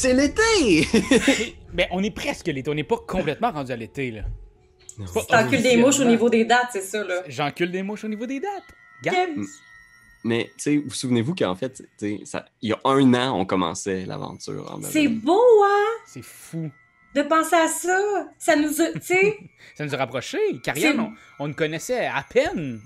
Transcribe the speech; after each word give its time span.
C'est 0.00 0.14
l'été! 0.14 0.86
Ben, 1.74 1.86
on 1.92 2.02
est 2.02 2.10
presque 2.10 2.46
l'été. 2.46 2.68
On 2.70 2.74
n'est 2.74 2.82
pas 2.82 2.96
complètement 3.06 3.52
rendu 3.52 3.70
à 3.70 3.76
l'été, 3.76 4.10
là. 4.10 4.22
T'encules 5.28 5.62
des 5.62 5.76
mouches 5.76 6.00
au 6.00 6.04
niveau 6.04 6.28
des 6.28 6.44
dates, 6.44 6.70
c'est 6.72 6.80
ça, 6.82 7.04
là. 7.04 7.22
J'encule 7.28 7.70
des 7.70 7.82
mouches 7.84 8.02
au 8.02 8.08
niveau 8.08 8.26
des 8.26 8.40
dates. 8.40 8.64
Yes. 9.04 9.28
Mais, 10.24 10.46
tu 10.56 10.62
sais, 10.62 10.76
vous 10.78 10.90
souvenez-vous 10.92 11.34
qu'en 11.36 11.54
fait, 11.54 11.74
tu 11.74 11.84
sais, 11.96 12.20
ça- 12.24 12.46
il 12.60 12.70
y 12.70 12.72
a 12.72 12.80
un 12.84 13.14
an, 13.14 13.38
on 13.38 13.44
commençait 13.44 14.04
l'aventure. 14.06 14.72
en 14.74 14.82
C'est 14.82 15.06
beau, 15.06 15.40
hein, 15.64 15.86
C'est 16.06 16.24
fou. 16.24 16.70
de 17.14 17.22
penser 17.22 17.54
à 17.56 17.68
ça. 17.68 17.98
Ça 18.38 18.56
nous 18.56 18.80
a, 18.82 18.92
tu 18.94 19.00
sais, 19.02 19.38
Ça 19.76 19.84
nous 19.84 19.94
a 19.94 19.98
rapprochés. 19.98 20.38
C'est- 20.74 20.98
on, 20.98 21.12
on 21.38 21.48
nous 21.48 21.54
connaissait 21.54 22.06
à 22.06 22.24
peine. 22.28 22.80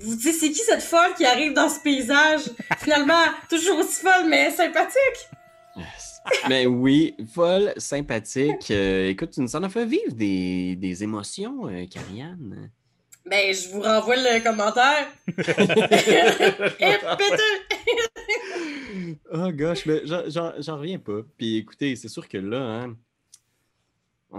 vous 0.00 0.16
dites, 0.16 0.34
c'est 0.34 0.50
qui 0.50 0.58
cette 0.60 0.82
folle 0.82 1.14
qui 1.16 1.24
arrive 1.24 1.52
dans 1.52 1.68
ce 1.68 1.78
paysage? 1.80 2.50
Finalement, 2.78 3.22
toujours 3.48 3.78
aussi 3.78 4.00
folle, 4.02 4.28
mais 4.28 4.50
sympathique? 4.50 5.28
Yes. 5.76 6.13
Mais 6.48 6.66
oui, 6.66 7.14
folle, 7.32 7.72
sympathique. 7.76 8.70
Euh, 8.70 9.08
écoute, 9.10 9.30
tu 9.30 9.40
nous 9.40 9.56
en 9.56 9.62
as 9.62 9.68
fait 9.68 9.84
vivre 9.86 10.12
des, 10.12 10.76
des 10.76 11.02
émotions, 11.02 11.66
euh, 11.68 11.84
Karianne. 11.86 12.70
Ben, 13.26 13.54
je 13.54 13.68
vous 13.70 13.80
renvoie 13.80 14.16
le 14.16 14.42
commentaire. 14.42 15.08
Et! 16.80 16.96
Oh 19.32 19.50
gosh, 19.52 19.86
mais 19.86 20.02
j'en- 20.04 20.28
j'en 20.28 20.52
j'en 20.58 20.78
reviens 20.78 20.98
pas. 20.98 21.20
Puis 21.36 21.56
écoutez, 21.56 21.96
c'est 21.96 22.08
sûr 22.08 22.28
que 22.28 22.38
là, 22.38 22.60
hein, 22.82 22.96
on, 24.30 24.38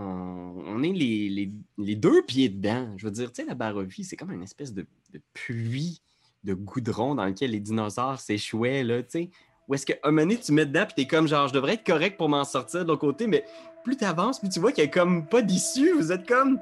on 0.68 0.84
est 0.84 0.92
les, 0.94 1.30
les- 1.30 1.52
les 1.78 1.96
deux 1.96 2.22
pieds 2.24 2.50
dedans. 2.50 2.94
Je 2.98 3.06
veux 3.06 3.12
dire, 3.12 3.32
tu 3.32 3.42
sais, 3.42 3.48
la 3.48 3.56
Barovie, 3.56 4.04
c'est 4.04 4.16
comme 4.16 4.32
une 4.32 4.44
espèce 4.44 4.74
de, 4.74 4.86
de 5.14 5.22
puits 5.34 6.02
de 6.44 6.54
goudron 6.54 7.16
dans 7.16 7.26
lequel 7.26 7.52
les 7.52 7.60
dinosaures 7.60 8.20
s'échouaient, 8.20 8.84
là, 8.84 9.02
tu 9.02 9.10
sais. 9.10 9.30
Où 9.68 9.74
est-ce 9.74 9.86
qu'à 9.86 9.96
un 10.04 10.12
moment 10.12 10.24
donné, 10.24 10.38
tu 10.38 10.52
mets 10.52 10.66
dedans, 10.66 10.86
puis 10.86 10.94
t'es 10.96 11.08
comme, 11.08 11.28
genre, 11.28 11.48
je 11.48 11.54
devrais 11.54 11.74
être 11.74 11.86
correct 11.86 12.18
pour 12.18 12.30
m'en 12.30 12.44
sortir 12.44 12.84
de 12.84 12.90
l'autre 12.90 13.02
côté, 13.02 13.26
mais 13.28 13.46
plus 13.84 13.98
t'avances, 13.98 14.40
plus 14.40 14.50
tu 14.50 14.60
vois 14.60 14.72
qu'il 14.72 14.84
n'y 14.84 14.90
a 14.90 14.94
comme 14.94 15.26
pas 15.26 15.42
d'issue. 15.42 15.94
Vous 15.94 16.12
êtes 16.12 16.28
comme 16.28 16.60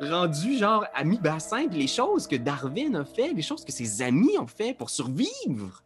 rendu, 0.00 0.56
genre, 0.56 0.86
à 0.94 1.04
mi-bassin, 1.04 1.68
puis 1.68 1.78
les 1.80 1.86
choses 1.86 2.26
que 2.26 2.36
Darwin 2.36 2.96
a 2.96 3.04
fait, 3.04 3.32
les 3.32 3.42
choses 3.42 3.64
que 3.64 3.72
ses 3.72 4.02
amis 4.02 4.38
ont 4.38 4.46
fait 4.46 4.74
pour 4.74 4.90
survivre. 4.90 5.82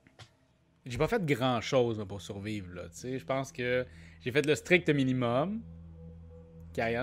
J'ai 0.87 0.99
pas 0.99 1.09
fait 1.09 1.25
grand 1.25 1.61
chose 1.61 2.05
pour 2.09 2.21
survivre, 2.21 2.75
là. 2.75 2.83
Tu 2.85 2.99
sais, 3.01 3.19
je 3.19 3.25
pense 3.25 3.53
que 3.53 3.87
j'ai 4.21 4.33
fait 4.33 4.45
le 4.47 4.55
strict 4.55 4.89
minimum. 4.91 5.61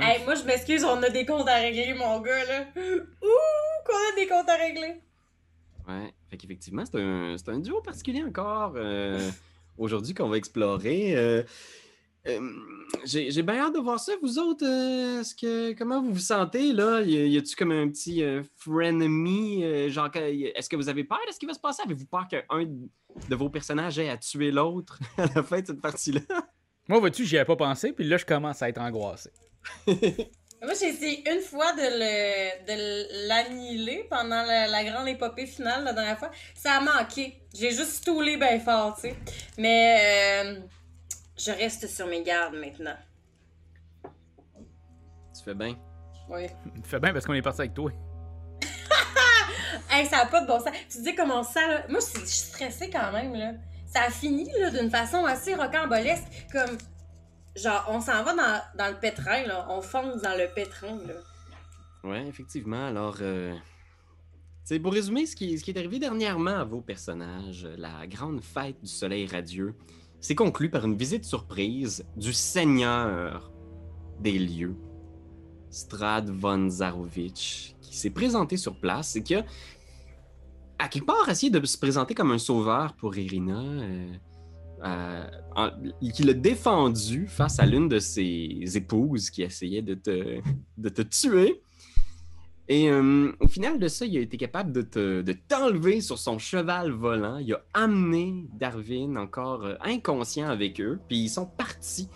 Hey, 0.01 0.23
moi, 0.23 0.35
je 0.35 0.43
m'excuse, 0.43 0.83
on 0.83 1.01
a 1.03 1.09
des 1.09 1.25
comptes 1.25 1.47
à 1.47 1.55
régler, 1.55 1.93
mon 1.93 2.19
gars, 2.21 2.45
là. 2.45 2.61
Ouh, 2.75 3.85
qu'on 3.85 3.93
a 3.93 4.15
des 4.15 4.27
comptes 4.27 4.49
à 4.49 4.55
régler. 4.55 5.01
Ouais, 5.87 6.13
fait 6.29 6.37
qu'effectivement, 6.37 6.83
c'est 6.85 6.99
un, 6.99 7.35
c'est 7.37 7.49
un 7.49 7.59
duo 7.59 7.81
particulier 7.81 8.23
encore 8.23 8.73
euh, 8.75 9.29
aujourd'hui 9.77 10.13
qu'on 10.13 10.29
va 10.29 10.37
explorer. 10.37 11.15
Euh, 11.15 11.43
euh, 12.27 12.51
J'ai 13.05 13.41
bien 13.41 13.57
hâte 13.57 13.75
de 13.75 13.79
voir 13.79 13.99
ça. 13.99 14.13
Vous 14.21 14.39
autres, 14.39 14.65
euh, 14.65 15.21
est-ce 15.21 15.35
que, 15.35 15.73
comment 15.73 16.01
vous 16.01 16.13
vous 16.13 16.19
sentez 16.19 16.73
là? 16.73 17.01
Y, 17.01 17.37
a-tu 17.37 17.55
comme 17.55 17.71
un 17.71 17.87
petit 17.87 18.23
frenemy? 18.57 19.89
genre, 19.89 20.09
est-ce 20.15 20.69
que 20.69 20.75
vous 20.75 20.89
avez 20.89 21.03
peur 21.03 21.19
de 21.27 21.33
ce 21.33 21.39
qui 21.39 21.45
va 21.45 21.53
se 21.53 21.59
passer? 21.59 21.81
Avez-vous 21.85 22.05
peur 22.05 22.27
qu'un 22.27 22.43
de 23.29 23.35
vos 23.35 23.49
personnages 23.49 23.97
ait 23.99 24.09
à 24.09 24.17
tuer 24.17 24.51
l'autre 24.51 24.99
à 25.17 25.25
la 25.33 25.43
fin 25.43 25.61
de 25.61 25.67
cette 25.67 25.81
partie-là? 25.81 26.21
Moi, 26.87 26.99
vois-tu, 26.99 27.25
j'y 27.25 27.37
avais 27.37 27.45
pas 27.45 27.57
pensé, 27.57 27.91
puis 27.91 28.05
là, 28.05 28.17
je 28.17 28.25
commence 28.25 28.61
à 28.61 28.69
être 28.69 28.79
angoissé. 28.79 29.31
Moi, 30.61 30.73
j'ai 30.79 30.87
essayé 30.89 31.29
une 31.31 31.41
fois 31.41 31.71
de 31.73 31.81
le- 31.81 32.65
de 32.65 33.27
l'annihiler 33.27 34.07
pendant 34.09 34.41
la, 34.43 34.67
la 34.67 34.83
grande 34.83 35.07
épopée 35.07 35.45
finale 35.45 35.83
la 35.83 35.93
dernière 35.93 36.17
fois. 36.17 36.31
Ça 36.55 36.73
a 36.77 36.79
manqué. 36.81 37.41
J'ai 37.53 37.69
juste 37.71 37.91
stoulé 38.01 38.37
bien 38.37 38.59
fort, 38.59 38.95
tu 38.95 39.01
sais. 39.09 39.15
Mais 39.57 40.43
euh, 40.45 40.59
je 41.37 41.51
reste 41.51 41.87
sur 41.87 42.07
mes 42.07 42.23
gardes 42.23 42.55
maintenant. 42.55 42.95
Tu 45.37 45.43
fais 45.45 45.53
bien? 45.53 45.75
Oui. 46.29 46.47
Fais 46.83 46.99
bien 46.99 47.13
parce 47.13 47.25
qu'on 47.25 47.33
est 47.35 47.41
parti 47.41 47.61
avec 47.61 47.73
toi. 47.73 47.91
Hey, 49.89 50.05
ça 50.07 50.19
a 50.19 50.25
pas 50.25 50.41
de 50.41 50.47
bon 50.47 50.59
sens. 50.59 50.73
Tu 50.89 51.01
dis 51.01 51.15
comment 51.15 51.43
ça, 51.43 51.65
là? 51.67 51.83
Moi, 51.87 51.99
je 52.01 52.19
suis 52.19 52.27
stressée 52.27 52.89
quand 52.89 53.11
même, 53.11 53.33
là. 53.35 53.51
Ça 53.85 54.01
a 54.03 54.09
fini, 54.09 54.49
là, 54.59 54.69
d'une 54.69 54.89
façon 54.89 55.23
assez 55.25 55.55
rocambolesque. 55.55 56.23
Comme, 56.51 56.77
genre, 57.57 57.85
on 57.89 57.99
s'en 57.99 58.23
va 58.23 58.33
dans, 58.77 58.87
le 58.87 58.99
pétrin. 58.99 59.43
On 59.69 59.81
fonce 59.81 60.21
dans 60.21 60.37
le 60.37 60.47
pétrin, 60.53 60.97
là. 61.07 61.13
Ouais, 62.03 62.25
effectivement. 62.27 62.87
Alors, 62.87 63.17
euh, 63.21 63.53
c'est 64.63 64.79
pour 64.79 64.93
résumer 64.93 65.25
ce 65.25 65.35
qui, 65.35 65.57
ce 65.57 65.63
qui 65.63 65.71
est 65.71 65.77
arrivé 65.77 65.99
dernièrement 65.99 66.57
à 66.57 66.63
vos 66.63 66.81
personnages, 66.81 67.67
la 67.77 68.05
grande 68.07 68.41
fête 68.41 68.79
du 68.81 68.87
soleil 68.87 69.25
radieux 69.25 69.75
s'est 70.19 70.35
conclue 70.35 70.69
par 70.69 70.85
une 70.85 70.97
visite 70.97 71.25
surprise 71.25 72.05
du 72.15 72.33
seigneur 72.33 73.51
des 74.19 74.37
lieux, 74.39 74.75
Strad 75.69 76.29
von 76.29 76.69
Zarovich, 76.69 77.75
qui 77.81 77.95
s'est 77.95 78.09
présenté 78.09 78.57
sur 78.57 78.79
place 78.79 79.15
et 79.15 79.23
qui 79.23 79.35
a, 79.35 79.45
à 80.79 80.87
quelque 80.87 81.05
part, 81.05 81.29
essayé 81.29 81.51
de 81.51 81.63
se 81.65 81.77
présenter 81.77 82.13
comme 82.13 82.31
un 82.31 82.37
sauveur 82.37 82.93
pour 82.93 83.15
Irina. 83.17 83.59
euh, 83.59 84.13
euh, 84.85 85.27
en- 85.55 85.71
qui 86.13 86.23
l'a 86.23 86.33
défendu 86.33 87.27
face 87.27 87.59
à 87.59 87.65
l'une 87.65 87.89
de 87.89 87.99
ses 87.99 88.61
épouses 88.75 89.29
qui 89.29 89.41
essayait 89.43 89.81
de 89.81 89.95
te, 89.95 90.39
de 90.77 90.89
te 90.89 91.01
tuer. 91.01 91.61
Et 92.69 92.89
euh, 92.91 93.31
au 93.39 93.47
final 93.47 93.79
de 93.79 93.87
ça, 93.87 94.05
il 94.05 94.17
a 94.17 94.19
été 94.19 94.35
capable 94.37 94.73
de 94.73 94.81
te- 94.81 95.21
de 95.21 95.33
t'enlever 95.47 96.01
sur 96.01 96.17
son 96.17 96.37
cheval 96.37 96.91
volant. 96.91 97.37
Il 97.37 97.53
a 97.53 97.61
amené 97.73 98.45
Darwin 98.59 99.17
encore 99.17 99.63
euh, 99.65 99.75
inconscient 99.81 100.49
avec 100.49 100.81
eux. 100.81 100.99
Puis 101.07 101.17
ils 101.17 101.29
sont 101.29 101.45
partis 101.45 102.09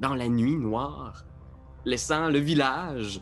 dans 0.00 0.14
la 0.14 0.28
nuit 0.28 0.56
noire, 0.56 1.24
laissant 1.84 2.28
le 2.30 2.38
village 2.38 3.20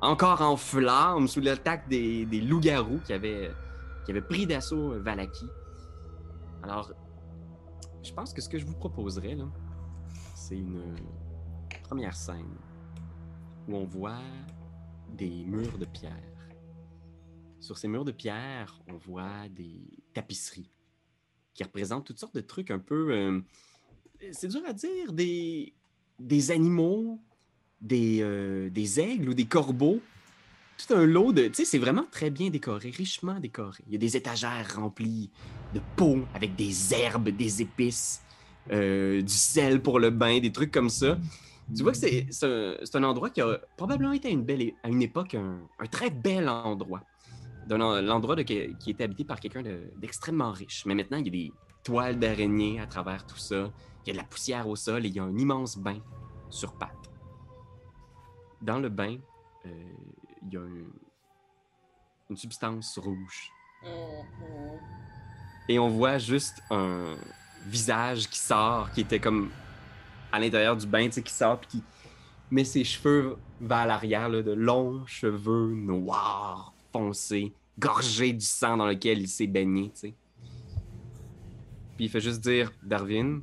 encore 0.00 0.42
en 0.42 0.56
flammes 0.56 1.28
sous 1.28 1.40
l'attaque 1.40 1.88
des, 1.88 2.26
des 2.26 2.40
loups-garous 2.40 3.00
qui 3.06 3.12
avaient, 3.12 3.50
qui 4.04 4.10
avaient 4.10 4.20
pris 4.20 4.44
d'assaut 4.46 4.94
Valaki. 5.00 5.46
Alors, 6.62 6.92
je 8.04 8.12
pense 8.12 8.34
que 8.34 8.42
ce 8.42 8.48
que 8.48 8.58
je 8.58 8.66
vous 8.66 8.74
proposerais, 8.74 9.34
là, 9.34 9.50
c'est 10.34 10.58
une 10.58 10.94
première 11.82 12.14
scène 12.14 12.54
où 13.66 13.76
on 13.76 13.84
voit 13.84 14.22
des 15.16 15.44
murs 15.46 15.78
de 15.78 15.86
pierre. 15.86 16.12
Sur 17.60 17.78
ces 17.78 17.88
murs 17.88 18.04
de 18.04 18.12
pierre, 18.12 18.78
on 18.88 18.96
voit 18.96 19.48
des 19.48 19.80
tapisseries 20.12 20.70
qui 21.54 21.64
représentent 21.64 22.04
toutes 22.04 22.18
sortes 22.18 22.34
de 22.34 22.42
trucs 22.42 22.70
un 22.70 22.78
peu... 22.78 23.12
euh, 23.12 23.40
c'est 24.32 24.48
dur 24.48 24.62
à 24.66 24.72
dire, 24.72 25.12
des, 25.12 25.72
des 26.18 26.50
animaux, 26.50 27.18
des, 27.80 28.20
euh, 28.22 28.68
des 28.68 29.00
aigles 29.00 29.30
ou 29.30 29.34
des 29.34 29.46
corbeaux. 29.46 30.00
Tout 30.76 30.94
un 30.94 31.06
lot 31.06 31.32
de... 31.32 31.48
Tu 31.48 31.54
sais, 31.54 31.64
c'est 31.64 31.78
vraiment 31.78 32.04
très 32.10 32.30
bien 32.30 32.50
décoré, 32.50 32.90
richement 32.90 33.38
décoré. 33.38 33.82
Il 33.86 33.92
y 33.92 33.96
a 33.96 33.98
des 33.98 34.16
étagères 34.16 34.74
remplies 34.76 35.30
de 35.72 35.80
pots 35.96 36.20
avec 36.34 36.56
des 36.56 36.92
herbes, 36.94 37.28
des 37.28 37.62
épices, 37.62 38.22
euh, 38.70 39.22
du 39.22 39.32
sel 39.32 39.80
pour 39.80 40.00
le 40.00 40.10
bain, 40.10 40.40
des 40.40 40.52
trucs 40.52 40.72
comme 40.72 40.90
ça. 40.90 41.16
Tu 41.74 41.82
vois 41.82 41.92
que 41.92 41.98
c'est 41.98 42.26
un, 42.42 42.76
un 42.94 43.02
endroit 43.04 43.30
qui 43.30 43.40
a 43.40 43.58
probablement 43.76 44.12
été 44.12 44.28
à 44.28 44.30
une, 44.30 44.44
belle, 44.44 44.72
à 44.82 44.88
une 44.88 45.00
époque 45.00 45.34
un, 45.34 45.60
très 45.90 46.10
bel 46.10 46.48
endroit. 46.48 47.02
L'endroit 47.68 48.36
qui 48.44 48.74
était 48.86 49.04
habité 49.04 49.24
par 49.24 49.40
quelqu'un 49.40 49.62
de- 49.62 49.90
d'extrêmement 49.96 50.52
riche. 50.52 50.84
Mais 50.86 50.94
maintenant, 50.94 51.16
il 51.16 51.26
y 51.26 51.28
a 51.28 51.32
des 51.32 51.52
toiles 51.82 52.18
d'araignée 52.18 52.80
à 52.80 52.86
travers 52.86 53.24
tout 53.24 53.38
ça. 53.38 53.72
Il 54.04 54.08
y 54.08 54.10
a 54.10 54.12
de 54.12 54.18
la 54.18 54.24
poussière 54.24 54.68
au 54.68 54.76
sol 54.76 55.06
et 55.06 55.08
il 55.08 55.14
y 55.14 55.18
a 55.18 55.24
un 55.24 55.38
immense 55.38 55.78
bain 55.78 55.98
sur 56.50 56.74
pattes. 56.74 57.10
Dans 58.60 58.78
le 58.78 58.90
bain, 58.90 59.16
euh, 59.64 59.70
il 60.44 60.52
y 60.52 60.56
a 60.56 60.60
un- 60.60 60.92
une 62.30 62.36
substance 62.36 62.98
rouge. 62.98 63.50
Mhm. 63.82 64.78
Et 65.68 65.78
on 65.78 65.88
voit 65.88 66.18
juste 66.18 66.62
un 66.70 67.16
visage 67.66 68.28
qui 68.28 68.38
sort, 68.38 68.90
qui 68.92 69.00
était 69.02 69.20
comme 69.20 69.50
à 70.32 70.38
l'intérieur 70.38 70.76
du 70.76 70.86
bain, 70.86 71.06
tu 71.06 71.12
sais, 71.12 71.22
qui 71.22 71.32
sort, 71.32 71.60
puis 71.60 71.68
qui 71.68 71.84
met 72.50 72.64
ses 72.64 72.84
cheveux 72.84 73.36
vers 73.60 73.86
l'arrière, 73.86 74.28
là, 74.28 74.42
de 74.42 74.52
longs 74.52 75.06
cheveux 75.06 75.72
noirs, 75.74 76.74
foncés, 76.92 77.54
gorgés 77.78 78.32
du 78.32 78.44
sang 78.44 78.76
dans 78.76 78.86
lequel 78.86 79.20
il 79.20 79.28
s'est 79.28 79.46
baigné, 79.46 79.90
tu 79.94 80.00
sais. 80.00 80.14
Puis 81.96 82.06
il 82.06 82.08
fait 82.10 82.20
juste 82.20 82.40
dire 82.42 82.72
Darwin, 82.82 83.40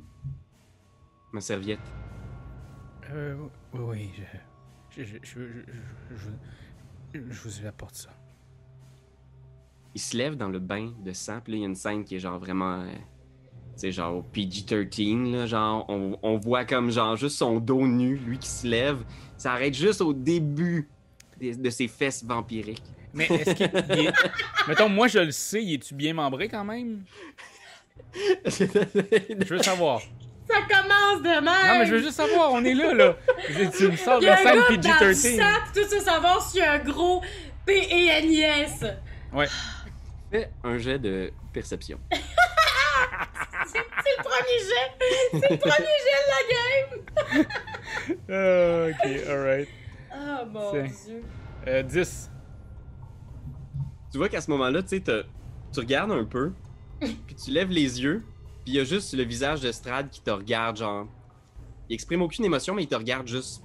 ma 1.32 1.40
serviette. 1.40 1.80
Euh, 3.10 3.36
oui, 3.72 3.80
oui, 3.80 4.10
je, 4.90 5.02
je, 5.04 5.16
je, 5.22 5.40
je, 6.14 6.28
je, 7.14 7.20
vous 7.20 7.66
apporte 7.66 7.94
ça. 7.94 8.10
Il 9.94 10.00
se 10.00 10.16
lève 10.16 10.36
dans 10.36 10.48
le 10.48 10.58
bain 10.58 10.92
de 11.04 11.12
sang, 11.12 11.40
puis 11.42 11.52
là, 11.52 11.58
il 11.58 11.60
y 11.60 11.64
a 11.64 11.68
une 11.68 11.74
scène 11.74 12.04
qui 12.04 12.16
est 12.16 12.18
genre 12.18 12.38
vraiment. 12.38 12.80
euh, 12.80 12.92
tu 13.74 13.80
sais, 13.80 13.92
genre 13.92 14.16
au 14.16 14.22
PG-13, 14.22 15.32
là, 15.32 15.46
genre, 15.46 15.84
on, 15.88 16.18
on 16.22 16.38
voit 16.38 16.64
comme 16.64 16.90
genre 16.90 17.16
juste 17.16 17.36
son 17.36 17.58
dos 17.60 17.86
nu, 17.86 18.16
lui 18.16 18.38
qui 18.38 18.48
se 18.48 18.66
lève. 18.66 19.04
Ça 19.36 19.52
arrête 19.52 19.74
juste 19.74 20.00
au 20.00 20.12
début 20.12 20.88
de 21.40 21.70
ses 21.70 21.88
fesses 21.88 22.24
vampiriques. 22.24 22.82
Mais 23.14 23.26
est-ce 23.26 23.54
que. 23.54 23.92
il 24.00 24.06
est- 24.06 24.12
Mettons, 24.68 24.88
moi, 24.88 25.08
je 25.08 25.18
le 25.18 25.32
sais, 25.32 25.62
il 25.62 25.74
est-tu 25.74 25.94
bien 25.94 26.14
membré 26.14 26.48
quand 26.48 26.64
même? 26.64 27.04
Je 28.46 29.44
veux 29.54 29.62
savoir. 29.62 30.00
Ça 30.48 30.58
commence 30.68 30.92
silence 31.02 31.22
de 31.22 31.44
merde. 31.44 31.66
Non, 31.68 31.78
mais 31.78 31.86
je 31.86 31.94
veux 31.94 32.02
juste 32.02 32.16
savoir, 32.16 32.52
on 32.52 32.64
est 32.64 32.74
là, 32.74 32.94
là. 32.94 33.16
Tu 33.76 33.88
me 33.88 33.96
sors 33.96 34.18
de 34.18 34.24
Il 34.24 34.26
y 34.26 34.28
a 34.28 34.34
la 34.34 34.40
un 34.40 34.44
scène 34.44 34.80
gars 34.80 34.98
dans 34.98 35.06
le 35.06 35.12
PG-13. 35.12 35.36
sac, 35.36 35.72
tout 35.74 35.88
ça, 35.88 36.00
savoir 36.00 36.50
a 36.60 36.72
un 36.72 36.78
gros 36.78 37.22
P-E-N-I-S. 37.66 38.84
Ouais. 39.32 39.46
Fais 40.30 40.50
un 40.64 40.78
jet 40.78 40.98
de 40.98 41.32
perception. 41.52 41.98
C'est 42.12 43.78
le 43.78 44.22
premier 44.24 44.58
jet. 44.58 45.40
C'est 45.40 45.50
le 45.50 45.58
premier 45.58 45.96
jet 46.04 46.22
de 46.22 46.30
la 46.32 46.42
game. 46.54 47.46
Ah, 48.28 48.88
ok, 48.88 49.28
alright. 49.28 49.68
Oh 50.12 50.46
mon 50.50 50.72
dieu. 50.72 51.22
Euh, 51.68 51.82
10. 51.82 52.30
Tu 54.10 54.18
vois 54.18 54.28
qu'à 54.28 54.40
ce 54.40 54.50
moment-là, 54.50 54.82
tu 54.82 54.88
sais, 54.88 55.00
tu 55.00 55.80
regardes 55.80 56.10
un 56.10 56.24
peu, 56.24 56.52
puis 57.00 57.34
tu 57.34 57.50
lèves 57.50 57.70
les 57.70 58.02
yeux, 58.02 58.24
puis 58.64 58.72
il 58.72 58.74
y 58.74 58.80
a 58.80 58.84
juste 58.84 59.14
le 59.14 59.24
visage 59.24 59.60
de 59.60 59.72
Strad 59.72 60.10
qui 60.10 60.20
te 60.22 60.30
regarde, 60.30 60.76
genre. 60.76 61.06
Il 61.88 61.94
exprime 61.94 62.22
aucune 62.22 62.44
émotion, 62.44 62.74
mais 62.74 62.84
il 62.84 62.88
te 62.88 62.94
regarde 62.94 63.26
juste 63.26 63.62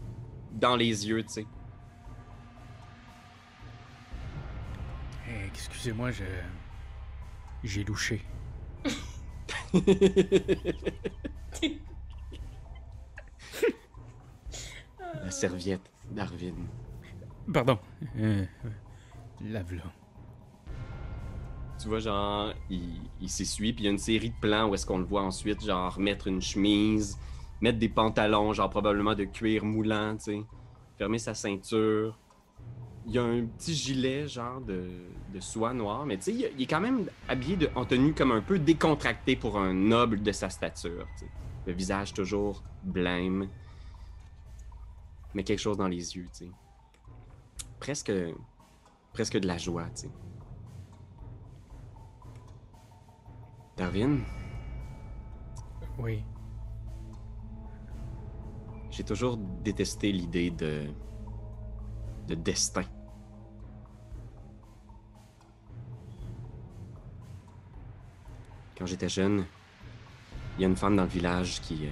dans 0.54 0.76
les 0.76 1.08
yeux, 1.08 1.24
tu 1.24 1.30
sais. 1.30 1.46
Eh, 5.30 5.46
Excusez-moi, 5.48 6.12
je. 6.12 6.24
J'ai 7.64 7.84
louché. 7.84 8.26
La 15.24 15.32
serviette 15.32 15.92
d'Arvin. 16.12 16.54
Pardon. 17.54 17.80
Euh, 18.18 18.46
Lave-la. 19.42 19.84
Tu 21.79 21.88
vois, 21.88 22.00
genre, 22.00 22.53
il, 22.69 23.29
s'essuie, 23.29 23.71
puis 23.71 23.83
il 23.83 23.85
y 23.85 23.89
a 23.89 23.91
une 23.91 24.00
série 24.00 24.31
de 24.31 24.35
plans 24.41 24.68
où 24.68 24.74
est-ce 24.74 24.85
qu'on 24.85 24.97
le 24.97 25.06
voit 25.06 25.21
ensuite, 25.21 25.63
genre, 25.63 26.00
mettre 26.00 26.27
une 26.27 26.41
chemise, 26.41 27.19
mettre 27.62 27.77
des 27.77 27.89
pantalons, 27.89 28.53
genre, 28.53 28.69
probablement 28.69 29.13
de 29.13 29.25
cuir 29.25 29.63
moulant, 29.63 30.15
tu 30.18 30.24
sais, 30.24 30.44
fermer 30.97 31.19
sa 31.19 31.35
ceinture. 31.35 32.18
Il 33.06 33.13
y 33.13 33.19
a 33.19 33.24
un 33.24 33.45
petit 33.45 33.75
gilet, 33.75 34.27
genre, 34.27 34.59
de, 34.62 34.89
soie 35.39 35.74
noire, 35.74 36.06
mais 36.07 36.18
tu 36.18 36.24
sais, 36.24 36.33
il, 36.33 36.63
est 36.63 36.65
quand 36.65 36.81
même 36.81 37.07
habillé 37.27 37.56
de, 37.56 37.69
en 37.75 37.85
tenue 37.85 38.13
comme 38.13 38.31
un 38.31 38.41
peu 38.41 38.57
décontracté 38.57 39.35
pour 39.35 39.59
un 39.59 39.74
noble 39.74 40.24
de 40.24 40.31
sa 40.31 40.50
stature, 40.50 41.06
tu 41.19 41.25
sais. 41.25 41.31
Le 41.68 41.74
visage 41.74 42.13
toujours 42.13 42.63
blême, 42.83 43.50
mais 45.35 45.44
quelque 45.44 45.59
chose 45.59 45.77
dans 45.77 45.88
les 45.88 46.15
yeux, 46.15 46.25
tu 46.33 46.45
sais. 46.45 46.51
Presque, 47.79 48.12
presque 49.13 49.38
de 49.38 49.45
la 49.45 49.59
joie, 49.59 49.85
tu 49.95 50.03
sais. 50.03 50.09
Darwin, 53.77 54.24
Oui. 56.00 56.24
j'ai 58.89 59.03
toujours 59.03 59.38
détesté 59.38 60.12
l'idée 60.12 60.50
de. 60.51 60.88
de 62.27 62.35
destin. 62.35 62.83
Quand 68.77 68.85
j'étais 68.85 69.09
jeune, 69.09 69.45
il 70.57 70.62
y 70.62 70.65
a 70.65 70.68
une 70.68 70.75
femme 70.75 70.95
dans 70.95 71.03
le 71.03 71.09
village 71.09 71.62
qui. 71.62 71.85
euh, 71.88 71.91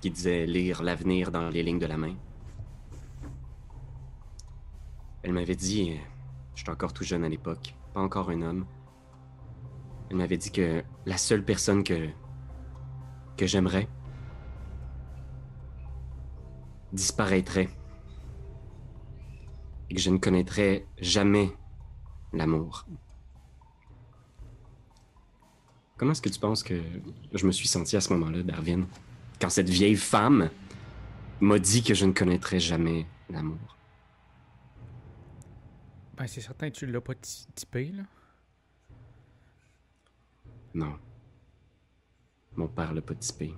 qui 0.00 0.10
disait 0.10 0.44
lire 0.44 0.82
l'avenir 0.82 1.30
dans 1.32 1.48
les 1.48 1.62
lignes 1.62 1.78
de 1.78 1.86
la 1.86 1.96
main. 1.96 2.14
Elle 5.22 5.32
m'avait 5.32 5.56
dit. 5.56 5.92
euh, 5.92 6.04
J'étais 6.54 6.70
encore 6.70 6.92
tout 6.92 7.04
jeune 7.04 7.24
à 7.24 7.28
l'époque, 7.28 7.74
pas 7.94 8.00
encore 8.00 8.28
un 8.30 8.42
homme. 8.42 8.66
Elle 10.14 10.18
m'avait 10.18 10.36
dit 10.36 10.52
que 10.52 10.84
la 11.06 11.16
seule 11.16 11.44
personne 11.44 11.82
que. 11.82 12.08
que 13.36 13.48
j'aimerais. 13.48 13.88
disparaîtrait. 16.92 17.68
Et 19.90 19.96
que 19.96 20.00
je 20.00 20.10
ne 20.10 20.18
connaîtrais 20.18 20.86
jamais 21.00 21.50
l'amour. 22.32 22.86
Comment 25.96 26.12
est-ce 26.12 26.22
que 26.22 26.28
tu 26.28 26.38
penses 26.38 26.62
que 26.62 26.80
je 27.32 27.44
me 27.44 27.50
suis 27.50 27.66
senti 27.66 27.96
à 27.96 28.00
ce 28.00 28.12
moment-là, 28.12 28.44
Darwin? 28.44 28.86
Quand 29.40 29.50
cette 29.50 29.68
vieille 29.68 29.96
femme 29.96 30.48
m'a 31.40 31.58
dit 31.58 31.82
que 31.82 31.92
je 31.92 32.06
ne 32.06 32.12
connaîtrais 32.12 32.60
jamais 32.60 33.04
l'amour? 33.28 33.76
Ben, 36.16 36.28
c'est 36.28 36.40
certain 36.40 36.70
que 36.70 36.76
tu 36.76 36.86
l'as 36.86 37.00
pas 37.00 37.14
typé, 37.56 37.90
là. 37.90 38.04
Non. 40.74 40.98
Mon 42.56 42.68
père 42.68 42.92
l'a 42.92 43.02
pas 43.02 43.14
typé. 43.14 43.54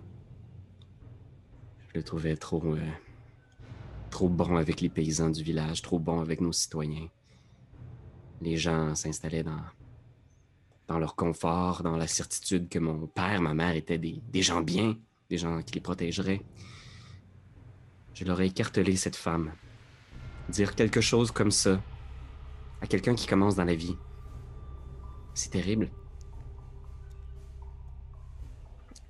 Je 1.89 1.95
le 1.99 2.03
trouvais 2.03 2.37
trop. 2.37 2.63
euh, 2.75 2.91
trop 4.11 4.29
bon 4.29 4.57
avec 4.57 4.81
les 4.81 4.89
paysans 4.89 5.31
du 5.31 5.43
village, 5.43 5.83
trop 5.83 5.99
bon 5.99 6.21
avec 6.21 6.41
nos 6.41 6.53
citoyens. 6.53 7.09
Les 8.41 8.57
gens 8.57 8.95
s'installaient 8.95 9.43
dans. 9.43 9.63
dans 10.89 10.99
leur 10.99 11.17
confort, 11.17 11.83
dans 11.83 11.97
la 11.97 12.07
certitude 12.07 12.69
que 12.69 12.79
mon 12.79 13.07
père, 13.07 13.41
ma 13.41 13.55
mère 13.55 13.75
étaient 13.77 13.99
des, 13.99 14.23
des 14.31 14.43
gens 14.43 14.61
bien, 14.61 14.97
des 15.31 15.39
gens 15.39 15.63
qui 15.63 15.75
les 15.75 15.81
protégeraient. 15.81 16.43
Je 18.15 18.25
leur 18.25 18.41
ai 18.41 18.47
écartelé 18.47 18.97
cette 18.97 19.17
femme. 19.17 19.53
Dire 20.49 20.75
quelque 20.75 21.01
chose 21.01 21.31
comme 21.31 21.51
ça 21.51 21.83
à 22.81 22.87
quelqu'un 22.87 23.15
qui 23.15 23.27
commence 23.27 23.57
dans 23.57 23.65
la 23.65 23.75
vie, 23.75 23.97
c'est 25.35 25.51
terrible. 25.51 25.91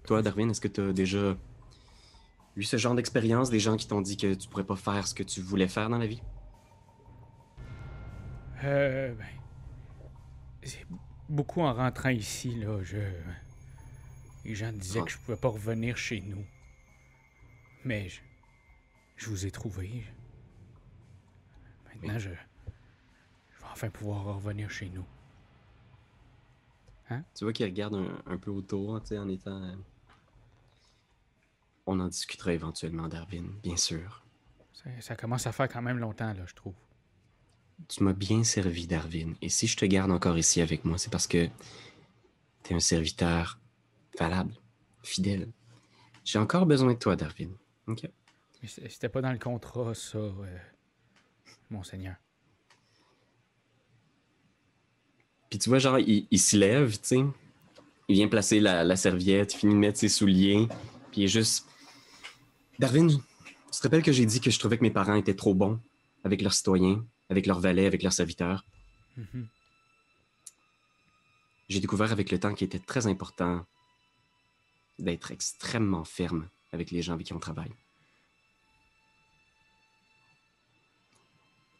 Toi, 0.06 0.22
Darwin, 0.22 0.50
est-ce 0.50 0.60
que 0.60 0.68
tu 0.68 0.80
as 0.80 0.92
déjà 0.92 1.36
eu 2.56 2.62
ce 2.62 2.76
genre 2.76 2.94
d'expérience, 2.94 3.50
des 3.50 3.58
gens 3.60 3.76
qui 3.76 3.86
t'ont 3.88 4.00
dit 4.00 4.16
que 4.16 4.34
tu 4.34 4.48
pourrais 4.48 4.64
pas 4.64 4.76
faire 4.76 5.06
ce 5.06 5.14
que 5.14 5.22
tu 5.22 5.40
voulais 5.40 5.68
faire 5.68 5.88
dans 5.88 5.98
la 5.98 6.06
vie? 6.06 6.22
Euh, 8.64 9.12
ben. 9.14 9.26
C'est 10.62 10.84
beaucoup 11.28 11.60
en 11.62 11.72
rentrant 11.74 12.08
ici, 12.10 12.54
là. 12.56 12.82
Je. 12.82 12.98
Les 14.44 14.54
gens 14.54 14.72
disaient 14.72 15.00
Ah. 15.00 15.04
que 15.04 15.10
je 15.10 15.18
pouvais 15.18 15.36
pas 15.36 15.48
revenir 15.48 15.96
chez 15.96 16.20
nous. 16.20 16.44
Mais 17.84 18.08
je. 18.08 18.20
Je 19.16 19.28
vous 19.30 19.44
ai 19.46 19.50
trouvé. 19.50 20.04
Maintenant, 21.94 22.18
je. 22.18 22.30
Je 22.30 22.34
vais 23.60 23.70
enfin 23.72 23.90
pouvoir 23.90 24.24
revenir 24.24 24.70
chez 24.70 24.88
nous. 24.90 25.04
Tu 27.34 27.44
vois 27.44 27.52
qu'il 27.52 27.66
regarde 27.66 27.94
un, 27.94 28.20
un 28.26 28.36
peu 28.36 28.50
autour, 28.50 29.00
tu 29.00 29.08
sais, 29.08 29.18
en 29.18 29.28
étant. 29.28 29.62
On 31.86 32.00
en 32.00 32.08
discutera 32.08 32.52
éventuellement, 32.52 33.08
Darwin, 33.08 33.48
bien 33.62 33.76
sûr. 33.76 34.24
Ça, 34.72 34.90
ça 35.00 35.16
commence 35.16 35.46
à 35.46 35.52
faire 35.52 35.68
quand 35.68 35.82
même 35.82 35.98
longtemps, 35.98 36.32
là, 36.32 36.44
je 36.46 36.54
trouve. 36.54 36.74
Tu 37.88 38.02
m'as 38.02 38.12
bien 38.12 38.42
servi, 38.42 38.86
Darwin. 38.86 39.34
Et 39.42 39.48
si 39.48 39.66
je 39.66 39.76
te 39.76 39.84
garde 39.84 40.10
encore 40.10 40.38
ici 40.38 40.60
avec 40.60 40.84
moi, 40.84 40.98
c'est 40.98 41.10
parce 41.10 41.26
que 41.26 41.48
t'es 42.62 42.74
un 42.74 42.80
serviteur 42.80 43.58
valable, 44.18 44.54
fidèle. 45.02 45.48
J'ai 46.24 46.38
encore 46.38 46.66
besoin 46.66 46.94
de 46.94 46.98
toi, 46.98 47.14
Darwin. 47.14 47.54
OK? 47.86 48.08
Mais 48.62 48.68
c'était 48.68 49.08
pas 49.08 49.20
dans 49.20 49.30
le 49.32 49.38
contrat, 49.38 49.94
ça, 49.94 50.18
euh, 50.18 50.58
Monseigneur. 51.70 52.16
Puis 55.50 55.58
tu 55.58 55.68
vois, 55.68 55.78
genre, 55.78 55.98
il, 55.98 56.26
il 56.30 56.40
s'y 56.40 56.56
lève, 56.56 56.98
tu 56.98 57.04
sais. 57.04 57.24
Il 58.08 58.14
vient 58.14 58.28
placer 58.28 58.60
la, 58.60 58.82
la 58.84 58.96
serviette, 58.96 59.54
il 59.54 59.58
finit 59.58 59.74
de 59.74 59.78
mettre 59.78 59.98
ses 59.98 60.08
souliers. 60.08 60.66
Puis 61.10 61.22
il 61.22 61.24
est 61.24 61.28
juste. 61.28 61.66
Darwin, 62.78 63.08
tu 63.08 63.78
te 63.78 63.82
rappelles 63.82 64.02
que 64.02 64.12
j'ai 64.12 64.26
dit 64.26 64.40
que 64.40 64.50
je 64.50 64.58
trouvais 64.58 64.76
que 64.76 64.82
mes 64.82 64.90
parents 64.90 65.14
étaient 65.14 65.34
trop 65.34 65.54
bons 65.54 65.80
avec 66.24 66.42
leurs 66.42 66.52
citoyens, 66.52 67.04
avec 67.30 67.46
leurs 67.46 67.60
valets, 67.60 67.86
avec 67.86 68.02
leurs 68.02 68.12
serviteurs? 68.12 68.66
Mhm. 69.16 69.48
J'ai 71.68 71.80
découvert 71.80 72.12
avec 72.12 72.30
le 72.30 72.38
temps 72.38 72.54
qu'il 72.54 72.66
était 72.66 72.78
très 72.78 73.06
important 73.06 73.64
d'être 74.98 75.30
extrêmement 75.30 76.04
ferme 76.04 76.48
avec 76.72 76.90
les 76.90 77.02
gens 77.02 77.14
avec 77.14 77.26
qui 77.26 77.32
on 77.32 77.38
travaille. 77.38 77.72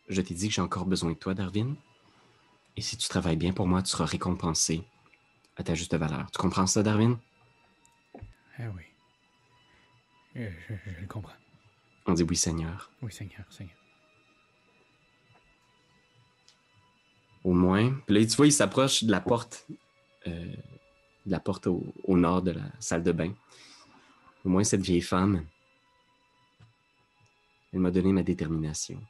Je 0.09 0.21
t'ai 0.23 0.35
dit 0.35 0.49
que 0.49 0.55
j'ai 0.55 0.63
encore 0.63 0.87
besoin 0.87 1.11
de 1.11 1.17
toi, 1.17 1.35
Darwin. 1.35 1.77
Et 2.77 2.81
si 2.81 2.97
tu 2.97 3.09
travailles 3.09 3.37
bien 3.37 3.53
pour 3.53 3.67
moi, 3.67 3.83
tu 3.83 3.91
seras 3.91 4.07
récompensé 4.07 4.83
à 5.57 5.63
ta 5.63 5.75
juste 5.75 5.95
valeur. 5.95 6.31
Tu 6.31 6.39
comprends 6.39 6.67
ça, 6.67 6.83
Darwin? 6.83 7.19
Ah 8.59 8.71
oui. 8.75 8.96
Je, 10.37 10.43
je 10.69 11.01
le 11.01 11.07
comprends. 11.07 11.33
On 12.05 12.13
dit 12.13 12.23
oui, 12.23 12.37
Seigneur. 12.37 12.91
Oui, 13.01 13.11
Seigneur, 13.11 13.45
Seigneur. 13.51 13.77
Au 17.43 17.53
moins. 17.53 17.95
Puis 18.07 18.15
là, 18.15 18.27
tu 18.27 18.37
vois, 18.37 18.47
il 18.47 18.53
s'approche 18.53 19.05
de 19.05 19.11
la 19.11 19.21
porte, 19.21 19.67
euh, 20.27 20.55
de 21.25 21.31
la 21.31 21.41
porte 21.41 21.67
au, 21.67 21.85
au 22.05 22.17
nord 22.17 22.43
de 22.43 22.51
la 22.51 22.65
salle 22.81 23.03
de 23.03 23.13
bain. 23.13 23.33
Au 24.45 24.49
moins, 24.49 24.63
cette 24.63 24.83
vieille 24.83 25.01
femme, 25.01 25.47
elle 27.73 27.81
m'a 27.81 27.91
donné 27.91 28.13
ma 28.13 28.23
détermination. 28.23 29.03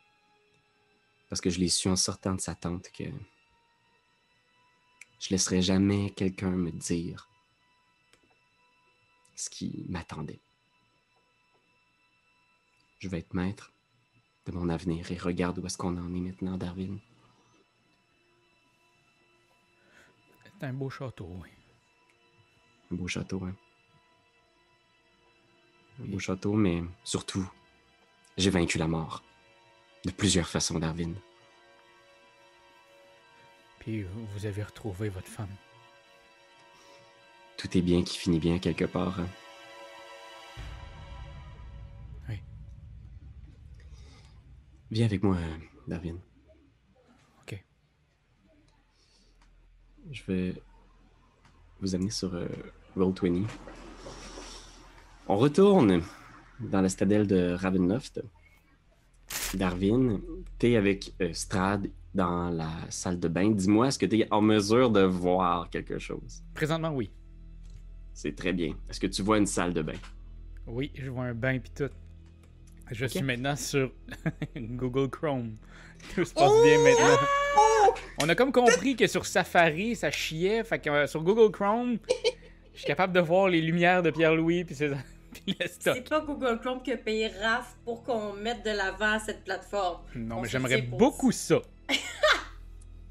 Parce 1.29 1.41
que 1.41 1.51
je 1.51 1.59
l'ai 1.59 1.69
su 1.69 1.89
en 1.89 1.97
sortant 1.97 2.35
de 2.35 2.41
sa 2.41 2.55
tente 2.55 2.91
que 2.93 3.05
je 5.19 5.31
laisserai 5.31 5.61
jamais 5.61 6.11
quelqu'un 6.11 6.51
me 6.51 6.71
dire 6.71 7.29
ce 9.35 9.51
qui 9.51 9.85
m'attendait. 9.89 10.41
Je 13.07 13.11
vais 13.13 13.19
être 13.19 13.35
maître 13.35 13.73
de 14.47 14.53
mon 14.53 14.69
avenir. 14.69 15.13
Et 15.13 15.17
regarde 15.17 15.61
où 15.61 15.67
est-ce 15.67 15.79
qu'on 15.79 15.97
en 15.97 16.13
est 16.13 16.21
maintenant, 16.21 16.57
Darwin. 16.57 16.99
C'est 20.45 20.67
un 20.67 20.73
beau 20.73 20.91
château, 20.91 21.29
oui. 21.41 21.49
Un 22.91 22.97
beau 22.97 23.07
château, 23.07 23.45
hein. 23.45 23.55
Un 26.03 26.07
beau 26.07 26.19
château, 26.19 26.55
mais 26.55 26.83
surtout, 27.05 27.49
j'ai 28.37 28.51
vaincu 28.51 28.77
la 28.77 28.89
mort. 28.89 29.23
De 30.05 30.11
plusieurs 30.11 30.49
façons, 30.49 30.81
Darwin. 30.81 31.15
Puis 33.79 34.03
vous 34.03 34.47
avez 34.47 34.65
retrouvé 34.65 35.11
votre 35.11 35.29
femme. 35.29 35.55
Tout 37.57 37.79
est 37.79 37.83
bien 37.83 38.03
qui 38.03 38.19
finit 38.19 38.41
bien 38.41 38.59
quelque 38.59 38.85
part. 38.85 39.21
hein. 39.21 39.29
Viens 44.97 45.05
avec 45.05 45.23
moi, 45.23 45.37
euh, 45.37 45.57
Darwin. 45.87 46.17
Ok. 47.43 47.63
Je 50.11 50.23
vais 50.27 50.55
vous 51.81 51.95
amener 51.95 52.09
sur 52.09 52.35
euh, 52.35 52.49
Roll20. 52.97 53.45
On 55.29 55.37
retourne 55.37 56.01
dans 56.61 56.81
la 56.81 56.89
stadelle 56.89 57.27
de 57.27 57.53
Ravenloft. 57.53 58.25
Darwin, 59.53 60.19
t'es 60.59 60.77
avec 60.77 61.13
euh, 61.21 61.35
Strad 61.35 61.91
dans 62.15 62.49
la 62.49 62.71
salle 62.89 63.21
de 63.21 63.29
bain. 63.29 63.51
Dis-moi, 63.51 63.89
est-ce 63.89 63.99
que 63.99 64.07
tu 64.07 64.21
es 64.21 64.33
en 64.33 64.41
mesure 64.41 64.91
de 64.91 65.03
voir 65.03 65.69
quelque 65.69 65.99
chose? 65.99 66.43
Présentement, 66.55 66.95
oui. 66.95 67.11
C'est 68.15 68.35
très 68.35 68.55
bien. 68.55 68.75
Est-ce 68.89 69.01
que 69.01 69.09
tu 69.09 69.21
vois 69.21 69.37
une 69.37 69.45
salle 69.45 69.75
de 69.75 69.83
bain? 69.83 70.01
Oui, 70.67 70.91
je 70.95 71.11
vois 71.11 71.25
un 71.25 71.35
bain 71.35 71.59
pis 71.59 71.71
tout. 71.73 71.91
Je 72.91 73.07
suis 73.07 73.23
maintenant 73.23 73.57
sur 73.57 73.91
Google 74.57 75.11
Chrome. 75.11 75.57
Tout 76.15 76.25
se 76.25 76.35
passe 76.35 76.53
bien 76.63 76.79
maintenant. 76.79 77.19
On 78.23 78.29
a 78.29 78.35
comme 78.35 78.53
compris 78.53 78.97
que 78.97 79.07
sur 79.07 79.27
Safari, 79.27 79.97
ça 79.97 80.11
chiait. 80.11 80.63
Fait 80.65 80.79
que 80.79 80.91
euh, 80.91 81.07
sur 81.07 81.23
Google 81.23 81.51
Chrome, 81.51 81.99
je 82.73 82.79
suis 82.79 82.87
capable 82.87 83.13
de 83.13 83.21
voir 83.21 83.49
les 83.49 83.61
lumières 83.61 84.03
de 84.03 84.11
Pierre-Louis 84.11 84.65
puis, 84.65 84.75
ses-. 84.75 84.93
C'est 85.81 86.09
pas 86.09 86.21
Google 86.21 86.61
Chrome 86.61 86.83
qui 86.83 86.93
a 86.93 86.97
payé 86.97 87.29
RAF 87.43 87.77
pour 87.85 88.03
qu'on 88.03 88.33
mette 88.33 88.65
de 88.65 88.71
l'avant 88.71 89.19
cette 89.19 89.45
plateforme. 89.45 90.03
Non, 90.15 90.37
On 90.39 90.43
mais 90.43 90.49
j'aimerais 90.49 90.83
beaucoup 90.83 91.33
ça. 91.33 91.61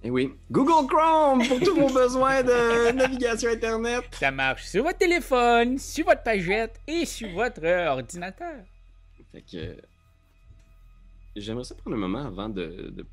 Eh 0.03 0.11
oui, 0.11 0.31
Google 0.51 0.87
Chrome 0.87 1.47
pour 1.47 1.59
tous 1.59 1.75
vos 1.75 1.89
besoins 1.91 2.43
de 2.43 2.91
navigation 2.91 3.49
Internet. 3.49 4.03
Ça 4.11 4.29
marche 4.31 4.65
sur 4.65 4.83
votre 4.83 4.99
téléphone, 4.99 5.79
sur 5.79 6.05
votre 6.05 6.21
pagette 6.21 6.79
et 6.87 7.05
sur 7.05 7.29
votre 7.29 7.65
ordinateur. 7.65 8.57
Fait 9.35 9.41
que. 9.41 9.81
J'aimerais 11.35 11.65
ça 11.65 11.75
prendre 11.75 11.97
un 11.97 11.99
moment 11.99 12.25
avant 12.25 12.47
de, 12.47 12.89
de 12.89 13.05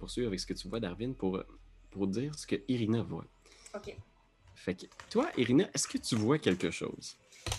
poursuivre 0.00 0.26
avec 0.26 0.40
ce 0.40 0.46
que 0.46 0.54
tu 0.54 0.66
vois, 0.66 0.80
Darwin, 0.80 1.14
pour, 1.14 1.40
pour 1.90 2.08
dire 2.08 2.36
ce 2.36 2.44
que 2.44 2.56
Irina 2.66 3.02
voit. 3.02 3.24
Ok. 3.72 3.96
Fait 4.56 4.74
que, 4.74 4.86
toi, 5.08 5.30
Irina, 5.36 5.68
est-ce 5.72 5.86
que 5.86 5.98
tu 5.98 6.16
vois 6.16 6.38
quelque 6.38 6.72
chose? 6.72 7.16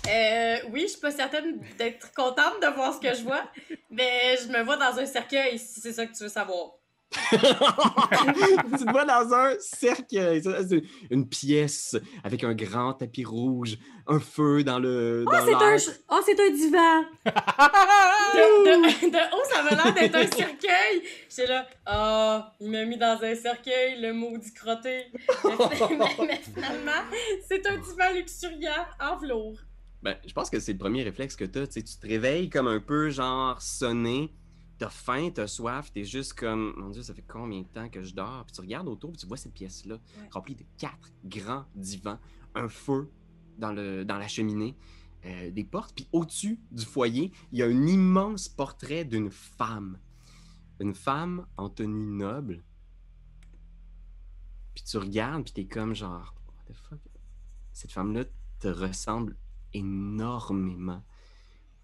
Euh, 0.10 0.58
oui, 0.72 0.82
je 0.82 0.88
suis 0.88 1.00
pas 1.00 1.12
certaine 1.12 1.62
d'être 1.78 2.14
contente 2.14 2.62
de 2.62 2.68
voir 2.76 2.94
ce 2.94 3.00
que 3.00 3.14
je 3.16 3.24
vois, 3.24 3.50
mais 3.90 4.36
je 4.36 4.50
me 4.50 4.62
vois 4.64 4.76
dans 4.76 5.00
un 5.00 5.06
cercueil, 5.06 5.58
si 5.58 5.80
c'est 5.80 5.94
ça 5.94 6.06
que 6.06 6.12
tu 6.14 6.24
veux 6.24 6.30
savoir. 6.30 6.74
tu 7.32 7.38
te 7.38 8.92
vois 8.92 9.06
dans 9.06 9.34
un 9.34 9.54
c'est 9.60 9.90
une 11.10 11.28
pièce 11.28 11.98
avec 12.24 12.44
un 12.44 12.54
grand 12.54 12.94
tapis 12.94 13.26
rouge, 13.26 13.78
un 14.06 14.20
feu 14.20 14.64
dans 14.64 14.78
le. 14.78 15.26
Oh, 15.28 15.32
c'est 15.44 15.54
un, 15.56 15.78
oh, 16.10 16.20
un 16.20 16.50
divan! 16.52 17.06
De, 18.30 18.76
de- 18.76 19.10
de 19.12 19.36
haut, 19.36 19.44
ça 19.52 19.64
m'a 19.64 19.84
l'air 19.84 19.94
d'être 19.94 20.16
un 20.16 20.28
cercueil! 20.38 21.02
J'étais 21.30 21.48
là, 21.48 21.68
oh, 21.92 22.42
il 22.60 22.70
m'a 22.70 22.86
mis 22.86 22.98
dans 22.98 23.20
un 23.24 23.34
cercueil, 23.36 24.00
le 24.00 24.14
maudit 24.14 24.54
crotté. 24.54 25.06
Mais, 25.44 26.16
mais- 26.28 26.42
finalement, 26.54 27.02
c'est 27.48 27.66
un 27.66 27.78
divan 27.78 28.14
luxuriant 28.14 28.86
en 29.00 29.18
velours. 29.18 29.58
Ben, 30.04 30.16
je 30.26 30.34
pense 30.34 30.50
que 30.50 30.60
c'est 30.60 30.74
le 30.74 30.78
premier 30.78 31.04
réflexe 31.04 31.36
que. 31.36 31.44
Tu 31.46 31.60
sais, 31.70 31.82
tu 31.82 31.98
te 31.98 32.08
réveilles 32.08 32.50
comme 32.50 32.68
un 32.68 32.80
peu 32.80 33.10
genre 33.10 33.60
sonné. 33.62 34.32
T'as 34.80 34.90
faim, 34.90 35.30
t'as 35.32 35.46
soif, 35.46 35.92
t'es 35.92 36.06
juste 36.06 36.34
comme, 36.34 36.74
mon 36.78 36.90
Dieu, 36.90 37.02
ça 37.04 37.14
fait 37.14 37.22
combien 37.28 37.62
de 37.62 37.68
temps 37.68 37.90
que 37.90 38.02
je 38.02 38.16
dors? 38.16 38.46
Puis 38.46 38.54
tu 38.54 38.62
regardes 38.62 38.88
autour, 38.88 39.12
puis 39.12 39.20
tu 39.20 39.28
vois 39.28 39.36
cette 39.38 39.54
pièce-là, 39.54 39.96
Ouais. 39.96 40.30
remplie 40.32 40.56
de 40.56 40.64
quatre 40.78 41.12
grands 41.26 41.66
divans, 41.76 42.18
un 42.56 42.70
feu 42.70 43.12
dans, 43.58 43.74
le, 43.74 44.06
dans 44.06 44.18
la 44.18 44.28
cheminée, 44.30 44.76
euh, 45.26 45.52
des 45.52 45.66
portes, 45.66 45.94
puis 45.94 46.08
au-dessus 46.14 46.60
du 46.72 46.86
foyer, 46.86 47.32
il 47.52 47.60
y 47.60 47.62
a 47.64 47.66
un 47.66 47.86
immense 47.88 48.48
portrait 48.48 49.04
d'une 49.04 49.30
femme. 49.30 50.00
Une 50.80 50.96
femme 50.96 51.46
en 51.58 51.70
tenue 51.70 52.06
noble. 52.16 52.64
Puis 54.74 54.86
tu 54.86 54.98
regardes, 54.98 55.44
puis 55.44 55.52
t'es 55.52 55.66
comme 55.66 55.94
genre, 55.94 56.34
what 56.48 56.64
the 56.68 56.74
fuck? 56.74 57.00
Cette 57.74 57.92
femme-là 57.92 58.24
te 58.60 58.70
ressemble 58.70 59.36
énormément. 59.74 61.04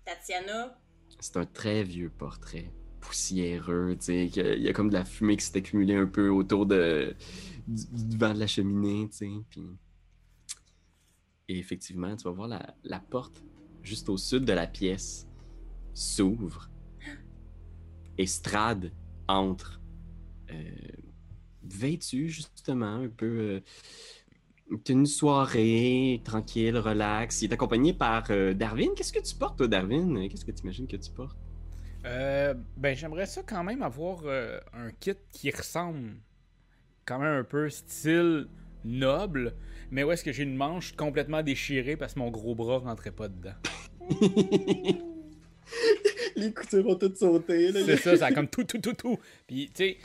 Tatiana, 0.05 0.79
C'est 1.19 1.35
un 1.37 1.45
très 1.45 1.83
vieux 1.83 2.09
portrait, 2.09 2.71
poussiéreux, 3.05 3.95
tu 3.99 4.05
sais, 4.05 4.25
il 4.27 4.61
y 4.61 4.67
a 4.67 4.73
comme 4.73 4.89
de 4.89 4.95
la 4.95 5.05
fumée 5.05 5.37
qui 5.37 5.45
s'est 5.45 5.57
accumulée 5.57 5.95
un 5.95 6.07
peu 6.07 6.29
autour 6.29 6.65
de, 6.65 7.15
du, 7.67 8.17
vent 8.17 8.33
de 8.33 8.39
la 8.39 8.47
cheminée, 8.47 9.07
tu 9.09 9.17
sais, 9.17 9.31
puis... 9.49 9.63
Et 11.47 11.59
effectivement, 11.59 12.15
tu 12.15 12.23
vas 12.23 12.31
voir 12.31 12.47
la, 12.47 12.75
la 12.83 12.99
porte 12.99 13.43
juste 13.83 14.09
au 14.09 14.17
sud 14.17 14.45
de 14.45 14.53
la 14.53 14.65
pièce 14.65 15.27
s'ouvre 15.93 16.71
et 18.17 18.25
Strad 18.25 18.91
entre, 19.27 19.79
euh, 20.49 20.71
vêtu 21.63 22.29
justement, 22.29 22.95
un 22.95 23.09
peu... 23.09 23.25
euh, 23.25 23.59
tenue 24.83 25.05
soirée, 25.05 26.21
tranquille, 26.23 26.77
relax. 26.77 27.41
Il 27.41 27.51
est 27.51 27.53
accompagné 27.53 27.93
par 27.93 28.25
euh, 28.31 28.53
Darwin. 28.53 28.89
Qu'est-ce 28.95 29.13
que 29.13 29.19
tu 29.19 29.35
portes, 29.35 29.57
toi, 29.57 29.67
Darwin? 29.67 30.27
Qu'est-ce 30.27 30.45
que 30.45 30.51
tu 30.51 30.63
imagines 30.63 30.87
que 30.87 30.97
tu 30.97 31.11
portes? 31.11 31.37
Euh, 32.05 32.53
ben, 32.77 32.95
j'aimerais 32.95 33.25
ça 33.25 33.41
quand 33.45 33.63
même 33.63 33.81
avoir 33.81 34.21
euh, 34.25 34.59
un 34.73 34.91
kit 34.91 35.15
qui 35.31 35.49
ressemble 35.51 36.17
quand 37.05 37.19
même 37.19 37.39
un 37.39 37.43
peu 37.43 37.69
style 37.69 38.47
noble, 38.83 39.55
mais 39.89 40.03
où 40.03 40.11
est-ce 40.11 40.23
que 40.23 40.31
j'ai 40.31 40.43
une 40.43 40.55
manche 40.55 40.95
complètement 40.95 41.41
déchirée 41.41 41.97
parce 41.97 42.13
que 42.13 42.19
mon 42.19 42.29
gros 42.29 42.53
bras 42.55 42.77
rentrait 42.79 43.11
pas 43.11 43.27
dedans. 43.27 43.55
Les 46.35 46.53
coutures 46.53 46.83
vont 46.83 46.95
toutes 46.95 47.17
sauter. 47.17 47.71
Là. 47.71 47.79
C'est 47.85 47.97
ça, 47.97 48.17
ça 48.17 48.25
a 48.27 48.31
comme 48.31 48.47
tout, 48.47 48.63
tout, 48.65 48.77
tout, 48.79 48.93
tout. 48.93 49.17
Puis, 49.47 49.71
tu 49.73 49.95
sais, 49.95 49.97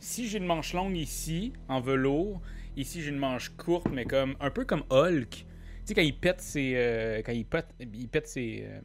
si 0.00 0.28
j'ai 0.28 0.38
une 0.38 0.44
manche 0.46 0.74
longue 0.74 0.96
ici, 0.96 1.52
en 1.68 1.80
velours, 1.80 2.42
ici 2.76 3.00
j'ai 3.00 3.10
une 3.10 3.16
manche 3.18 3.50
courte, 3.56 3.86
mais 3.90 4.04
comme 4.04 4.34
un 4.40 4.50
peu 4.50 4.64
comme 4.64 4.82
Hulk. 4.90 5.30
Tu 5.30 5.44
sais, 5.86 5.94
quand 5.94 6.02
il 6.02 6.18
pète 6.18 6.40
ses. 6.40 6.72
euh, 6.76 7.22
quand 7.24 7.32
il 7.32 7.46
pète, 7.46 7.68
il 7.80 8.08
pète 8.08 8.26
ses. 8.26 8.66
euh, 8.68 8.80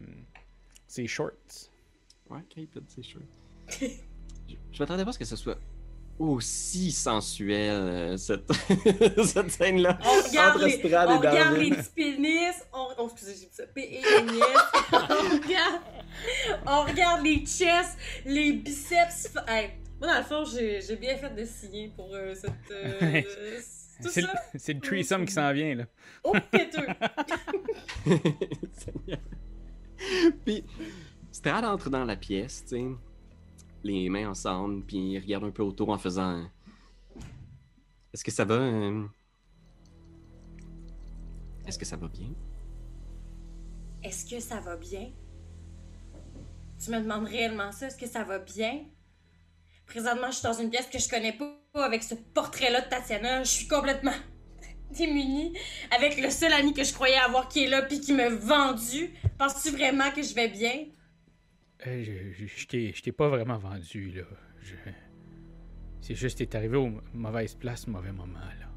ses 0.88 1.08
shorts. 1.08 1.72
Ouais, 2.34 2.42
Kate, 2.50 2.84
c'est 2.88 3.04
sûr. 3.04 3.22
je 3.70 3.88
je 4.72 4.80
m'attendais 4.80 5.04
pas 5.04 5.10
à 5.12 5.14
ce 5.14 5.20
que 5.20 5.26
ce 5.26 5.36
soit 5.36 5.58
aussi 6.20 6.92
sensuel, 6.92 7.72
euh, 7.72 8.18
cette, 8.18 8.52
cette 9.26 9.50
scène-là. 9.52 9.98
on 10.04 10.22
regarde, 10.28 10.56
Entre 10.58 10.66
les, 10.66 10.72
Strad 10.74 11.10
on 11.10 11.14
et 11.14 11.18
regarde 11.18 11.38
Darwin. 11.38 11.64
les 11.64 11.76
petits 11.76 11.90
pénis, 11.96 12.56
on, 12.72 12.88
on, 13.00 13.08
excusez, 13.10 13.34
j'ai 13.34 13.46
dit 13.48 13.54
ça, 13.54 13.64
P-E-N-I-S. 13.68 14.58
on, 14.92 14.98
regarde, 15.48 15.82
on 16.68 16.84
regarde 16.84 17.24
les 17.24 17.40
chests, 17.46 17.98
les 18.26 18.54
biceps. 18.54 19.34
Hey, 19.48 19.72
moi, 20.00 20.08
dans 20.12 20.18
le 20.20 20.24
fond, 20.24 20.46
j'ai 20.46 20.82
j'ai 20.82 20.96
bien 20.98 21.18
fait 21.18 21.34
de 21.36 21.46
signer 21.46 21.92
pour 21.96 22.14
euh, 22.14 22.36
cette... 22.36 22.52
euh, 22.72 23.22
tout 24.04 24.10
C'est 24.10 24.22
le, 24.22 24.28
ça? 24.28 24.34
c'est 24.56 24.74
le 24.74 24.82
threesome 24.82 25.26
qui 25.26 25.34
s'en 25.34 25.52
vient, 25.52 25.76
là. 25.76 25.86
Oh, 26.24 26.34
péteux! 26.52 26.86
Seigneur. 28.72 29.20
puis, 30.46 30.64
Strad 31.34 31.66
entre 31.66 31.90
dans 31.90 32.06
la 32.06 32.16
pièce, 32.16 32.64
tu 32.64 32.78
sais, 32.78 32.86
les 33.84 34.08
mains 34.08 34.30
ensemble, 34.30 34.84
puis 34.86 35.14
il 35.14 35.20
regarde 35.20 35.44
un 35.46 35.50
peu 35.52 35.64
autour 35.64 35.90
en 35.90 35.98
faisant. 35.98 36.46
Est-ce 38.14 38.24
que 38.24 38.30
ça 38.32 38.46
va? 38.46 38.54
euh, 38.54 39.04
Est-ce 41.68 41.80
que 41.80 41.86
ça 41.86 41.98
va 41.98 42.08
bien? 42.08 42.30
Est-ce 44.04 44.30
que 44.30 44.40
ça 44.40 44.60
va 44.60 44.78
bien? 44.78 45.10
Tu 46.84 46.92
me 46.92 47.00
demandes 47.02 47.26
réellement 47.26 47.72
ça? 47.72 47.88
Est-ce 47.88 47.98
que 47.98 48.08
ça 48.08 48.24
va 48.24 48.38
bien? 48.38 48.86
Présentement, 49.88 50.28
je 50.28 50.34
suis 50.38 50.44
dans 50.44 50.54
une 50.54 50.70
pièce 50.70 50.88
que 50.88 51.00
je 51.00 51.10
connais 51.10 51.34
pas 51.34 51.58
avec 51.74 52.04
ce 52.04 52.14
portrait-là 52.14 52.82
de 52.82 52.90
Tatiana. 52.90 53.44
Je 53.44 53.50
suis 53.50 53.68
complètement 53.68 54.14
démunie 54.92 55.58
avec 55.90 56.22
le 56.22 56.30
seul 56.30 56.54
ami 56.54 56.74
que 56.74 56.84
je 56.84 56.94
croyais 56.94 57.18
avoir 57.18 57.48
qui 57.48 57.64
est 57.64 57.68
là 57.68 57.82
puis 57.82 58.00
qui 58.00 58.14
m'a 58.14 58.30
vendu. 58.30 59.12
Penses-tu 59.40 59.72
vraiment 59.72 60.12
que 60.12 60.22
je 60.22 60.36
vais 60.36 60.50
bien? 60.50 60.86
Je, 61.86 62.32
je, 62.34 62.46
je 62.48 63.02
t'ai- 63.02 63.12
pas 63.12 63.28
vraiment 63.30 63.58
vendu, 63.58 64.12
là. 64.12 64.24
C'est 66.02 66.16
juste 66.16 66.38
t'es 66.38 66.56
arrivé 66.56 66.78
aux 66.78 66.92
mauvaises 67.14 67.56
places, 67.56 67.88
au 67.88 67.92
mauvais 67.92 68.12
moment, 68.12 68.40
là. 68.40 68.70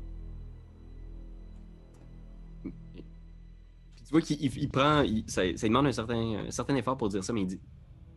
Tu 2.64 4.10
vois 4.12 4.20
qu'il 4.20 4.40
il- 4.42 4.58
il 4.58 4.68
prend. 4.68 5.04
ça, 5.26 5.42
ça 5.56 5.66
demande 5.68 5.86
un 5.86 5.92
certain, 5.92 6.46
un 6.46 6.50
certain 6.50 6.76
effort 6.76 6.96
pour 6.96 7.08
dire 7.08 7.24
ça, 7.24 7.32
mais 7.32 7.42
il 7.42 7.46
dit 7.48 7.60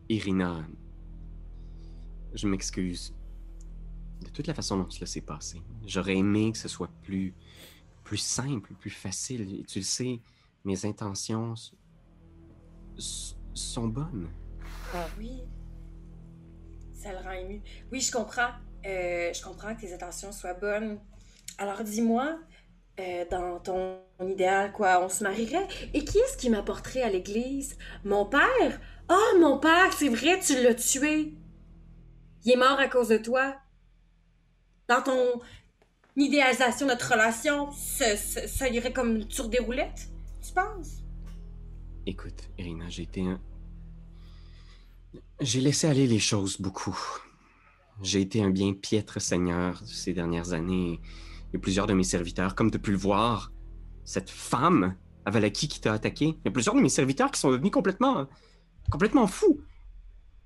Irina, 0.09 0.67
je 2.33 2.47
m'excuse 2.47 3.13
de 4.23 4.29
toute 4.29 4.47
la 4.47 4.53
façon 4.53 4.77
dont 4.77 4.89
cela 4.89 5.05
s'est 5.05 5.21
passé. 5.21 5.61
J'aurais 5.85 6.17
aimé 6.17 6.51
que 6.51 6.57
ce 6.57 6.67
soit 6.67 6.89
plus, 7.03 7.33
plus 8.03 8.17
simple, 8.17 8.73
plus 8.79 8.89
facile. 8.89 9.65
Tu 9.65 9.79
le 9.79 9.83
sais, 9.85 10.19
mes 10.65 10.85
intentions 10.85 11.53
sont 12.97 13.87
bonnes. 13.87 14.29
Ah 14.93 15.07
oui. 15.17 15.43
Ça 16.93 17.11
le 17.11 17.19
rend 17.19 17.31
ému. 17.31 17.61
Oui, 17.91 18.01
je 18.01 18.11
comprends. 18.11 18.49
Euh, 18.85 19.31
je 19.33 19.41
comprends 19.43 19.75
que 19.75 19.81
tes 19.81 19.93
intentions 19.93 20.31
soient 20.31 20.53
bonnes. 20.53 20.99
Alors 21.57 21.83
dis-moi, 21.83 22.39
euh, 22.99 23.25
dans 23.29 23.59
ton 23.59 23.99
idéal, 24.21 24.71
quoi, 24.71 25.03
on 25.03 25.09
se 25.09 25.23
marierait? 25.23 25.67
Et 25.93 26.03
qui 26.03 26.17
est-ce 26.17 26.37
qui 26.37 26.49
m'apporterait 26.49 27.03
à 27.03 27.09
l'église? 27.09 27.77
Mon 28.03 28.25
père? 28.25 28.79
Ah, 29.07 29.15
oh, 29.17 29.39
mon 29.39 29.59
père, 29.59 29.93
c'est 29.93 30.09
vrai, 30.09 30.39
tu 30.39 30.61
l'as 30.61 30.75
tué. 30.75 31.33
Il 32.45 32.51
est 32.51 32.57
mort 32.57 32.79
à 32.79 32.87
cause 32.87 33.09
de 33.09 33.17
toi. 33.17 33.55
Dans 34.87 35.01
ton 35.01 35.41
idéalisation 36.15 36.85
de 36.87 36.91
notre 36.91 37.11
relation, 37.11 37.71
ça, 37.71 38.69
irait 38.69 38.93
comme 38.93 39.29
sur 39.29 39.49
des 39.49 39.59
roulettes, 39.59 40.09
tu 40.45 40.53
penses? 40.53 41.03
Écoute, 42.05 42.49
Irina, 42.57 42.89
j'ai 42.89 43.03
été 43.03 43.21
un... 43.21 43.39
J'ai 45.41 45.61
laissé 45.61 45.87
aller 45.87 46.05
les 46.05 46.19
choses 46.19 46.59
beaucoup. 46.59 46.99
J'ai 48.01 48.19
été 48.19 48.43
un 48.43 48.49
bien 48.49 48.73
piètre 48.73 49.21
seigneur 49.21 49.81
ces 49.85 50.13
dernières 50.13 50.51
années. 50.51 50.99
Et 51.53 51.57
plusieurs 51.57 51.87
de 51.87 51.93
mes 51.93 52.03
serviteurs, 52.03 52.55
comme 52.55 52.69
tu 52.69 52.75
as 52.75 52.81
pu 52.81 52.91
le 52.91 52.97
voir, 52.97 53.53
cette 54.03 54.29
femme 54.29 54.97
à 55.25 55.31
Valaki 55.31 55.69
qui 55.69 55.79
t'a 55.79 55.93
attaqué, 55.93 56.25
il 56.25 56.41
y 56.43 56.47
a 56.49 56.51
plusieurs 56.51 56.75
de 56.75 56.81
mes 56.81 56.89
serviteurs 56.89 57.31
qui 57.31 57.39
sont 57.39 57.51
devenus 57.51 57.71
complètement, 57.71 58.27
complètement 58.91 59.27
fous. 59.27 59.61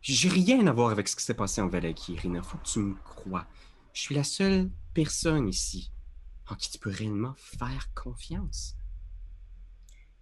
J'ai 0.02 0.30
rien 0.30 0.68
à 0.68 0.74
voir 0.74 0.92
avec 0.92 1.08
ce 1.08 1.16
qui 1.16 1.24
s'est 1.24 1.34
passé 1.34 1.60
en 1.60 1.68
Valaki, 1.68 2.14
Irina. 2.14 2.44
Faut 2.44 2.60
que 2.60 2.68
tu 2.68 2.80
me 2.80 2.96
crois. 3.04 3.48
Je 3.94 4.02
suis 4.02 4.16
la 4.16 4.24
seule 4.24 4.70
personne 4.94 5.50
ici 5.50 5.92
en 6.50 6.56
qui 6.56 6.70
tu 6.70 6.78
peux 6.78 6.92
réellement 6.92 7.34
faire 7.38 7.92
confiance. 7.96 8.76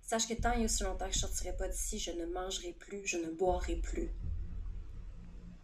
Sache 0.01 0.29
que 0.29 0.33
tant 0.33 0.53
et 0.53 0.63
aussi 0.63 0.83
longtemps 0.83 1.07
que 1.07 1.13
je 1.13 1.19
sortirai 1.19 1.57
pas 1.57 1.67
d'ici, 1.67 1.99
je 1.99 2.11
ne 2.11 2.25
mangerai 2.25 2.73
plus, 2.79 3.05
je 3.05 3.17
ne 3.17 3.31
boirai 3.31 3.75
plus. 3.75 4.11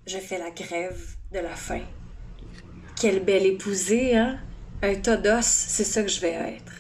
Je 0.08 0.20
fais 0.20 0.40
la 0.40 0.52
grève 0.52 1.18
de 1.34 1.40
la 1.40 1.54
faim. 1.54 1.84
Quelle 2.96 3.26
belle 3.26 3.46
épousée, 3.46 4.16
hein? 4.16 4.40
Un 4.82 4.96
tas 4.96 5.18
d'os, 5.18 5.46
c'est 5.46 5.84
ça 5.84 6.02
que 6.02 6.08
je 6.08 6.22
vais 6.22 6.32
être. 6.32 6.72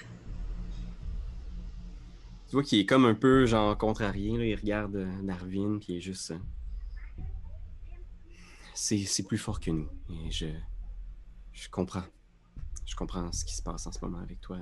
Tu 2.48 2.54
vois 2.54 2.64
qu'il 2.64 2.80
est 2.80 2.86
comme 2.86 3.04
un 3.04 3.16
peu 3.16 3.46
genre 3.46 3.78
contrarié, 3.78 4.30
il 4.32 4.56
regarde 4.56 4.96
euh, 4.96 5.22
Darwin, 5.24 5.78
puis 5.78 5.94
il 5.94 5.98
est 5.98 6.02
juste. 6.02 6.32
Euh, 6.32 6.38
c'est 8.74 9.28
plus 9.28 9.38
fort 9.38 9.60
que 9.60 9.72
nous. 9.72 9.90
Et 10.10 10.32
je. 10.32 10.48
Je 11.52 11.68
comprends. 11.68 12.06
Je 12.86 12.96
comprends 12.96 13.30
ce 13.34 13.44
qui 13.44 13.56
se 13.56 13.62
passe 13.62 13.86
en 13.88 13.92
ce 13.92 14.00
moment 14.02 14.20
avec 14.20 14.40
toi. 14.40 14.58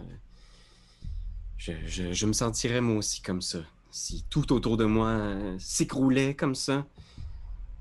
Je, 1.58 1.74
je, 1.86 2.14
je 2.14 2.26
me 2.26 2.34
sentirais 2.34 2.82
moi 2.82 2.98
aussi 2.98 3.22
comme 3.22 3.44
ça. 3.44 3.60
Si 3.92 4.26
tout 4.28 4.52
autour 4.54 4.76
de 4.76 4.86
moi 4.86 5.10
euh, 5.10 5.56
s'écroulait 5.60 6.34
comme 6.34 6.56
ça. 6.56 6.88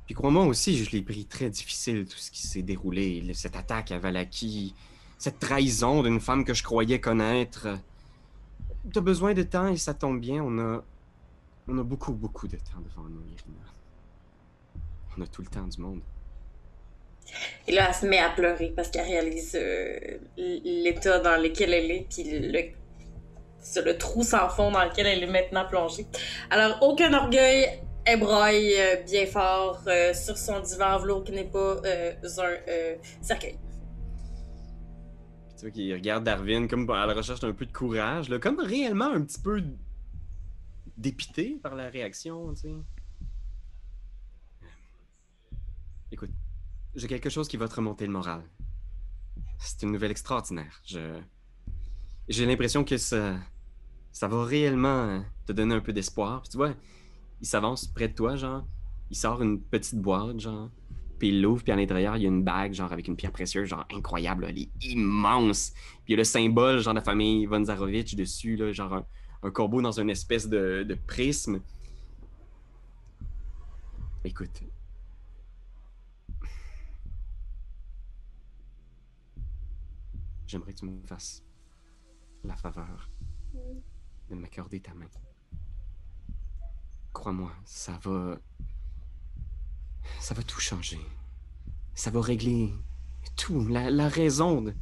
Puis 0.07 0.14
crois-moi 0.14 0.45
aussi, 0.45 0.85
je 0.85 0.90
l'ai 0.90 1.03
pris 1.03 1.25
très 1.25 1.49
difficile, 1.49 2.07
tout 2.07 2.19
ce 2.19 2.31
qui 2.31 2.47
s'est 2.47 2.62
déroulé. 2.62 3.25
Cette 3.33 3.57
attaque 3.57 3.90
à 3.90 3.99
Valaki, 3.99 4.75
cette 5.19 5.38
trahison 5.38 6.03
d'une 6.03 6.21
femme 6.21 6.45
que 6.45 6.53
je 6.53 6.62
croyais 6.62 7.01
connaître. 7.01 7.69
T'as 8.93 9.01
besoin 9.01 9.33
de 9.33 9.43
temps 9.43 9.69
et 9.69 9.79
ça 9.79 9.95
tombe 9.95 10.21
bien. 10.21 10.43
On 10.43 10.59
a, 10.59 10.85
on 11.69 11.79
a 11.79 11.83
beaucoup, 11.83 12.12
beaucoup 12.12 12.47
de 12.49 12.57
temps 12.57 12.81
devant 12.87 13.09
nous, 13.09 13.23
Irina. 13.23 13.64
On 15.17 15.23
a 15.23 15.27
tout 15.27 15.40
le 15.40 15.49
temps 15.49 15.67
du 15.67 15.81
monde. 15.81 16.01
Et 17.67 17.73
là, 17.73 17.87
elle 17.88 17.95
se 17.95 18.07
met 18.07 18.19
à 18.19 18.29
pleurer 18.29 18.73
parce 18.77 18.90
qu'elle 18.90 19.07
réalise 19.07 19.57
euh, 19.59 20.19
l'état 20.37 21.21
dans 21.21 21.40
lequel 21.40 21.73
elle 21.73 21.90
est, 21.90 22.07
puis 22.11 22.25
le, 22.25 22.51
le 23.83 23.99
trou 23.99 24.23
sans 24.23 24.51
fond 24.51 24.71
dans 24.71 24.85
lequel 24.85 25.07
elle 25.07 25.23
est 25.23 25.33
maintenant 25.33 25.64
plongée. 25.67 26.07
Alors, 26.51 26.83
aucun 26.83 27.14
orgueil, 27.14 27.81
elle 28.07 28.23
euh, 28.23 29.03
bien 29.05 29.27
fort 29.27 29.83
euh, 29.87 30.12
sur 30.12 30.37
son 30.37 30.61
divan 30.61 30.99
velours 30.99 31.25
qui 31.25 31.33
n'est 31.33 31.45
pas 31.45 31.81
un 31.85 33.23
cercueil. 33.23 33.59
Tu 35.57 35.62
vois 35.62 35.71
qu'il 35.71 35.95
regarde 35.95 36.25
Darwin 36.25 36.69
comme 36.69 36.88
à 36.90 37.07
la 37.07 37.14
recherche 37.14 37.40
d'un 37.40 37.53
peu 37.53 37.64
de 37.64 37.73
courage, 37.73 38.29
là, 38.29 38.38
comme 38.38 38.61
réellement 38.61 39.11
un 39.11 39.23
petit 39.23 39.40
peu 39.40 39.62
dépité 40.97 41.59
par 41.62 41.75
la 41.75 41.88
réaction, 41.88 42.53
tu 42.55 42.61
sais. 42.61 42.75
Écoute, 46.12 46.31
j'ai 46.95 47.09
quelque 47.09 47.31
chose 47.31 47.49
qui 47.49 47.57
va 47.57 47.67
te 47.67 47.75
remonter 47.75 48.07
le 48.07 48.12
moral. 48.12 48.43
C'est 49.59 49.83
une 49.83 49.93
nouvelle 49.93 50.11
extraordinaire. 50.11 50.81
Je... 50.87 51.19
J'ai 52.29 52.47
l'impression 52.47 52.85
que 52.85 52.97
ça... 52.97 53.38
ça 54.12 54.29
va 54.29 54.45
réellement 54.45 55.25
te 55.47 55.53
donner 55.53 55.75
un 55.75 55.81
peu 55.81 55.93
d'espoir. 55.93 56.43
tu 56.49 56.57
vois, 56.57 56.75
il 57.45 57.47
s'avance 57.47 57.87
près 57.87 58.09
de 58.09 58.15
toi, 58.15 58.37
genre. 58.37 58.67
Il 59.11 59.17
sort 59.17 59.43
une 59.43 59.61
petite 59.61 60.01
boîte, 60.01 60.41
genre. 60.41 60.71
Puis 61.19 61.29
il 61.29 61.43
l'ouvre, 61.43 61.63
puis 61.63 61.73
à 61.73 61.77
l'intérieur, 61.77 62.17
il 62.17 62.23
y 62.23 62.25
a 62.25 62.29
une 62.31 62.43
bague, 62.43 62.73
genre, 62.73 62.91
avec 62.91 63.07
une 63.07 63.17
pierre 63.17 63.33
précieuse, 63.33 63.69
genre, 63.69 63.85
incroyable, 63.93 64.47
Elle 64.49 64.61
est 64.61 64.71
immense. 64.81 65.73
Puis 65.75 66.05
il 66.09 66.11
y 66.13 66.15
a 66.15 66.17
le 66.17 66.25
symbole, 66.25 66.79
genre, 66.79 66.95
de 66.95 67.01
la 67.01 67.05
famille 67.05 67.45
Von 67.45 67.63
Zarovich 67.63 68.17
dessus, 68.17 68.57
là, 68.57 68.73
genre, 68.73 69.05
un, 69.43 69.51
corbeau 69.51 69.83
dans 69.83 70.01
une 70.01 70.09
espèce 70.09 70.49
de, 70.49 70.87
de 70.89 70.95
prisme. 70.95 71.61
Écoute, 74.25 74.63
J'aimerais 80.47 80.73
que 80.73 80.79
tu 80.79 80.87
me 80.87 81.07
fasses 81.07 81.45
la 82.43 82.57
faveur 82.57 83.11
de 84.31 84.35
m'accorder 84.35 84.81
ta 84.81 84.95
main. 84.95 85.09
Crois-moi, 87.14 87.53
ça 87.64 87.98
va. 88.03 88.38
Ça 90.20 90.35
va 90.35 90.42
tout 90.42 90.61
changer. 90.61 91.00
Ça 91.94 92.11
va 92.11 92.20
régler 92.20 92.74
tout. 93.37 93.66
La, 93.68 94.09
raison 94.09 94.61
de, 94.61 94.74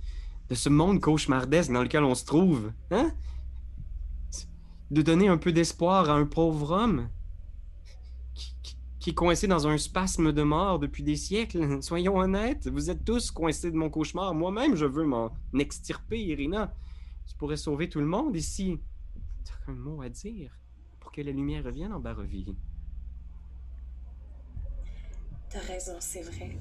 ce 0.54 0.68
monde 0.68 1.00
cauchemardesque 1.00 1.70
dans 1.70 1.82
lequel 1.82 2.02
on 2.02 2.16
se 2.16 2.24
trouve. 2.24 2.72
Hein? 2.90 3.12
De 4.90 5.02
donner 5.02 5.28
un 5.28 5.36
peu 5.36 5.52
d'espoir 5.52 6.10
à 6.10 6.14
un 6.14 6.26
pauvre 6.26 6.72
homme 6.72 7.08
qui 8.98 9.10
est 9.10 9.14
coincé 9.14 9.46
dans 9.46 9.66
un 9.66 9.78
spasme 9.78 10.32
de 10.32 10.42
mort 10.42 10.78
depuis 10.78 11.02
des 11.02 11.16
siècles. 11.16 11.82
Soyons 11.82 12.16
honnêtes, 12.16 12.66
vous 12.68 12.88
êtes 12.88 13.04
tous 13.04 13.30
coincés 13.30 13.70
de 13.70 13.76
mon 13.76 13.90
cauchemar. 13.90 14.34
Moi-même, 14.34 14.74
je 14.74 14.86
veux 14.86 15.04
m'en 15.04 15.32
extirper, 15.58 16.20
Irina. 16.20 16.74
Tu 17.26 17.36
pourrais 17.36 17.56
sauver 17.56 17.88
tout 17.88 18.00
le 18.00 18.06
monde 18.06 18.34
ici. 18.36 18.80
Tu 19.44 19.52
as 19.52 19.70
un 19.70 19.74
mot 19.74 20.00
à 20.02 20.08
dire? 20.08 20.61
Pour 21.12 21.22
que 21.22 21.26
la 21.26 21.32
lumière 21.32 21.62
revienne 21.62 21.92
en 21.92 22.00
Barovie. 22.00 22.46
T'as 25.50 25.60
raison, 25.60 25.96
c'est 26.00 26.22
vrai. 26.22 26.56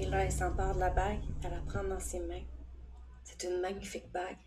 Et 0.00 0.06
là, 0.06 0.24
elle 0.24 0.32
s'empare 0.32 0.74
de 0.74 0.80
la 0.80 0.90
bague, 0.90 1.20
elle 1.44 1.52
la 1.52 1.60
prend 1.60 1.84
dans 1.84 2.00
ses 2.00 2.18
mains. 2.20 2.42
C'est 3.22 3.44
une 3.44 3.60
magnifique 3.60 4.10
bague. 4.12 4.38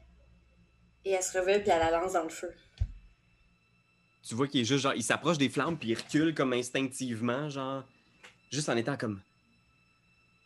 Et 1.06 1.12
elle 1.12 1.24
se 1.24 1.38
réveille 1.38 1.62
puis 1.62 1.70
elle 1.70 1.80
la 1.80 1.92
lance 1.92 2.14
dans 2.14 2.24
le 2.24 2.30
feu 2.30 2.52
tu 4.28 4.34
vois 4.34 4.48
qu'il 4.48 4.62
est 4.62 4.66
juste 4.66 4.82
genre, 4.82 4.96
il 4.96 5.04
s'approche 5.04 5.38
des 5.38 5.50
flammes 5.50 5.78
puis 5.78 5.90
il 5.90 5.96
recule 5.96 6.34
comme 6.34 6.54
instinctivement, 6.54 7.48
genre, 7.48 7.84
juste 8.52 8.70
en 8.70 8.76
étant 8.76 8.98
comme, 8.98 9.22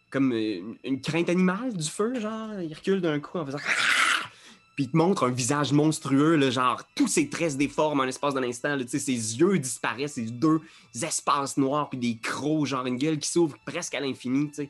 comme 0.09 0.33
euh, 0.33 0.75
une, 0.83 0.99
crainte 0.99 1.29
animale 1.29 1.73
du 1.73 1.89
feu, 1.89 2.19
genre, 2.19 2.59
il 2.59 2.73
recule 2.73 2.99
d'un 2.99 3.21
coup 3.21 3.37
en 3.37 3.45
faisant, 3.45 3.57
puis 4.79 4.85
il 4.85 4.91
te 4.91 4.95
montre 4.95 5.25
un 5.25 5.29
visage 5.29 5.73
monstrueux, 5.73 6.37
là, 6.37 6.49
genre, 6.51 6.81
tous 6.95 7.09
ses 7.09 7.27
traits 7.27 7.57
déforment 7.57 7.99
en 7.99 8.03
l'espace 8.05 8.33
d'un 8.33 8.43
instant, 8.43 8.79
sais, 8.87 8.97
ses 8.97 9.11
yeux 9.11 9.59
disparaissent, 9.59 10.13
ses 10.13 10.21
deux 10.21 10.61
espaces 10.95 11.57
noirs 11.57 11.89
puis 11.89 11.99
des 11.99 12.17
crocs, 12.17 12.65
genre 12.65 12.85
une 12.85 12.95
gueule 12.95 13.19
qui 13.19 13.27
s'ouvre 13.27 13.57
presque 13.65 13.93
à 13.93 13.99
l'infini, 13.99 14.49
sais. 14.53 14.69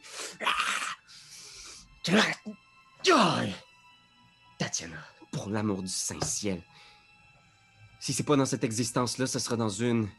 Tatiana, 4.58 4.98
pour 5.32 5.52
l'amour 5.52 5.84
du 5.84 5.90
Saint-Ciel, 5.90 6.64
si 8.00 8.12
c'est 8.12 8.24
pas 8.24 8.36
dans 8.36 8.48
cette 8.48 8.64
existence-là, 8.64 9.28
ce 9.28 9.38
sera 9.38 9.58
dans 9.58 9.70
une. 9.70 10.10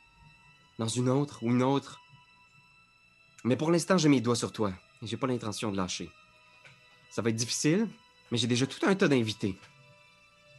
dans 0.79 0.87
une 0.87 1.09
autre 1.09 1.43
ou 1.43 1.51
une 1.51 1.65
autre. 1.65 2.01
Mais 3.43 3.57
pour 3.57 3.73
l'instant, 3.73 3.99
j'ai 3.99 4.09
mes 4.09 4.21
doigts 4.21 4.37
sur 4.37 4.53
toi 4.53 4.73
et 5.03 5.09
j'ai 5.09 5.17
pas 5.17 5.27
l'intention 5.27 5.73
de 5.73 5.77
lâcher. 5.77 6.09
Ça 7.11 7.23
va 7.23 7.31
être 7.31 7.35
difficile, 7.35 7.89
mais 8.31 8.39
j'ai 8.39 8.47
déjà 8.47 8.69
tout 8.69 8.87
un 8.87 8.95
tas 8.95 9.09
d'invités. 9.09 9.59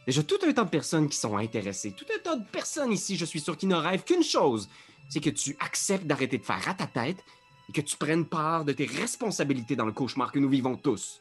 Déjà 0.06 0.22
tout 0.22 0.38
un 0.46 0.52
tas 0.52 0.64
de 0.64 0.70
personnes 0.70 1.08
qui 1.08 1.16
sont 1.16 1.36
intéressées. 1.36 1.92
Tout 1.92 2.06
un 2.14 2.18
tas 2.18 2.36
de 2.36 2.44
personnes 2.44 2.92
ici, 2.92 3.16
je 3.16 3.24
suis 3.24 3.40
sûr, 3.40 3.56
qui 3.56 3.66
ne 3.66 3.76
rêvent 3.76 4.04
qu'une 4.04 4.24
chose 4.24 4.68
c'est 5.12 5.20
que 5.20 5.28
tu 5.28 5.54
acceptes 5.60 6.06
d'arrêter 6.06 6.38
de 6.38 6.44
faire 6.44 6.66
à 6.66 6.72
ta 6.72 6.86
tête 6.86 7.22
et 7.68 7.72
que 7.72 7.82
tu 7.82 7.98
prennes 7.98 8.24
part 8.24 8.64
de 8.64 8.72
tes 8.72 8.86
responsabilités 8.86 9.76
dans 9.76 9.84
le 9.84 9.92
cauchemar 9.92 10.32
que 10.32 10.38
nous 10.38 10.48
vivons 10.48 10.74
tous. 10.74 11.20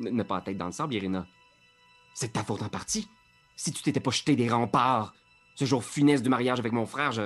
Ne 0.00 0.24
pas 0.24 0.36
la 0.36 0.40
tête 0.40 0.58
dans 0.58 0.66
le 0.66 0.72
sable, 0.72 0.94
Irina. 0.94 1.26
C'est 2.12 2.32
ta 2.32 2.42
faute 2.42 2.62
en 2.62 2.68
partie. 2.68 3.08
Si 3.54 3.72
tu 3.72 3.84
t'étais 3.84 4.00
pas 4.00 4.10
jeté 4.10 4.34
des 4.34 4.48
remparts 4.48 5.14
ce 5.54 5.64
jour 5.64 5.84
funeste 5.84 6.24
du 6.24 6.28
mariage 6.28 6.58
avec 6.58 6.72
mon 6.72 6.86
frère, 6.86 7.12
je... 7.12 7.22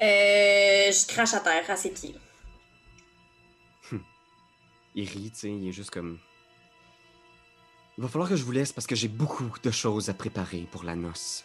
Euh, 0.00 0.92
je 0.92 1.06
crache 1.06 1.34
à 1.34 1.40
terre, 1.40 1.68
à 1.68 1.76
ses 1.76 1.90
pieds. 1.90 2.14
Il 4.98 5.08
rit, 5.08 5.30
tu 5.30 5.38
sais, 5.38 5.52
il 5.52 5.68
est 5.68 5.70
juste 5.70 5.90
comme... 5.90 6.18
Il 7.96 8.02
va 8.02 8.08
falloir 8.08 8.28
que 8.28 8.34
je 8.34 8.42
vous 8.42 8.50
laisse 8.50 8.72
parce 8.72 8.84
que 8.84 8.96
j'ai 8.96 9.06
beaucoup 9.06 9.48
de 9.62 9.70
choses 9.70 10.10
à 10.10 10.14
préparer 10.14 10.66
pour 10.72 10.82
la 10.82 10.96
noce. 10.96 11.44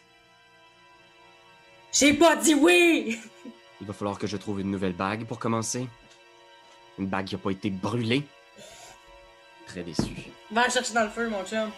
J'ai 1.91 2.15
pas 2.15 2.35
dit 2.35 2.55
oui! 2.55 3.19
Il 3.81 3.85
va 3.85 3.93
falloir 3.93 4.17
que 4.17 4.25
je 4.25 4.37
trouve 4.37 4.61
une 4.61 4.71
nouvelle 4.71 4.95
bague 4.95 5.27
pour 5.27 5.37
commencer. 5.37 5.87
Une 6.97 7.05
bague 7.05 7.27
qui 7.27 7.35
a 7.35 7.37
pas 7.37 7.51
été 7.51 7.69
brûlée. 7.69 8.23
Très 9.67 9.83
déçu. 9.83 10.31
Va 10.49 10.67
chercher 10.67 10.95
dans 10.95 11.03
le 11.03 11.11
feu, 11.11 11.29
mon 11.29 11.45
chum. 11.45 11.69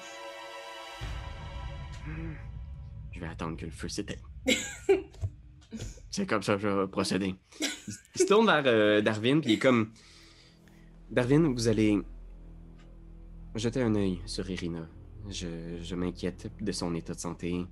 Je 3.12 3.20
vais 3.20 3.28
attendre 3.28 3.58
que 3.58 3.66
le 3.66 3.72
feu 3.72 3.90
s'éteigne. 3.90 4.22
C'est 6.10 6.26
comme 6.26 6.42
ça 6.42 6.56
que 6.56 6.62
je 6.62 6.68
vais 6.70 6.88
procéder. 6.88 7.36
Il, 7.60 7.68
il 8.16 8.22
se 8.22 8.28
tourne 8.28 8.46
vers 8.46 8.64
euh, 8.66 9.02
Darwin, 9.02 9.42
puis 9.42 9.52
il 9.52 9.54
est 9.56 9.60
comme... 9.60 9.92
Darwin, 11.12 11.54
vous 11.54 11.68
allez 11.68 12.02
jeter 13.54 13.82
un 13.82 13.94
œil 13.96 14.22
sur 14.26 14.50
Irina. 14.50 14.88
Je, 15.30 15.96
m'inquiète 15.96 16.52
de 16.60 16.72
son 16.72 16.94
état 16.96 17.13
de 17.13 17.20
santé. 17.20 17.65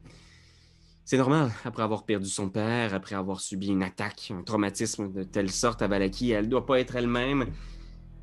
C'est 1.04 1.18
normal, 1.18 1.52
après 1.66 1.84
avoir 1.84 2.06
perdu 2.06 2.28
son 2.30 2.50
père, 2.50 2.94
après 2.94 3.16
avoir 3.16 3.42
subi 3.42 3.68
une 3.68 3.84
attaque, 3.84 4.32
un 4.32 4.44
traumatisme 4.44 5.12
de 5.12 5.24
telle 5.24 5.52
sorte 5.52 5.82
à 5.82 5.88
Valaki, 5.88 6.32
elle 6.32 6.48
doit 6.48 6.66
pas 6.66 6.80
être 6.80 6.96
elle-même. 6.96 7.48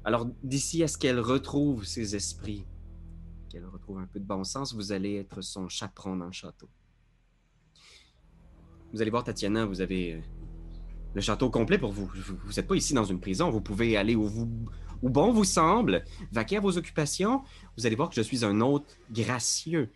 Alors, 0.05 0.27
d'ici 0.43 0.83
à 0.83 0.89
ce 0.89 0.97
qu'elle 0.97 1.21
retrouve 1.21 1.85
ses 1.85 2.17
esprits, 2.17 2.65
qu'elle 3.51 3.67
retrouve 3.67 3.99
un 3.99 4.07
peu 4.07 4.21
de 4.21 4.25
bon 4.25 4.45
sens, 4.45 4.75
vous 4.75 4.93
allez 4.93 5.17
être 5.17 5.43
son 5.43 5.69
chaperon 5.69 6.17
dans 6.17 6.27
le 6.27 6.33
château. 6.33 6.69
Vous 8.93 9.03
allez 9.03 9.11
voir 9.11 9.25
Tatiana, 9.25 9.67
vous 9.67 9.81
avez 9.83 10.15
euh, 10.15 10.21
le 11.15 11.21
château 11.21 11.51
complet 11.51 11.79
pour 11.79 11.93
vous. 11.93 12.11
Vous 12.45 12.53
n'êtes 12.53 12.67
pas 12.67 12.77
ici 12.77 12.95
dans 12.95 13.05
une 13.05 13.21
prison, 13.21 13.51
vous 13.51 13.61
pouvez 13.61 13.97
aller 13.97 14.17
où, 14.17 14.25
vous, 14.25 14.49
où 15.03 15.09
bon 15.09 15.33
vous 15.33 15.45
semble, 15.45 16.05
vaquer 16.33 16.59
à 16.59 16.61
vos 16.61 16.77
occupations. 16.77 17.43
Vous 17.77 17.87
allez 17.87 17.97
voir 17.97 18.09
que 18.09 18.15
je 18.15 18.23
suis 18.23 18.45
un 18.45 18.61
hôte 18.61 18.99
gracieux. 19.11 19.91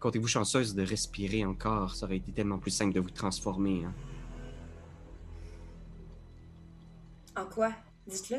Comptez-vous 0.00 0.28
chanceuse 0.28 0.74
de 0.74 0.82
respirer 0.82 1.44
encore, 1.44 1.94
ça 1.94 2.06
aurait 2.06 2.18
été 2.18 2.30
tellement 2.32 2.58
plus 2.58 2.70
simple 2.70 2.94
de 2.94 3.00
vous 3.00 3.10
transformer. 3.10 3.84
hein. 3.84 3.94
En 7.36 7.44
quoi? 7.46 7.72
Dites-le. 8.06 8.38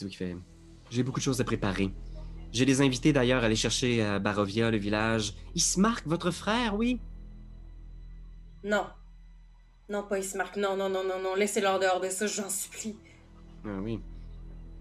Vois 0.00 0.08
qu'il 0.08 0.16
fait 0.16 0.36
J'ai 0.90 1.02
beaucoup 1.02 1.18
de 1.18 1.24
choses 1.24 1.40
à 1.40 1.44
préparer. 1.44 1.92
J'ai 2.52 2.64
des 2.64 2.80
invités 2.80 3.12
d'ailleurs 3.12 3.42
à 3.42 3.46
aller 3.46 3.56
chercher 3.56 4.02
à 4.02 4.18
Barovia, 4.18 4.70
le 4.70 4.78
village. 4.78 5.34
Ismark, 5.54 6.06
votre 6.06 6.30
frère, 6.30 6.76
oui? 6.76 7.00
Non. 8.64 8.86
Non, 9.88 10.02
pas 10.02 10.18
Ismark. 10.18 10.56
Non, 10.56 10.76
non, 10.76 10.88
non, 10.90 11.02
non, 11.04 11.20
non. 11.22 11.34
Laissez-leur 11.34 11.78
dehors 11.78 12.00
de 12.00 12.10
ça, 12.10 12.26
j'en 12.26 12.50
supplie. 12.50 12.96
Ah 13.64 13.78
oui. 13.82 14.00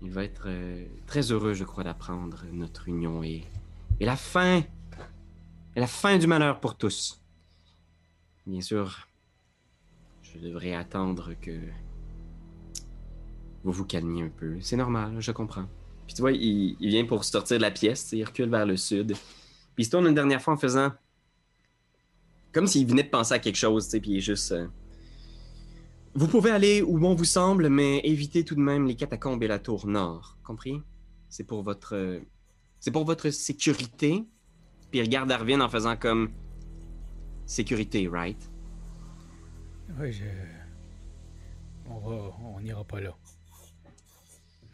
Il 0.01 0.11
va 0.11 0.23
être 0.23 0.43
euh, 0.47 0.85
très 1.07 1.31
heureux, 1.31 1.53
je 1.53 1.63
crois, 1.63 1.83
d'apprendre 1.83 2.43
notre 2.51 2.87
union 2.87 3.23
et, 3.23 3.43
et 3.99 4.05
la 4.05 4.15
fin. 4.15 4.63
Et 5.75 5.79
la 5.79 5.87
fin 5.87 6.17
du 6.17 6.27
malheur 6.27 6.59
pour 6.59 6.75
tous. 6.75 7.21
Bien 8.45 8.61
sûr, 8.61 9.07
je 10.23 10.39
devrais 10.39 10.73
attendre 10.73 11.33
que 11.41 11.59
vous 13.63 13.71
vous 13.71 13.85
calmiez 13.85 14.23
un 14.23 14.29
peu. 14.29 14.57
C'est 14.61 14.75
normal, 14.77 15.17
je 15.19 15.31
comprends. 15.31 15.67
Puis 16.05 16.15
tu 16.15 16.21
vois, 16.21 16.31
il, 16.31 16.75
vient 16.79 17.05
pour 17.05 17.23
sortir 17.23 17.57
de 17.57 17.61
la 17.61 17.71
pièce, 17.71 18.11
il 18.13 18.23
recule 18.23 18.49
vers 18.49 18.65
le 18.65 18.77
sud. 18.77 19.13
Puis 19.75 19.83
il 19.83 19.85
se 19.85 19.91
tourne 19.91 20.07
une 20.07 20.15
dernière 20.15 20.41
fois 20.41 20.53
en 20.53 20.57
faisant. 20.57 20.91
Comme 22.51 22.65
s'il 22.67 22.87
venait 22.87 23.03
de 23.03 23.09
penser 23.09 23.33
à 23.33 23.39
quelque 23.39 23.57
chose, 23.57 23.85
tu 23.85 23.91
sais, 23.91 23.99
puis 23.99 24.11
il 24.11 24.17
est 24.17 24.21
juste. 24.21 24.51
euh, 24.51 24.67
Vous 26.13 26.27
pouvez 26.27 26.51
aller 26.51 26.81
où 26.81 26.97
bon 26.99 27.13
vous 27.13 27.25
semble, 27.25 27.69
mais 27.69 27.99
évitez 28.03 28.43
tout 28.43 28.55
de 28.55 28.61
même 28.61 28.87
les 28.87 28.95
catacombes 28.95 29.43
et 29.43 29.47
la 29.47 29.59
tour 29.59 29.85
nord. 29.87 30.37
Compris? 30.43 30.81
C'est 31.29 31.43
pour 31.43 31.61
votre. 31.63 31.95
euh, 31.95 32.19
C'est 32.79 32.91
pour 32.91 33.05
votre 33.05 33.29
sécurité. 33.29 34.23
Puis 34.89 34.99
il 34.99 35.03
regarde 35.03 35.31
Arvin 35.31 35.61
en 35.61 35.69
faisant 35.69 35.95
comme. 35.95 36.31
Sécurité, 37.45 38.07
right? 38.07 38.49
Oui, 39.99 40.11
je. 40.11 40.23
On 41.89 41.99
va. 41.99 42.35
On 42.55 42.59
n'ira 42.61 42.83
pas 42.83 42.99
là. 42.99 43.15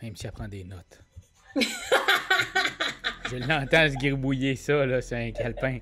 Même 0.02 0.16
si 0.16 0.26
elle 0.26 0.32
prend 0.32 0.48
des 0.48 0.64
notes. 0.64 1.04
je 3.30 3.36
l'entends 3.36 3.90
se 3.90 3.96
gribouiller 3.98 4.56
ça, 4.56 4.86
là, 4.86 5.02
c'est 5.02 5.28
un 5.28 5.32
calepin. 5.32 5.80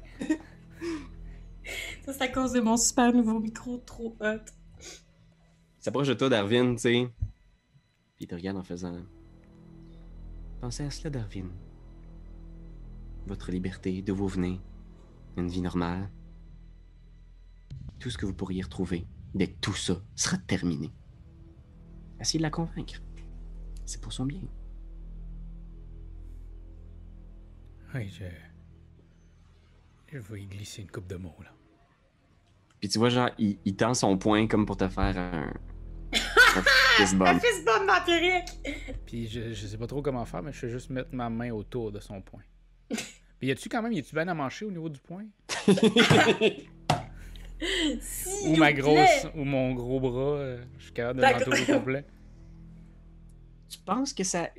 Ça, 2.06 2.14
c'est 2.14 2.22
à 2.24 2.28
cause 2.28 2.52
de 2.54 2.60
mon 2.60 2.78
super 2.78 3.14
nouveau 3.14 3.40
micro 3.40 3.78
trop 3.86 4.16
hot. 4.20 4.40
Il 5.82 5.86
s'approche 5.86 6.10
de 6.10 6.14
toi, 6.14 6.30
Darwin, 6.30 6.76
tu 6.76 6.82
sais. 6.82 7.10
Puis 8.16 8.26
il 8.26 8.28
te 8.28 8.36
regarde 8.36 8.58
en 8.58 8.64
faisant. 8.64 9.00
Pensez 10.60 10.84
à 10.84 10.92
cela, 10.92 11.10
Darwin. 11.10 11.50
Votre 13.26 13.50
liberté, 13.50 14.04
d'où 14.04 14.16
vous 14.16 14.28
venez, 14.28 14.62
une 15.38 15.48
vie 15.48 15.62
normale. 15.62 16.12
Tout 17.98 18.12
ce 18.12 18.18
que 18.20 18.28
vous 18.28 18.34
pourriez 18.36 18.62
retrouver 18.62 19.08
dès 19.34 19.48
que 19.48 19.58
tout 19.60 19.74
ça 19.74 20.00
sera 20.16 20.38
terminé. 20.38 20.92
Essayez 22.20 22.38
de 22.38 22.44
la 22.44 22.52
convaincre. 22.52 23.02
C'est 23.84 24.00
pour 24.00 24.14
son 24.14 24.28
bien. 24.28 24.44
Oui, 27.96 28.08
je. 28.08 28.26
Je 30.10 30.20
vais 30.20 30.44
y 30.44 30.46
glisser 30.46 30.84
une 30.84 30.92
coupe 30.92 31.08
de 31.08 31.16
mots, 31.16 31.42
là. 31.44 31.52
Puis 32.80 32.90
tu 32.90 33.00
vois, 33.00 33.10
genre, 33.10 33.30
il, 33.40 33.58
il 33.66 33.76
tend 33.76 33.96
son 33.96 34.16
poing 34.20 34.46
comme 34.46 34.68
pour 34.68 34.78
te 34.78 34.88
faire 34.88 35.18
un. 35.18 35.52
Fist 36.98 37.16
bump. 37.16 37.42
fils 37.42 37.66
bonne 37.66 37.88
vampirique! 37.88 38.50
Puis 39.06 39.28
je, 39.28 39.54
je 39.54 39.68
sais 39.68 39.78
pas 39.78 39.88
trop 39.88 40.02
comment 40.02 40.26
faire, 40.26 40.44
mais 40.44 40.52
je 40.54 40.66
vais 40.66 40.72
juste 40.72 40.90
mettre 40.90 41.10
ma 41.14 41.30
main 41.30 41.52
autour 41.52 41.92
de 41.92 42.00
son 42.00 42.22
poing. 42.22 42.42
Puis 42.90 43.48
y 43.48 43.52
a-tu 43.52 43.70
quand 43.70 43.82
même, 43.82 43.94
y 43.94 44.00
a-tu 44.00 44.14
bien 44.14 44.28
à 44.28 44.34
manger 44.34 44.66
au 44.66 44.72
niveau 44.72 44.90
du 44.90 45.00
poing? 45.00 45.26
Ou 48.46 48.56
ma 48.56 48.72
plaît. 48.72 48.82
grosse, 48.82 49.28
ou 49.36 49.44
mon 49.44 49.74
gros 49.74 50.00
bras, 50.00 50.38
euh, 50.38 50.64
je 50.78 50.84
suis 50.86 50.94
capable 50.94 51.20
de 51.20 51.26
l'entourer 51.26 51.62
au 51.62 51.80
complet. 51.80 52.06
tu 53.70 53.80
penses 53.80 54.14
que 54.14 54.24
ça. 54.24 54.50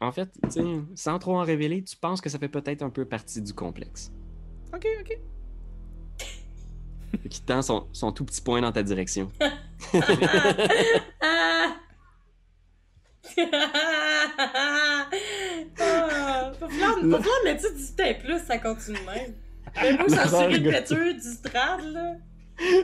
En 0.00 0.10
fait, 0.10 0.30
tu 0.44 0.50
sais, 0.50 0.62
sans 0.94 1.18
trop 1.18 1.38
en 1.38 1.42
révéler, 1.42 1.82
tu 1.82 1.96
penses 1.96 2.20
que 2.20 2.28
ça 2.28 2.38
fait 2.38 2.48
peut-être 2.48 2.82
un 2.82 2.90
peu 2.90 3.04
partie 3.04 3.40
du 3.40 3.52
complexe. 3.52 4.12
Ok, 4.74 4.86
ok. 5.00 5.18
Qu'il 7.30 7.44
tend 7.44 7.62
son, 7.62 7.86
son 7.92 8.10
tout 8.10 8.24
petit 8.24 8.42
poing 8.42 8.60
dans 8.60 8.72
ta 8.72 8.82
direction. 8.82 9.30
Ah! 11.20 11.76
Ah! 13.38 15.10
Faut 16.58 16.68
falloir 16.68 17.44
mettre 17.44 17.62
ça 17.62 17.70
du 17.70 17.96
temps 17.96 18.20
plus, 18.20 18.38
ça 18.40 18.58
continue 18.58 18.98
de 18.98 19.04
même. 19.04 19.34
Pas 19.74 20.04
que 20.04 20.10
ça 20.10 20.28
serait 20.28 20.46
regarde. 20.46 20.84
péteux 20.88 21.14
du 21.14 21.32
strad, 21.32 21.80
là. 21.92 22.14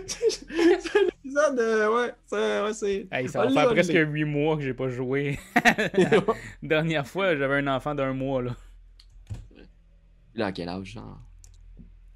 c'est 0.06 0.96
un 0.96 1.06
épisode 1.08 1.56
de. 1.56 1.94
Ouais, 1.94 2.12
ça, 2.26 2.64
ouais, 2.64 2.72
c'est. 2.72 3.06
Hey, 3.12 3.28
ça 3.28 3.44
va 3.44 3.50
faire 3.50 3.70
presque 3.70 3.92
l'a. 3.92 4.00
8 4.00 4.24
mois 4.24 4.56
que 4.56 4.62
j'ai 4.62 4.74
pas 4.74 4.88
joué. 4.88 5.38
Dernière 6.62 7.06
fois, 7.06 7.36
j'avais 7.36 7.56
un 7.56 7.66
enfant 7.68 7.94
d'un 7.94 8.12
mois, 8.12 8.42
là. 8.42 8.56
Là, 10.34 10.46
à 10.46 10.52
quel 10.52 10.68
âge, 10.68 10.86
genre? 10.86 11.20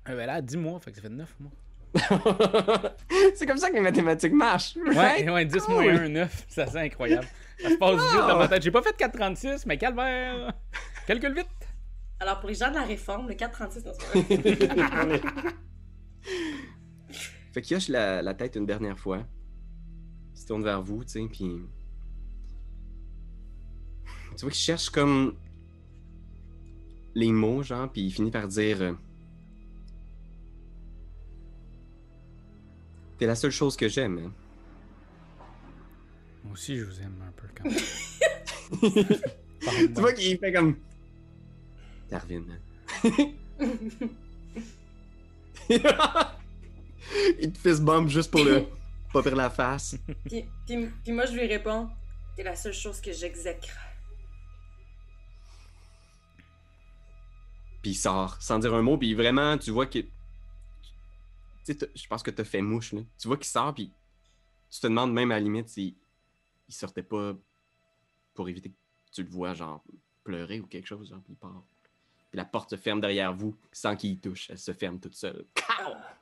Euh, 0.09 0.17
ben 0.17 0.27
là, 0.27 0.41
10 0.41 0.57
mois, 0.57 0.81
fait 0.81 0.91
que 0.91 0.97
ça 0.97 1.03
fait 1.03 1.09
9 1.09 1.33
mois. 1.41 1.53
C'est 3.35 3.47
comme 3.47 3.57
ça 3.59 3.71
que 3.71 3.75
les 3.75 3.81
mathématiques 3.81 4.33
marchent. 4.33 4.77
Ouais, 4.77 4.95
right? 4.95 5.29
ouais 5.31 5.45
10 5.45 5.61
Cool. 5.63 5.75
moins 5.75 5.97
1, 6.05 6.09
9. 6.09 6.45
C'est 6.49 6.63
assez 6.63 6.79
incroyable. 6.79 7.27
Ça 7.61 7.71
se 7.71 7.77
passe 7.77 7.93
vite 8.13 8.27
dans 8.29 8.39
ma 8.39 8.49
tête. 8.49 8.63
J'ai 8.63 8.71
pas 8.71 8.83
fait 8.83 8.97
4,36, 8.99 9.63
mais 9.67 9.79
calvaire. 9.79 10.53
Calcule 11.07 11.35
vite. 11.35 11.47
Alors, 12.21 12.41
pour 12.41 12.49
les 12.49 12.55
gens 12.55 12.71
de 12.71 12.75
la 12.75 12.83
réforme, 12.83 13.29
le 13.29 13.35
436, 13.35 13.85
non, 13.85 13.93
c'est. 13.99 14.29
Fait 17.53 17.63
qu'il 17.63 17.77
hoche 17.77 17.89
la, 17.89 18.23
la 18.23 18.35
tête 18.35 18.57
une 18.57 18.67
dernière 18.67 18.99
fois. 18.99 19.25
Il 20.35 20.41
se 20.41 20.47
tourne 20.47 20.65
vers 20.65 20.83
vous, 20.83 21.05
tu 21.05 21.11
sais, 21.13 21.21
puis. 21.31 21.61
Tu 24.37 24.41
vois 24.41 24.51
qu'il 24.51 24.55
cherche 24.55 24.91
comme. 24.91 25.37
les 27.15 27.31
mots, 27.33 27.63
genre, 27.63 27.89
puis 27.93 28.03
il 28.03 28.11
finit 28.11 28.31
par 28.33 28.49
dire. 28.49 28.97
T'es 33.19 33.27
la 33.27 33.35
seule 33.35 33.51
chose 33.51 33.77
que 33.77 33.89
j'aime. 33.89 34.19
hein. 34.19 34.33
Moi 36.45 36.53
aussi, 36.55 36.77
je 36.77 36.85
vous 36.85 37.01
aime 37.01 37.23
un 37.27 37.33
peu 37.33 37.49
quand 37.55 37.65
même. 37.65 37.79
Tu 39.95 40.01
vois 40.01 40.13
qu'il 40.13 40.39
fait 40.39 40.53
comme. 40.53 40.77
Darwin. 42.11 42.45
hein. 42.51 43.11
il 47.41 47.53
te 47.53 47.59
fist 47.59 47.83
bump 47.83 48.09
juste 48.09 48.31
pour 48.31 48.45
le. 48.45 48.67
pas 49.13 49.23
perdre 49.23 49.39
la 49.39 49.49
face. 49.51 49.97
puis, 50.27 50.45
puis, 50.67 50.87
puis 51.03 51.13
moi, 51.13 51.25
je 51.27 51.33
lui 51.33 51.47
réponds 51.47 51.89
T'es 52.37 52.43
la 52.43 52.57
seule 52.57 52.75
chose 52.75 53.01
que 53.01 53.13
j'exècre. 53.13 53.69
Puis 57.81 57.93
il 57.93 57.95
sort 57.95 58.37
sans 58.43 58.59
dire 58.59 58.75
un 58.75 58.83
mot. 58.83 58.99
Puis 58.99 59.15
vraiment, 59.15 59.57
tu 59.57 59.71
vois 59.71 59.87
que. 59.87 60.01
Tu 61.65 61.73
sais, 61.73 61.79
t'as- 61.79 61.87
je 61.95 62.07
pense 62.07 62.23
que 62.23 62.31
t'as 62.31 62.45
fait 62.45 62.61
mouche, 62.63 62.93
là. 62.93 63.01
Tu 63.19 63.27
vois 63.29 63.37
qu'il 63.37 63.47
sort, 63.47 63.75
puis 63.75 63.91
tu 64.71 64.81
te 64.81 64.87
demandes 64.87 65.13
même 65.13 65.31
à 65.31 65.35
la 65.37 65.41
limite 65.41 65.69
s'il 65.69 65.95
il 66.69 66.75
sortait 66.75 67.03
pas 67.03 67.35
pour 68.35 68.49
éviter 68.49 68.71
que 68.71 68.77
tu 69.13 69.23
le 69.23 69.29
vois, 69.31 69.55
genre, 69.55 69.83
pleurer 70.25 70.61
ou 70.61 70.67
quelque 70.67 70.87
chose, 70.87 71.09
genre, 71.11 71.21
puis 71.23 71.33
il 71.35 71.37
part. 71.37 71.63
Puis 72.31 72.37
la 72.39 72.45
porte 72.45 72.71
se 72.71 72.77
ferme 72.77 73.01
derrière 73.01 73.33
vous 73.35 73.57
sans 73.73 73.97
qu'il 73.97 74.11
y 74.11 74.19
touche. 74.19 74.51
Elle 74.51 74.59
se 74.59 74.73
ferme 74.73 74.99
toute 74.99 75.15
seule. 75.15 75.47
Ah, 75.69 76.17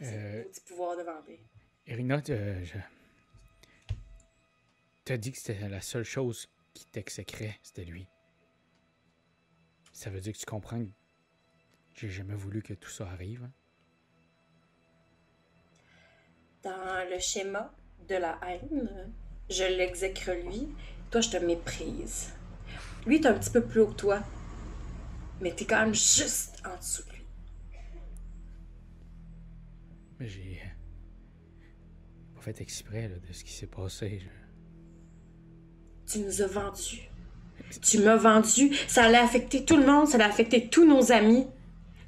Euh, 0.00 0.04
c'est 0.04 0.44
le 0.44 0.48
petit 0.48 0.60
pouvoir 0.62 0.96
de 0.96 1.02
vampire. 1.02 1.38
Irina, 1.86 2.22
tu 2.22 2.32
je... 2.64 2.78
t'as 5.04 5.16
dit 5.16 5.32
que 5.32 5.38
c'était 5.38 5.68
la 5.68 5.80
seule 5.80 6.04
chose 6.04 6.48
qui 6.72 6.86
t'exécrait, 6.86 7.58
c'était 7.62 7.84
lui. 7.84 8.06
Ça 9.92 10.08
veut 10.10 10.20
dire 10.20 10.32
que 10.32 10.38
tu 10.38 10.46
comprends 10.46 10.82
que 10.82 10.90
j'ai 11.96 12.08
jamais 12.10 12.34
voulu 12.34 12.62
que 12.62 12.72
tout 12.74 12.88
ça 12.90 13.10
arrive. 13.10 13.44
hein? 13.44 13.52
Dans 16.62 17.08
le 17.10 17.18
schéma 17.18 17.72
de 18.08 18.16
la 18.16 18.38
haine, 18.46 19.10
je 19.48 19.64
l'exécre 19.64 20.30
lui, 20.32 20.68
toi 21.10 21.20
je 21.20 21.30
te 21.30 21.36
méprise. 21.38 22.32
Lui 23.06 23.16
est 23.16 23.26
un 23.26 23.32
petit 23.34 23.50
peu 23.50 23.62
plus 23.62 23.80
haut 23.80 23.86
que 23.88 23.94
toi, 23.94 24.22
mais 25.40 25.52
t'es 25.54 25.64
quand 25.64 25.80
même 25.80 25.94
juste 25.94 26.62
en 26.66 26.76
dessous 26.76 27.02
de 27.04 27.12
lui. 27.12 27.24
Mais 30.18 30.28
j'ai 30.28 30.60
pas 32.34 32.42
fait 32.42 32.60
exprès 32.60 33.08
là, 33.08 33.16
de 33.26 33.32
ce 33.32 33.42
qui 33.42 33.52
s'est 33.52 33.66
passé. 33.66 34.20
je- 34.20 36.12
Tu 36.12 36.18
nous 36.20 36.42
as 36.42 36.46
vendus. 36.46 37.08
Tu 37.82 37.98
m'as 38.00 38.16
vendu, 38.16 38.74
ça 38.88 39.04
allait 39.04 39.16
affecter 39.18 39.64
tout 39.64 39.76
le 39.76 39.86
monde, 39.86 40.08
ça 40.08 40.16
allait 40.16 40.24
affecter 40.24 40.68
tous 40.68 40.84
nos 40.86 41.12
amis. 41.12 41.46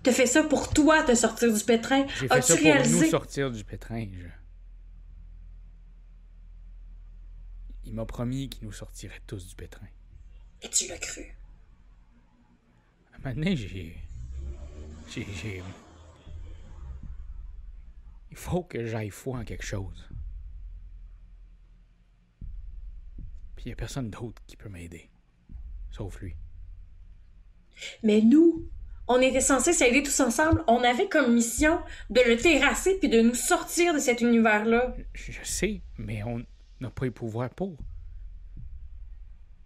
T'as 0.03 0.13
fait 0.13 0.27
ça 0.27 0.43
pour 0.43 0.73
toi 0.75 1.05
te 1.05 1.15
sortir 1.15 1.55
du 1.55 1.63
pétrin. 1.65 2.05
J'ai 2.21 2.27
fait 2.29 2.35
As-tu 2.35 2.53
ça 2.53 2.57
pour 2.57 2.65
réalisé? 2.65 3.05
nous 3.05 3.11
sortir 3.11 3.51
du 3.51 3.63
pétrin. 3.65 4.05
je- 4.13 4.27
Il 7.85 7.95
m'a 7.95 8.07
promis 8.07 8.49
qu'il 8.49 8.65
nous 8.65 8.73
sortirait 8.73 9.21
tous 9.27 9.47
du 9.49 9.55
pétrin. 9.55 9.87
Et 10.63 10.69
tu 10.71 10.87
l'as 10.89 10.99
cru? 10.99 11.23
À 13.13 13.17
un 13.17 13.19
moment 13.19 13.35
donné, 13.35 13.57
j'ai. 13.57 13.97
J'ai. 15.09 15.27
j'ai- 15.35 15.63
Il 18.31 18.37
faut 18.37 18.63
que 18.63 18.87
j'aille 18.87 19.11
foi 19.11 19.39
en 19.39 19.45
quelque 19.45 19.65
chose. 19.65 20.09
Puis 23.57 23.65
il 23.67 23.69
n'y 23.69 23.73
a 23.73 23.77
personne 23.77 24.11
d'autre 24.11 24.41
qui 24.47 24.57
peut 24.57 24.69
m'aider. 24.71 25.11
Sauf 25.91 26.21
lui. 26.21 26.35
Mais 28.03 28.21
nous, 28.23 28.69
on 29.09 29.21
était 29.21 29.41
censés 29.41 29.73
s'aider 29.73 30.03
tous 30.03 30.21
ensemble. 30.21 30.65
On 30.67 30.83
avait 30.83 31.09
comme 31.09 31.35
mission 31.35 31.81
de 32.11 32.21
le 32.27 32.37
terrasser 32.37 32.99
puis 32.99 33.09
de 33.11 33.21
nous 33.21 33.35
sortir 33.35 33.93
de 33.93 33.99
cet 33.99 34.21
univers-là. 34.23 34.95
Je, 35.15 35.33
je 35.33 35.45
sais, 35.45 35.83
mais 35.99 36.23
on 36.23 36.45
n'a 36.83 36.91
pas 36.91 37.05
les 37.07 37.11
pouvoirs 37.11 37.51
pour. 37.51 37.77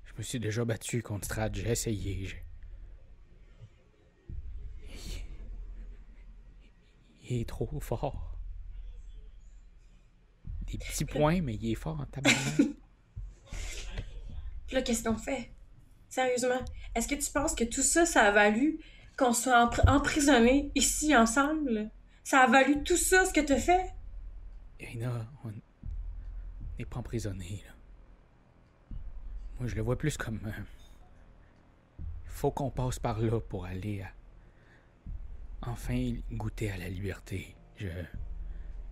Je 0.05 0.13
me 0.17 0.23
suis 0.23 0.39
déjà 0.41 0.65
battu 0.65 1.03
contre 1.03 1.25
Strad, 1.25 1.55
j'ai 1.55 1.69
essayé. 1.69 2.29
Il... 7.29 7.41
est 7.41 7.49
trop 7.49 7.81
fort. 7.81 8.39
Des 10.63 10.79
petits 10.79 11.05
points, 11.05 11.43
mais 11.43 11.55
il 11.55 11.73
est 11.73 11.75
fort 11.75 12.01
en 12.01 12.07
tabarnak. 12.07 12.57
Puis 12.57 12.77
là, 14.73 14.83
qu'est-ce 14.83 15.05
qu'on 15.05 15.17
fait? 15.17 15.51
Sérieusement, 16.09 16.65
est-ce 16.95 17.09
que 17.09 17.15
tu 17.15 17.31
penses 17.31 17.55
que 17.55 17.65
tout 17.65 17.83
ça, 17.83 18.07
ça 18.07 18.23
a 18.23 18.31
valu 18.33 18.79
qu'on 19.17 19.33
soit 19.33 19.67
empr- 19.67 19.89
emprisonnés 19.89 20.71
ici 20.75 21.17
ensemble? 21.17 21.91
Ça 22.25 22.41
a 22.41 22.47
valu 22.47 22.83
tout 22.85 22.97
ça, 22.97 23.25
ce 23.25 23.33
que 23.33 23.41
t'as 23.41 23.59
fait? 23.59 23.93
Irina, 24.81 25.31
on 25.45 25.53
n'est 26.79 26.85
pas 26.85 26.99
emprisonné, 26.99 27.63
là. 27.67 27.73
Moi, 29.59 29.69
je 29.69 29.75
le 29.75 29.83
vois 29.83 29.97
plus 29.97 30.17
comme. 30.17 30.41
Il 31.99 32.31
faut 32.31 32.51
qu'on 32.51 32.71
passe 32.71 32.99
par 32.99 33.19
là 33.21 33.41
pour 33.41 33.65
aller 33.65 34.03
à. 34.03 34.11
Enfin 35.63 36.15
goûter 36.31 36.71
à 36.71 36.77
la 36.77 36.89
liberté. 36.89 37.57
Je. 37.77 37.89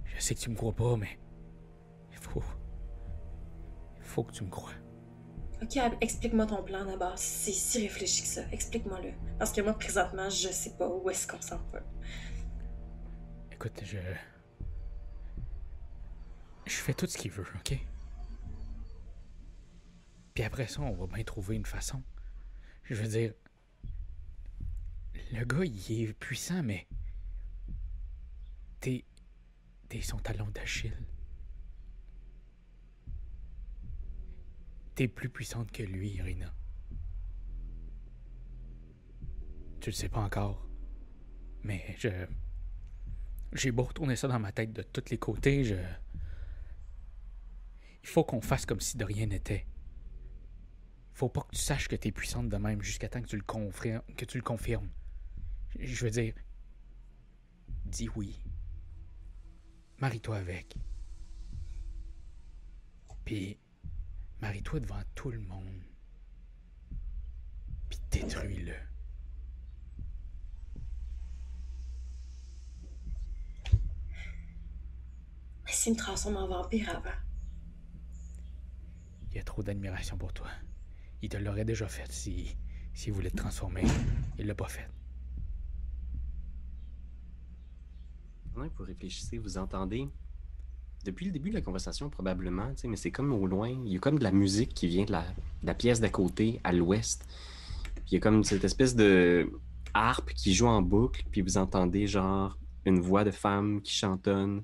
Je 0.05 0.21
sais 0.21 0.35
que 0.35 0.41
tu 0.41 0.51
me 0.51 0.57
crois 0.57 0.73
pas, 0.73 0.97
mais. 0.97 1.19
Il 2.13 2.19
faut. 2.19 2.43
Il 3.97 4.03
faut 4.03 4.25
que 4.25 4.33
tu 4.33 4.45
me 4.45 4.51
crois. 4.51 4.73
Ok, 5.63 5.79
explique-moi 6.01 6.47
ton 6.47 6.63
plan 6.63 6.85
d'abord. 6.85 7.17
C'est 7.17 7.53
si 7.53 7.83
réfléchi 7.83 8.23
que 8.23 8.29
ça. 8.29 8.43
Explique-moi-le. 8.51 9.13
Parce 9.39 9.53
que 9.53 9.61
moi, 9.61 9.75
présentement, 9.75 10.29
je 10.31 10.49
sais 10.49 10.77
pas 10.77 10.89
où 10.89 11.09
est-ce 11.11 11.27
qu'on 11.27 11.41
s'en 11.41 11.59
va. 11.73 11.81
Écoute, 13.53 13.81
je. 13.85 13.99
Je 16.67 16.77
fais 16.77 16.95
tout 16.95 17.07
ce 17.07 17.19
qu'il 17.19 17.31
veut, 17.31 17.47
ok? 17.57 17.79
Puis 20.35 20.43
après 20.43 20.67
ça, 20.67 20.81
on 20.81 20.93
va 20.95 21.07
bien 21.07 21.25
trouver 21.25 21.57
une 21.57 21.67
façon. 21.67 22.03
Je 22.85 22.95
veux 22.95 23.09
dire. 23.09 23.33
Le 25.33 25.45
gars, 25.45 25.65
il 25.65 26.03
est 26.03 26.13
puissant, 26.15 26.63
mais. 26.63 26.87
T'es. 28.81 29.05
T'es 29.89 30.01
son 30.01 30.19
talon 30.19 30.49
d'Achille. 30.49 30.97
T'es 34.95 35.09
plus 35.09 35.29
puissante 35.29 35.71
que 35.71 35.83
lui, 35.83 36.11
Irina. 36.11 36.53
Tu 39.81 39.91
le 39.91 39.95
sais 39.95 40.09
pas 40.09 40.21
encore. 40.21 40.67
Mais 41.63 41.95
je. 41.99 42.09
J'ai 43.53 43.71
beau 43.71 43.85
retourner 43.85 44.17
ça 44.17 44.27
dans 44.27 44.41
ma 44.41 44.51
tête 44.51 44.73
de 44.73 44.83
tous 44.83 45.11
les 45.11 45.19
côtés, 45.19 45.65
je. 45.65 45.77
Il 48.05 48.09
faut 48.09 48.23
qu'on 48.23 48.43
fasse 48.43 48.67
comme 48.67 48.81
si 48.81 48.99
de 48.99 49.05
rien 49.05 49.25
n'était. 49.27 49.67
Faut 51.15 51.31
pas 51.31 51.41
que 51.41 51.57
tu 51.57 51.63
saches 51.63 51.89
que 51.89 51.97
t'es 51.97 52.13
puissante 52.13 52.51
de 52.51 52.57
même 52.59 52.83
jusqu'à 52.83 53.09
temps 53.09 53.23
que 53.23 53.27
tu 53.29 53.37
le 53.37 53.43
confirmes. 53.43 54.03
Que 54.17 54.27
tu 54.27 54.37
le 54.37 54.43
confirmes. 54.45 54.91
Je- 55.79 55.87
Je 55.87 56.05
veux 56.05 56.11
dire. 56.11 56.35
Dis 57.87 58.09
oui. 58.15 58.39
Marie-toi 60.01 60.37
avec. 60.37 60.77
Puis. 63.25 63.59
Marie-toi 64.43 64.81
devant 64.81 65.01
tout 65.15 65.31
le 65.31 65.41
monde. 65.41 65.83
Puis 67.89 67.99
détruis-le. 68.11 68.75
Mais 75.65 75.73
s'il 75.73 75.93
me 75.95 75.99
transforme 75.99 76.37
en 76.37 76.47
vampire 76.47 76.91
avant. 76.91 77.17
Il 79.35 79.39
y 79.39 79.41
a 79.41 79.45
trop 79.45 79.65
d'admiration 79.65 80.17
pour 80.17 80.33
toi. 80.33 80.47
Il 81.21 81.29
te 81.29 81.37
l'aurait 81.37 81.65
déjà 81.65 81.89
fait 81.89 82.11
si 82.11 82.57
s'il 82.93 83.13
voulait 83.13 83.31
te 83.31 83.37
transformer. 83.37 83.83
Il 84.39 84.47
l'a 84.47 84.55
pas 84.55 84.69
fait. 84.69 84.89
Pendant 88.53 88.69
que 88.69 88.77
vous 88.79 88.85
réfléchissez, 88.85 89.39
vous 89.39 89.59
entendez, 89.59 90.09
depuis 91.05 91.27
le 91.27 91.33
début 91.33 91.51
de 91.51 91.57
la 91.57 91.61
conversation 91.61 92.09
probablement, 92.09 92.73
mais 92.85 92.95
c'est 92.95 93.11
comme 93.11 93.33
au 93.33 93.49
loin, 93.49 93.69
il 93.69 93.93
y 93.93 93.97
a 93.97 93.99
comme 93.99 94.21
de 94.21 94.23
la 94.23 94.31
musique 94.31 94.73
qui 94.73 94.87
vient 94.87 95.05
de 95.05 95.11
la, 95.11 95.23
de 95.23 95.67
la 95.67 95.75
pièce 95.75 95.99
d'à 95.99 96.11
côté, 96.11 96.61
à 96.63 96.73
l'ouest. 96.73 97.27
Il 98.07 98.15
y 98.15 98.17
a 98.17 98.21
comme 98.21 98.45
cette 98.45 98.63
espèce 98.63 98.95
de 98.95 99.51
harpe 99.95 100.33
qui 100.35 100.55
joue 100.55 100.69
en 100.69 100.81
boucle, 100.81 101.25
puis 101.33 101.41
vous 101.41 101.59
entendez 101.59 102.07
genre 102.07 102.57
une 102.85 103.01
voix 103.01 103.25
de 103.25 103.33
femme 103.33 103.83
qui 103.83 103.93
chantonne. 103.93 104.63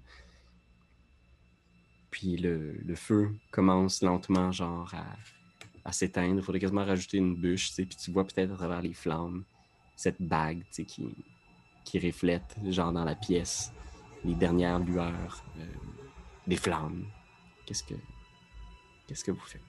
Puis 2.11 2.37
le, 2.37 2.95
feu 2.95 3.31
commence 3.51 4.03
lentement 4.03 4.51
genre 4.51 4.93
à, 4.95 5.17
à 5.85 5.93
s'éteindre. 5.93 6.37
Il 6.37 6.43
faudrait 6.43 6.61
quasiment 6.61 6.85
rajouter 6.85 7.19
une 7.19 7.37
bûche, 7.37 7.73
puis 7.75 7.87
tu 7.87 8.11
vois 8.11 8.27
peut-être 8.27 8.53
à 8.53 8.57
travers 8.57 8.83
les 8.83 8.95
flammes 8.95 9.45
cette 10.01 10.23
bague, 10.23 10.63
qui, 10.71 11.15
qui 11.85 11.99
reflète, 11.99 12.57
genre 12.71 12.91
dans 12.91 13.05
la 13.05 13.15
pièce, 13.15 13.71
les 14.25 14.35
dernières 14.35 14.79
lueurs 14.79 15.45
euh, 15.59 15.65
des 16.47 16.57
flammes. 16.57 17.05
Qu'est-ce 17.67 17.85
que 17.85 17.95
qu'est-ce 19.07 19.23
que 19.23 19.31
vous 19.31 19.47
faites? 19.47 19.61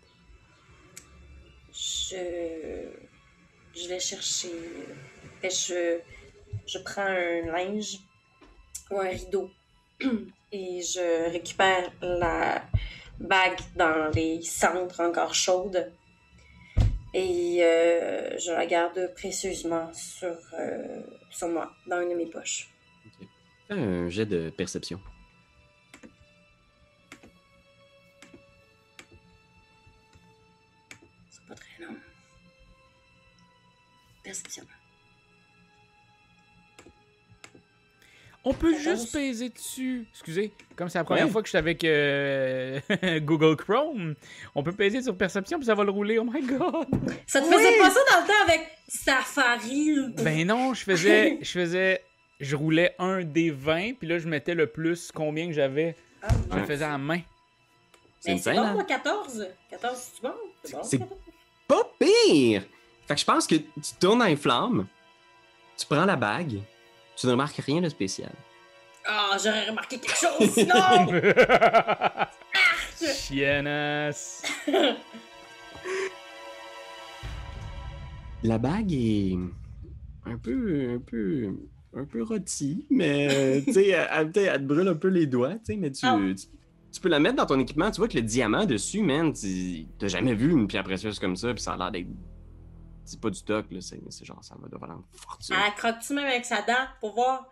Je. 1.74 2.88
Je 3.74 3.88
vais 3.90 4.00
chercher. 4.00 4.54
ben, 5.42 5.52
je. 5.52 6.00
Je 6.66 6.80
prends 6.80 7.02
un 7.02 7.42
linge 7.48 8.00
ou 8.90 9.00
un 9.00 9.10
rideau 9.10 9.52
et 10.52 10.82
je 10.82 11.32
récupère 11.32 11.92
la 12.02 12.64
bague 13.20 13.60
dans 13.76 14.10
les 14.14 14.42
cendres 14.42 15.00
encore 15.00 15.34
chaudes 15.34 15.92
et 17.14 17.58
euh, 17.62 18.38
je 18.38 18.52
la 18.52 18.66
garde 18.66 19.14
précieusement 19.16 19.92
sur, 19.94 20.38
euh, 20.54 21.02
sur 21.30 21.50
moi, 21.50 21.76
dans 21.88 22.02
une 22.02 22.10
de 22.10 22.16
mes 22.16 22.26
poches. 22.26 22.70
Fais 23.68 23.74
un 23.74 24.10
jet 24.10 24.26
de 24.26 24.50
perception. 24.50 25.00
C'est 31.30 31.46
pas 31.48 31.56
très 31.56 31.84
long. 31.84 31.96
Perception. 34.24 34.66
On 38.44 38.54
peut 38.54 38.72
14. 38.74 38.84
juste 38.84 39.12
peser 39.14 39.50
dessus. 39.50 40.08
Excusez, 40.12 40.52
comme 40.76 40.90
c'est 40.90 40.98
la 40.98 41.04
première 41.04 41.26
Ouais. 41.26 41.32
fois 41.32 41.42
que 41.44 41.48
je 41.48 41.52
suis 41.52 41.58
avec 41.60 41.84
euh, 41.84 42.80
Google 43.22 43.56
Chrome, 43.56 44.16
on 44.56 44.64
peut 44.64 44.72
peser 44.72 45.02
sur 45.04 45.16
perception 45.16 45.60
puis 45.60 45.68
ça 45.68 45.76
va 45.76 45.84
le 45.84 45.92
rouler. 45.92 46.18
Oh 46.18 46.24
my 46.24 46.42
god. 46.42 46.88
Ça 47.28 47.40
te 47.42 47.46
faisait 47.46 47.78
pas 47.78 47.92
ça 47.92 48.00
dans 48.12 48.22
le 48.22 48.28
temps 48.28 48.44
avec 48.48 48.68
Safari? 48.88 49.96
Ben 50.24 50.48
non, 50.48 50.74
je 50.74 50.84
faisais, 50.84 51.38
je 51.42 51.52
faisais, 51.52 52.04
je 52.40 52.56
roulais 52.56 52.96
un 52.98 53.22
des 53.24 53.52
20 53.52 53.94
puis 54.00 54.08
là 54.08 54.18
je 54.18 54.28
mettais 54.28 54.56
le 54.56 54.66
plus 54.68 55.12
combien 55.14 55.46
que 55.48 55.54
j'avais. 55.54 55.96
Ah, 56.24 56.28
Je 56.52 56.58
le 56.58 56.66
faisais 56.66 56.86
à 56.86 56.98
main. 56.98 57.22
C'est 58.20 58.32
Ben, 58.44 58.54
une 58.54 58.60
bon, 58.62 58.68
hein? 58.68 58.74
moi, 58.74 58.84
14. 58.84 59.48
14, 59.72 59.98
c'est 60.16 60.22
bon? 60.22 60.34
C'est 60.64 60.74
bon? 60.76 60.84
C'est- 60.84 60.98
14? 61.00 61.20
Pas 61.68 61.92
pire! 62.00 62.64
Fait 63.08 63.14
que 63.16 63.20
je 63.20 63.26
pense 63.26 63.46
que 63.48 63.56
tu 63.56 63.94
tournes 64.00 64.20
dans 64.20 64.26
les 64.26 64.36
flammes, 64.36 64.88
tu 65.78 65.86
prends 65.86 66.06
la 66.06 66.16
bague, 66.16 66.60
tu 67.22 67.28
ne 67.28 67.32
remarques 67.32 67.58
rien 67.58 67.82
de 67.82 67.90
spécial. 67.90 68.32
Ah, 69.08 69.38
j'aurais 69.44 69.70
remarqué 69.70 69.98
quelque 70.00 70.18
chose, 70.18 70.50
sinon! 70.52 71.22
Chiennasse. 73.16 74.44
La 78.44 78.58
bague 78.58 78.92
est 78.92 79.38
un 80.26 80.38
peu, 80.38 80.94
un 80.96 81.00
peu, 81.00 81.54
un 81.96 82.06
peu 82.06 82.24
rôtie, 82.24 82.86
mais 82.90 83.62
tu 83.66 83.74
sais, 83.74 83.88
elle, 83.90 84.08
elle- 84.12 84.32
peut-être, 84.32 84.54
elle 84.56 84.62
te 84.62 84.66
brûle 84.66 84.88
un 84.88 84.96
peu 84.96 85.10
les 85.10 85.28
doigts, 85.28 85.54
tu 85.56 85.60
sais, 85.66 85.76
mais 85.76 85.92
tu, 85.92 86.06
Ah. 86.06 86.18
tu, 86.36 86.46
tu 86.92 87.02
peux 87.02 87.10
la 87.10 87.20
mettre 87.20 87.36
dans 87.36 87.46
ton 87.46 87.60
équipement. 87.60 87.92
Tu 87.92 87.98
vois 88.02 88.08
que 88.08 88.18
le 88.18 88.24
diamant 88.24 88.66
dessus, 88.66 89.02
man, 89.04 89.32
tu 89.34 89.86
t'as 90.00 90.08
jamais 90.08 90.34
vu 90.34 90.52
une 90.52 90.68
pierre 90.68 90.84
précieuse 90.84 91.20
comme 91.20 91.36
ça, 91.36 91.54
puis 91.54 91.62
ça 91.62 91.74
a 91.74 91.78
l'air 91.78 91.92
d'être. 91.92 92.08
C'est 93.12 93.20
pas 93.20 93.30
du 93.30 93.38
stock, 93.38 93.66
là, 93.72 93.82
c'est 93.82 94.00
c'est 94.10 94.24
genre, 94.24 94.42
ça 94.42 94.56
va 94.58 94.70
devoir 94.70 94.80
valoir 94.80 95.00
une 95.00 95.20
fortune. 95.20 95.54
Elle 95.54 95.74
croque-tu 95.74 96.14
même 96.14 96.28
avec 96.28 96.46
sa 96.46 96.62
dent 96.62 96.88
pour 97.02 97.14
voir? 97.14 97.50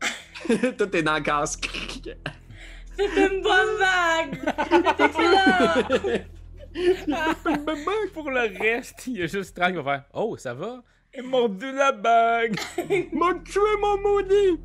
Tout 0.76 0.96
est 0.96 1.04
dans 1.04 1.14
le 1.14 1.20
casque. 1.20 1.70
C'est 2.96 3.32
une 3.32 3.42
bonne 3.42 3.78
vague! 3.78 4.40
C'est 4.96 5.04
excellent! 5.04 6.24
Pour 8.12 8.28
le 8.32 8.58
reste, 8.58 9.06
il 9.06 9.18
y 9.18 9.22
a 9.22 9.26
juste 9.28 9.50
Strad 9.50 9.70
qui 9.70 9.76
va 9.76 9.84
faire 9.84 10.04
Oh, 10.14 10.36
ça 10.36 10.52
va? 10.52 10.82
M'a 11.16 11.22
mordu 11.22 11.70
la 11.72 11.92
bague. 11.92 12.58
M'a 13.12 13.34
tué 13.44 13.60
mon 13.80 13.98
maudit! 13.98 14.60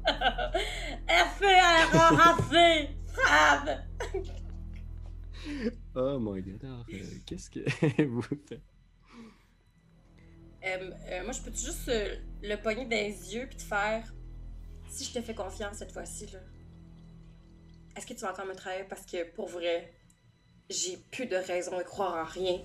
Frave! 3.14 3.84
Oh 5.94 6.18
my 6.20 6.42
god, 6.42 6.64
alors, 6.64 6.86
euh, 6.92 6.98
qu'est-ce 7.28 7.52
que 7.52 8.04
vous 8.08 8.24
faites? 8.24 8.60
Euh, 10.66 10.92
euh, 11.12 11.24
moi, 11.24 11.32
je 11.32 11.42
peux-tu 11.42 11.66
juste 11.66 11.88
euh, 11.90 12.16
le 12.42 12.56
pogner 12.56 12.86
dans 12.86 12.92
les 12.92 13.34
yeux 13.34 13.48
puis 13.48 13.58
te 13.58 13.64
faire. 13.64 14.14
Si 14.90 15.06
je 15.06 15.14
te 15.14 15.22
fais 15.22 15.36
confiance 15.36 15.78
cette 15.78 15.92
fois-ci. 15.92 16.28
Est-ce 17.96 18.06
que 18.06 18.14
tu 18.14 18.22
vas 18.22 18.32
encore 18.32 18.46
me 18.46 18.56
trahir? 18.56 18.88
Parce 18.88 19.06
que 19.06 19.30
pour 19.32 19.48
vrai, 19.48 19.92
j'ai 20.70 20.98
plus 21.12 21.26
de 21.26 21.36
raison 21.36 21.78
de 21.78 21.84
croire 21.84 22.16
en 22.16 22.30
rien. 22.30 22.60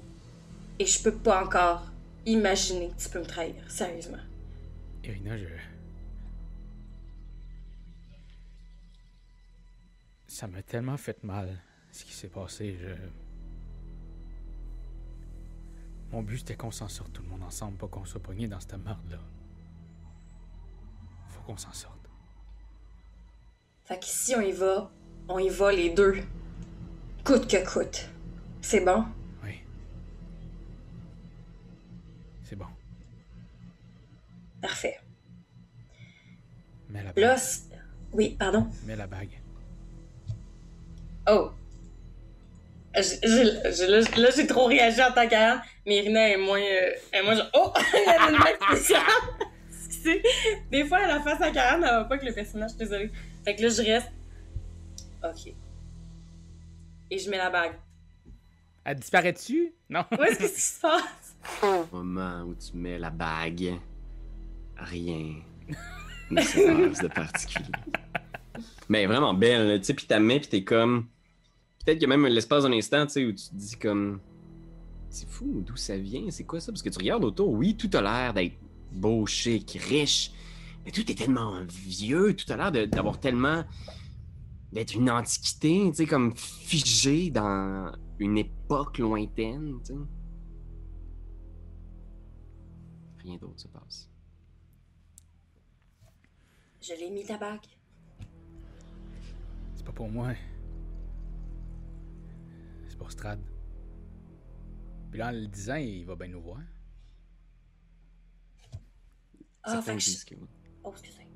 Et 0.78 0.86
je 0.86 1.02
peux 1.02 1.16
pas 1.16 1.44
encore 1.44 1.90
imaginer 2.26 2.90
que 2.90 3.02
tu 3.02 3.08
peux 3.10 3.20
me 3.20 3.26
trahir. 3.26 3.70
Sérieusement. 3.70 4.18
Irina, 5.04 5.36
je. 5.36 5.46
Ça 10.26 10.46
m'a 10.46 10.62
tellement 10.62 10.96
fait 10.96 11.22
mal 11.22 11.60
ce 11.90 12.04
qui 12.04 12.12
s'est 12.12 12.28
passé. 12.28 12.76
Je. 12.80 13.21
Mon 16.12 16.22
but 16.22 16.38
c'était 16.38 16.56
qu'on 16.56 16.70
s'en 16.70 16.88
sorte 16.88 17.12
tout 17.12 17.22
le 17.22 17.28
monde 17.28 17.42
ensemble, 17.42 17.76
pas 17.78 17.88
qu'on 17.88 18.04
soit 18.04 18.20
pogné 18.22 18.46
dans 18.46 18.60
cette 18.60 18.74
merde-là. 18.74 19.18
Faut 21.28 21.40
qu'on 21.42 21.56
s'en 21.56 21.72
sorte. 21.72 21.98
Fait 23.84 23.98
que 23.98 24.04
si 24.06 24.34
on 24.36 24.40
y 24.40 24.52
va, 24.52 24.90
on 25.28 25.38
y 25.38 25.48
va 25.48 25.72
les 25.72 25.90
deux. 25.90 26.22
Coûte 27.24 27.48
que 27.48 27.64
coûte. 27.66 28.08
C'est 28.60 28.84
bon? 28.84 29.04
Oui. 29.42 29.60
C'est 32.44 32.56
bon. 32.56 32.66
Parfait. 34.60 35.00
Mets 36.90 37.02
la 37.02 37.12
Là, 37.16 37.34
bague. 37.36 37.80
oui, 38.12 38.36
pardon. 38.38 38.68
Mets 38.84 38.96
la 38.96 39.06
bague. 39.06 39.40
Oh. 41.28 41.52
J'ai- 42.94 43.02
j'ai- 43.22 43.86
Là, 43.86 44.00
là, 44.00 44.30
j'ai 44.36 44.46
trop 44.46 44.66
réagi 44.66 45.02
en 45.02 45.12
tant 45.12 45.26
qu'Anne, 45.26 45.62
mais 45.86 45.96
Irina 45.98 46.28
est 46.28 46.36
moins. 46.36 46.60
euh, 46.60 46.92
est 47.12 47.22
moins 47.22 47.34
genre, 47.34 47.50
oh! 47.54 47.72
Elle 47.94 48.08
a 48.08 48.30
une 48.30 48.38
bague 48.38 48.62
spéciale! 48.62 49.02
Des 50.70 50.84
fois, 50.84 51.06
la 51.06 51.20
face 51.20 51.40
à 51.40 51.50
Karen, 51.50 51.82
elle 51.84 51.90
va 51.90 52.04
pas 52.04 52.18
que 52.18 52.26
le 52.26 52.32
personnage, 52.32 52.70
je 52.70 52.76
suis 52.76 52.84
désolée. 52.86 53.10
Fait 53.44 53.54
que 53.54 53.62
là, 53.62 53.68
je 53.68 53.82
reste. 53.82 54.10
Ok. 55.22 55.54
Et 57.10 57.18
je 57.18 57.30
mets 57.30 57.36
la 57.36 57.50
bague. 57.50 57.74
Elle 58.84 58.96
disparaît-tu? 58.96 59.72
Non. 59.88 60.04
Où 60.18 60.22
est-ce 60.24 60.38
que 60.40 60.48
ça 60.48 60.58
se 60.58 60.80
passe? 60.80 61.36
Au 61.62 61.96
moment 61.96 62.42
où 62.42 62.54
tu 62.54 62.76
mets 62.76 62.98
la 62.98 63.10
bague, 63.10 63.74
rien 64.76 65.36
ne 66.30 66.40
se 66.40 66.88
passe 66.88 66.98
de 67.00 67.08
particulier. 67.08 67.70
Mais 68.88 69.06
vraiment 69.06 69.34
belle, 69.34 69.68
là, 69.68 69.78
tu 69.78 69.84
sais, 69.84 69.94
puis 69.94 70.06
ta 70.06 70.18
main, 70.18 70.38
puis 70.38 70.48
t'es 70.48 70.64
comme... 70.64 71.06
Peut-être 71.84 71.98
qu'il 71.98 72.08
y 72.08 72.12
a 72.12 72.16
même 72.16 72.26
l'espace 72.26 72.64
d'un 72.64 72.72
instant, 72.72 73.06
tu 73.06 73.12
sais, 73.12 73.24
où 73.24 73.32
tu 73.32 73.48
te 73.48 73.54
dis 73.54 73.76
comme... 73.76 74.20
C'est 75.12 75.28
fou, 75.28 75.62
d'où 75.64 75.76
ça 75.76 75.98
vient, 75.98 76.30
c'est 76.30 76.44
quoi 76.44 76.58
ça? 76.58 76.72
Parce 76.72 76.82
que 76.82 76.88
tu 76.88 76.98
regardes 76.98 77.22
autour, 77.22 77.50
oui, 77.50 77.76
tout 77.76 77.90
a 77.92 78.00
l'air 78.00 78.32
d'être 78.32 78.56
beau, 78.90 79.26
chic, 79.26 79.78
riche, 79.88 80.32
mais 80.84 80.90
tout 80.90 81.08
est 81.10 81.14
tellement 81.14 81.62
vieux, 81.66 82.34
tout 82.34 82.50
a 82.50 82.56
l'air 82.56 82.88
d'avoir 82.88 83.20
tellement... 83.20 83.62
d'être 84.72 84.94
une 84.94 85.10
antiquité, 85.10 85.90
tu 85.90 85.96
sais, 85.96 86.06
comme 86.06 86.34
figé 86.34 87.30
dans 87.30 87.94
une 88.18 88.38
époque 88.38 88.96
lointaine, 88.96 89.80
tu 89.84 89.92
sais. 89.92 90.00
Rien 93.18 93.36
d'autre 93.36 93.60
se 93.60 93.68
passe. 93.68 94.08
Je 96.80 96.94
l'ai 96.94 97.10
mis 97.10 97.24
ta 97.24 97.36
bague. 97.36 97.60
C'est 99.74 99.84
pas 99.84 99.92
pour 99.92 100.08
moi. 100.08 100.32
C'est 102.88 102.96
pour 102.96 103.12
Strad. 103.12 103.38
Puis 105.12 105.18
là, 105.20 105.28
en 105.28 105.32
le 105.32 105.46
disant, 105.46 105.76
il 105.76 106.04
va 106.06 106.16
bien 106.16 106.28
nous 106.28 106.40
voir. 106.40 106.58
Ah, 109.62 109.72
Certains 109.72 109.82
fait 109.82 109.94
que 109.94 110.00
je... 110.00 110.06
disent 110.06 110.24
que 110.24 110.34
oui. 110.34 110.48
Oh, 110.82 110.90
excusez. 110.90 111.26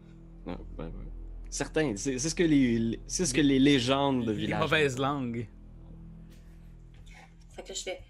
Non, 0.46 0.58
ben, 0.76 0.86
ouais. 0.86 1.12
Certains, 1.50 1.94
c'est 1.96 2.18
ce 2.18 2.34
que 2.34 2.42
les, 2.42 2.98
c'est 3.06 3.24
ce 3.26 3.32
que 3.34 3.40
les 3.42 3.58
légendes 3.58 4.24
de 4.24 4.32
Les 4.32 4.38
village. 4.38 4.60
mauvaises 4.60 4.98
langues. 4.98 5.46
Fait 7.54 7.62
que 7.62 7.68
là, 7.68 7.74
je 7.74 7.82
fais. 7.82 8.00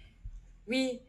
Oui. 0.67 0.99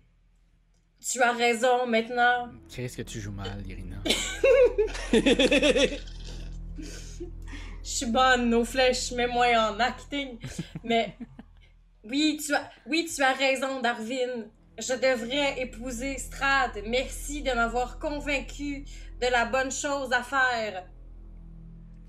Tu 1.00 1.22
as 1.22 1.32
raison, 1.32 1.86
maintenant. 1.86 2.50
Qu'est-ce 2.68 2.96
que 2.96 3.02
tu 3.02 3.20
joues 3.20 3.30
mal, 3.32 3.64
Irina? 3.66 4.02
Je 7.80 7.94
suis 8.04 8.06
bonne 8.06 8.52
aux 8.52 8.64
flèches, 8.64 9.12
mets-moi 9.12 9.46
en 9.56 9.78
acting. 9.80 10.38
Mais 10.84 11.16
oui, 12.08 12.40
tu 12.44 12.54
as, 12.54 12.70
oui, 12.86 13.08
tu 13.14 13.22
as 13.22 13.32
raison, 13.32 13.80
Darwin. 13.80 14.48
Je 14.78 14.92
devrais 14.94 15.60
épouser 15.60 16.18
Strad. 16.18 16.70
Merci 16.86 17.42
de 17.42 17.52
m'avoir 17.52 17.98
convaincu 17.98 18.84
de 19.20 19.26
la 19.30 19.44
bonne 19.46 19.70
chose 19.72 20.12
à 20.12 20.22
faire. 20.22 20.86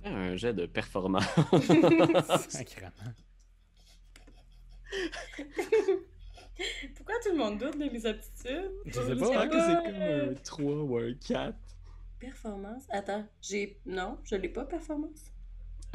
Un 0.03 0.35
jet 0.37 0.53
de 0.53 0.65
performance. 0.67 1.25
Sacrément. 2.49 2.91
Pourquoi 6.95 7.15
tout 7.23 7.31
le 7.31 7.37
monde 7.37 7.57
doute 7.57 7.77
de 7.77 7.85
mes 7.85 8.05
aptitudes? 8.05 8.71
Je 8.85 8.91
sais 8.93 9.09
Je 9.09 9.13
pas, 9.13 9.25
crois 9.25 9.41
hein? 9.43 9.47
que 9.47 9.59
c'est 9.59 9.75
comme 9.91 10.01
un 10.01 10.33
3 10.43 10.63
ou 10.83 10.97
un 10.97 11.13
4. 11.13 11.55
Performance? 12.19 12.83
Attends, 12.89 13.25
j'ai. 13.41 13.79
Non, 13.85 14.17
je 14.25 14.35
l'ai 14.35 14.49
pas, 14.49 14.65
performance. 14.65 15.31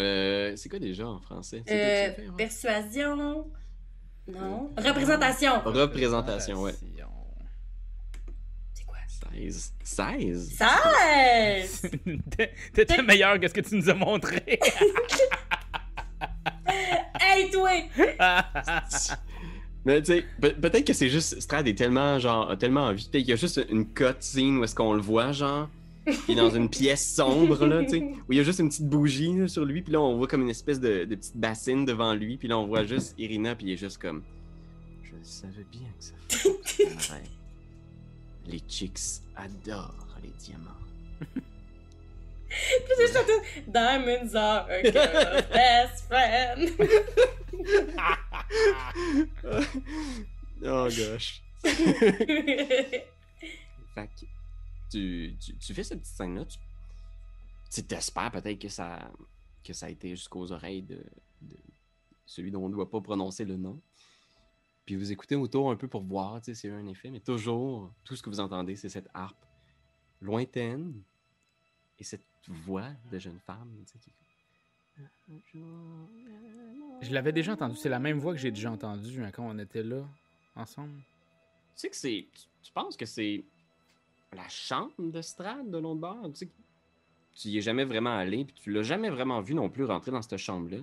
Euh, 0.01 0.57
c'est 0.57 0.69
quoi 0.69 0.79
déjà 0.79 1.07
en 1.07 1.21
français? 1.21 1.63
Euh, 1.69 2.09
hein? 2.19 2.35
persuasion. 2.37 3.51
Non. 4.27 4.71
Représentation. 4.77 5.61
Représentation, 5.65 6.63
ouais. 6.63 6.75
C'est 8.73 8.85
quoi? 8.85 8.97
16. 9.33 9.73
16? 9.83 10.57
16! 10.57 11.91
T'étais 12.73 13.03
meilleur 13.03 13.39
que 13.39 13.49
ce 13.49 13.55
que 13.55 13.61
tu 13.61 13.77
nous 13.77 13.91
as 13.91 13.95
montré? 13.95 14.43
hey, 17.21 17.51
toi! 17.51 17.71
Mais 19.85 20.01
tu 20.01 20.15
sais, 20.15 20.25
pe- 20.41 20.55
peut-être 20.59 20.87
que 20.87 20.95
c'est 20.95 21.11
juste. 21.11 21.39
Strad 21.41 21.69
est 21.69 21.75
tellement, 21.77 22.19
genre, 22.19 22.57
tellement 22.57 22.85
envie. 22.87 23.03
Peut-être 23.11 23.23
qu'il 23.23 23.31
y 23.31 23.35
a 23.35 23.37
juste 23.37 23.61
une 23.69 23.93
cutscene 23.93 24.57
où 24.59 24.65
est-ce 24.65 24.75
qu'on 24.75 24.95
le 24.95 25.03
voit, 25.03 25.33
genre. 25.33 25.69
Il 26.07 26.33
est 26.33 26.35
dans 26.35 26.51
une 26.51 26.69
pièce 26.69 27.15
sombre, 27.15 27.67
là, 27.67 27.83
tu 27.85 27.91
sais. 27.91 28.13
Où 28.29 28.33
il 28.33 28.37
y 28.37 28.41
a 28.41 28.43
juste 28.43 28.59
une 28.59 28.69
petite 28.69 28.89
bougie 28.89 29.33
là, 29.35 29.49
sur 29.49 29.65
lui. 29.65 29.83
Puis 29.83 29.93
là, 29.93 30.01
on 30.01 30.17
voit 30.17 30.27
comme 30.27 30.43
une 30.43 30.51
espèce 30.51 30.81
de, 30.81 31.05
de 31.05 31.15
petite 31.15 31.37
bassine 31.37 31.85
devant 31.85 32.15
lui. 32.15 32.37
Puis 32.37 32.49
là, 32.49 32.59
on 32.59 32.67
voit 32.67 32.85
juste 32.85 33.15
Irina. 33.19 33.55
Puis 33.55 33.67
il 33.69 33.73
est 33.73 33.77
juste 33.77 33.99
comme. 33.99 34.23
Je 35.03 35.13
savais 35.23 35.65
bien 35.71 35.89
que 35.99 36.05
ça 36.05 36.15
fonctionnerait. 36.29 37.23
Les 38.47 38.61
chicks 38.69 39.23
adorent 39.37 40.17
les 40.23 40.33
diamants. 40.39 40.71
Puis 42.49 42.95
c'est 42.97 43.09
ça 43.09 43.21
tout. 43.25 43.43
Diamonds 43.67 44.35
are 44.35 44.67
a 44.71 44.83
girl's 44.83 45.43
best 45.53 46.07
friend. 46.09 46.71
oh 50.65 50.89
gosh. 50.89 51.43
fait 51.65 53.03
que 53.97 54.27
tu, 54.91 55.37
tu, 55.41 55.57
tu, 55.57 55.75
fais 55.75 55.83
cette 55.83 56.01
petite 56.01 56.15
scène-là, 56.15 56.45
tu 57.71 57.83
t'espères 57.83 58.31
peut-être 58.31 58.59
que 58.59 58.69
ça, 58.69 59.11
que 59.63 59.73
ça 59.73 59.87
a 59.87 59.89
été 59.91 60.11
jusqu'aux 60.11 60.53
oreilles 60.53 60.83
de, 60.83 61.03
de 61.43 61.57
celui 62.27 62.51
dont 62.51 62.65
on 62.65 62.69
ne 62.69 62.75
doit 62.75 62.91
pas 62.91 63.01
prononcer 63.01 63.45
le 63.45 63.57
nom. 63.57 63.81
Puis 64.87 64.97
vous 64.97 65.13
écoutez 65.13 65.35
autour 65.35 65.71
un 65.71 65.77
peu 65.77 65.89
pour 65.89 66.03
voir 66.03 66.45
s'il 66.45 66.71
y 66.71 66.73
a 66.73 66.77
un 66.77 66.87
effet, 66.87 67.11
mais 67.11 67.21
toujours, 67.21 67.91
tout 68.05 68.17
ce 68.17 68.23
que 68.23 68.29
vous 68.29 68.41
entendez, 68.41 68.77
c'est 68.77 68.91
cette 68.91 69.09
harpe 69.15 69.45
lointaine 70.21 71.03
et 71.99 72.05
cette 72.05 72.27
voix 72.49 72.91
de 73.11 73.19
jeune 73.19 73.39
femme. 73.41 73.71
Qui... 75.51 75.65
Je 77.01 77.13
l'avais 77.13 77.33
déjà 77.33 77.53
entendu. 77.53 77.77
C'est 77.77 77.89
la 77.89 77.99
même 77.99 78.19
voix 78.19 78.35
que 78.35 78.39
j'ai 78.39 78.51
déjà 78.51 78.71
entendue 78.71 79.25
hein, 79.25 79.31
quand 79.33 79.47
on 79.47 79.59
était 79.59 79.83
là, 79.83 80.07
ensemble. 80.55 81.01
Tu 81.75 81.81
sais 81.81 81.89
que 81.89 81.97
c'est. 81.97 82.29
Tu 82.63 82.73
penses 82.73 82.97
que 82.97 83.07
c'est 83.07 83.45
la 84.35 84.49
chambre 84.49 84.93
de 84.99 85.23
Strad 85.23 85.71
de 85.71 85.79
l'autre 85.79 86.01
bord? 86.01 86.31
Tu 86.33 86.47
sais 86.47 86.51
tu 87.35 87.49
y 87.49 87.59
es 87.59 87.61
jamais 87.61 87.85
vraiment 87.85 88.17
allé, 88.17 88.45
puis 88.45 88.55
tu 88.55 88.73
l'as 88.73 88.83
jamais 88.83 89.11
vraiment 89.11 89.41
vu 89.41 89.55
non 89.55 89.69
plus 89.69 89.85
rentrer 89.85 90.11
dans 90.11 90.23
cette 90.23 90.37
chambre-là. 90.37 90.79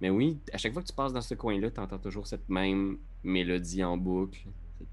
Mais 0.00 0.10
oui, 0.10 0.40
à 0.52 0.58
chaque 0.58 0.72
fois 0.72 0.82
que 0.82 0.88
tu 0.88 0.94
passes 0.94 1.12
dans 1.12 1.20
ce 1.20 1.34
coin-là, 1.34 1.70
tu 1.70 1.80
entends 1.80 1.98
toujours 1.98 2.26
cette 2.26 2.48
même 2.48 2.98
mélodie 3.22 3.84
en 3.84 3.96
boucle, 3.96 4.40
cette 4.78 4.88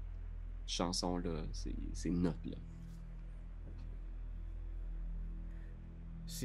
chanson-là, 0.66 1.42
ces 1.52 2.10
notes-là. 2.10 2.56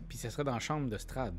Puis 0.08 0.18
ça 0.18 0.30
serait 0.30 0.44
dans 0.44 0.54
la 0.54 0.60
chambre 0.60 0.90
de 0.90 0.98
Strad. 0.98 1.36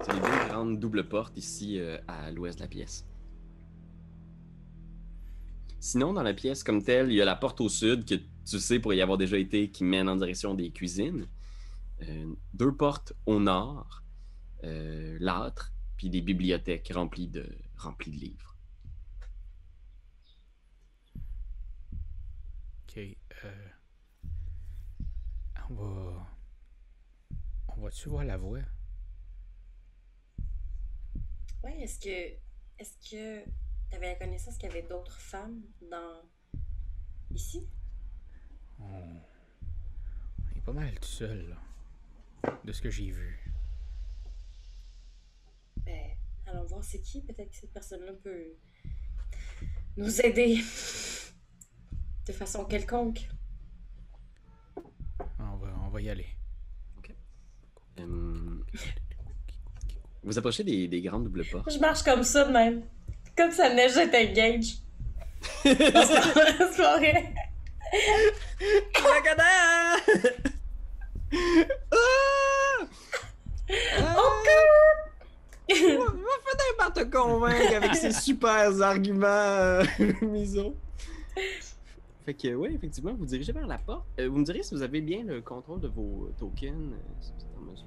C'est 0.00 0.12
les 0.12 0.20
deux 0.20 0.48
grandes 0.48 0.80
doubles 0.80 1.08
portes 1.08 1.36
ici 1.36 1.78
euh, 1.78 1.98
à 2.08 2.30
l'ouest 2.30 2.58
de 2.58 2.64
la 2.64 2.68
pièce. 2.68 3.06
Sinon, 5.80 6.12
dans 6.12 6.22
la 6.22 6.34
pièce 6.34 6.64
comme 6.64 6.82
telle, 6.82 7.10
il 7.10 7.14
y 7.14 7.22
a 7.22 7.24
la 7.24 7.36
porte 7.36 7.60
au 7.60 7.68
sud 7.68 8.04
que 8.04 8.16
tu 8.16 8.58
sais 8.58 8.80
pour 8.80 8.92
y 8.94 9.00
avoir 9.00 9.16
déjà 9.16 9.38
été 9.38 9.70
qui 9.70 9.84
mène 9.84 10.08
en 10.08 10.16
direction 10.16 10.54
des 10.54 10.70
cuisines. 10.70 11.28
Euh, 12.02 12.34
deux 12.54 12.74
portes 12.74 13.12
au 13.26 13.38
nord, 13.38 14.02
euh, 14.64 15.16
l'âtre, 15.20 15.72
puis 15.96 16.10
des 16.10 16.20
bibliothèques 16.20 16.90
remplies 16.94 17.28
de, 17.28 17.46
remplies 17.76 18.10
de 18.10 18.16
livres. 18.16 18.56
Ok. 22.88 23.00
On 25.70 25.74
va. 25.74 26.26
On 27.68 27.82
va-tu 27.82 28.08
voir 28.08 28.24
la 28.24 28.36
voix? 28.36 28.60
Ouais, 31.62 31.78
est-ce 31.80 32.00
que. 32.00 32.36
Est-ce 32.78 33.10
que 33.10 33.44
t'avais 33.90 34.08
la 34.08 34.14
connaissance 34.14 34.56
qu'il 34.56 34.68
y 34.68 34.72
avait 34.72 34.86
d'autres 34.86 35.20
femmes 35.20 35.62
dans. 35.90 36.22
ici? 37.30 37.66
On... 38.80 39.16
est 40.56 40.60
pas 40.64 40.72
mal 40.72 40.94
tout 41.00 41.08
seul, 41.08 41.48
là. 41.48 42.60
De 42.64 42.72
ce 42.72 42.80
que 42.80 42.90
j'ai 42.90 43.10
vu. 43.10 43.38
Ben, 45.84 46.10
allons 46.46 46.64
voir 46.64 46.84
c'est 46.84 47.00
qui. 47.00 47.22
Peut-être 47.22 47.50
que 47.50 47.56
cette 47.56 47.72
personne-là 47.72 48.12
peut 48.22 48.54
nous 49.96 50.20
aider 50.20 50.56
de 52.26 52.32
façon 52.32 52.64
quelconque 52.64 53.28
on 55.88 55.90
va 55.90 56.00
y 56.02 56.10
aller. 56.10 56.26
Ok. 56.98 57.14
Hum, 57.98 58.64
vous 60.22 60.38
approchez 60.38 60.64
des, 60.64 60.86
des, 60.86 61.00
grandes 61.00 61.24
doubles 61.24 61.44
portes. 61.46 61.72
Je 61.72 61.78
marche 61.78 62.02
comme 62.02 62.22
ça 62.22 62.44
de 62.44 62.52
même. 62.52 62.82
Comme 63.38 63.52
ça 63.52 63.72
neige, 63.72 63.94
j'étais 63.94 64.32
gage. 64.32 64.78
C'est 65.62 65.74
vrai. 65.74 67.32
Ah! 69.40 69.96
Ok! 74.16 74.48
Va 75.68 75.76
finir 75.76 76.76
par 76.76 76.92
te 76.92 77.04
convaincre 77.04 77.76
avec 77.76 77.94
ces 77.94 78.10
super 78.10 78.82
arguments, 78.82 79.26
euh, 79.26 79.84
Miso. 80.22 80.74
Fait 82.26 82.34
que, 82.34 82.54
oui, 82.56 82.70
effectivement, 82.74 83.14
vous 83.16 83.26
dirigez 83.26 83.52
vers 83.52 83.68
la 83.68 83.78
porte. 83.78 84.04
Euh, 84.18 84.28
vous 84.28 84.38
me 84.38 84.44
direz 84.44 84.64
si 84.64 84.74
vous 84.74 84.82
avez 84.82 85.00
bien 85.00 85.22
le 85.22 85.42
contrôle 85.42 85.78
de 85.80 85.86
vos 85.86 86.28
tokens, 86.38 86.92
euh, 86.92 86.96
si 87.20 87.30
vous 87.30 87.40
êtes 87.42 87.56
en 87.56 87.70
mesure 87.70 87.86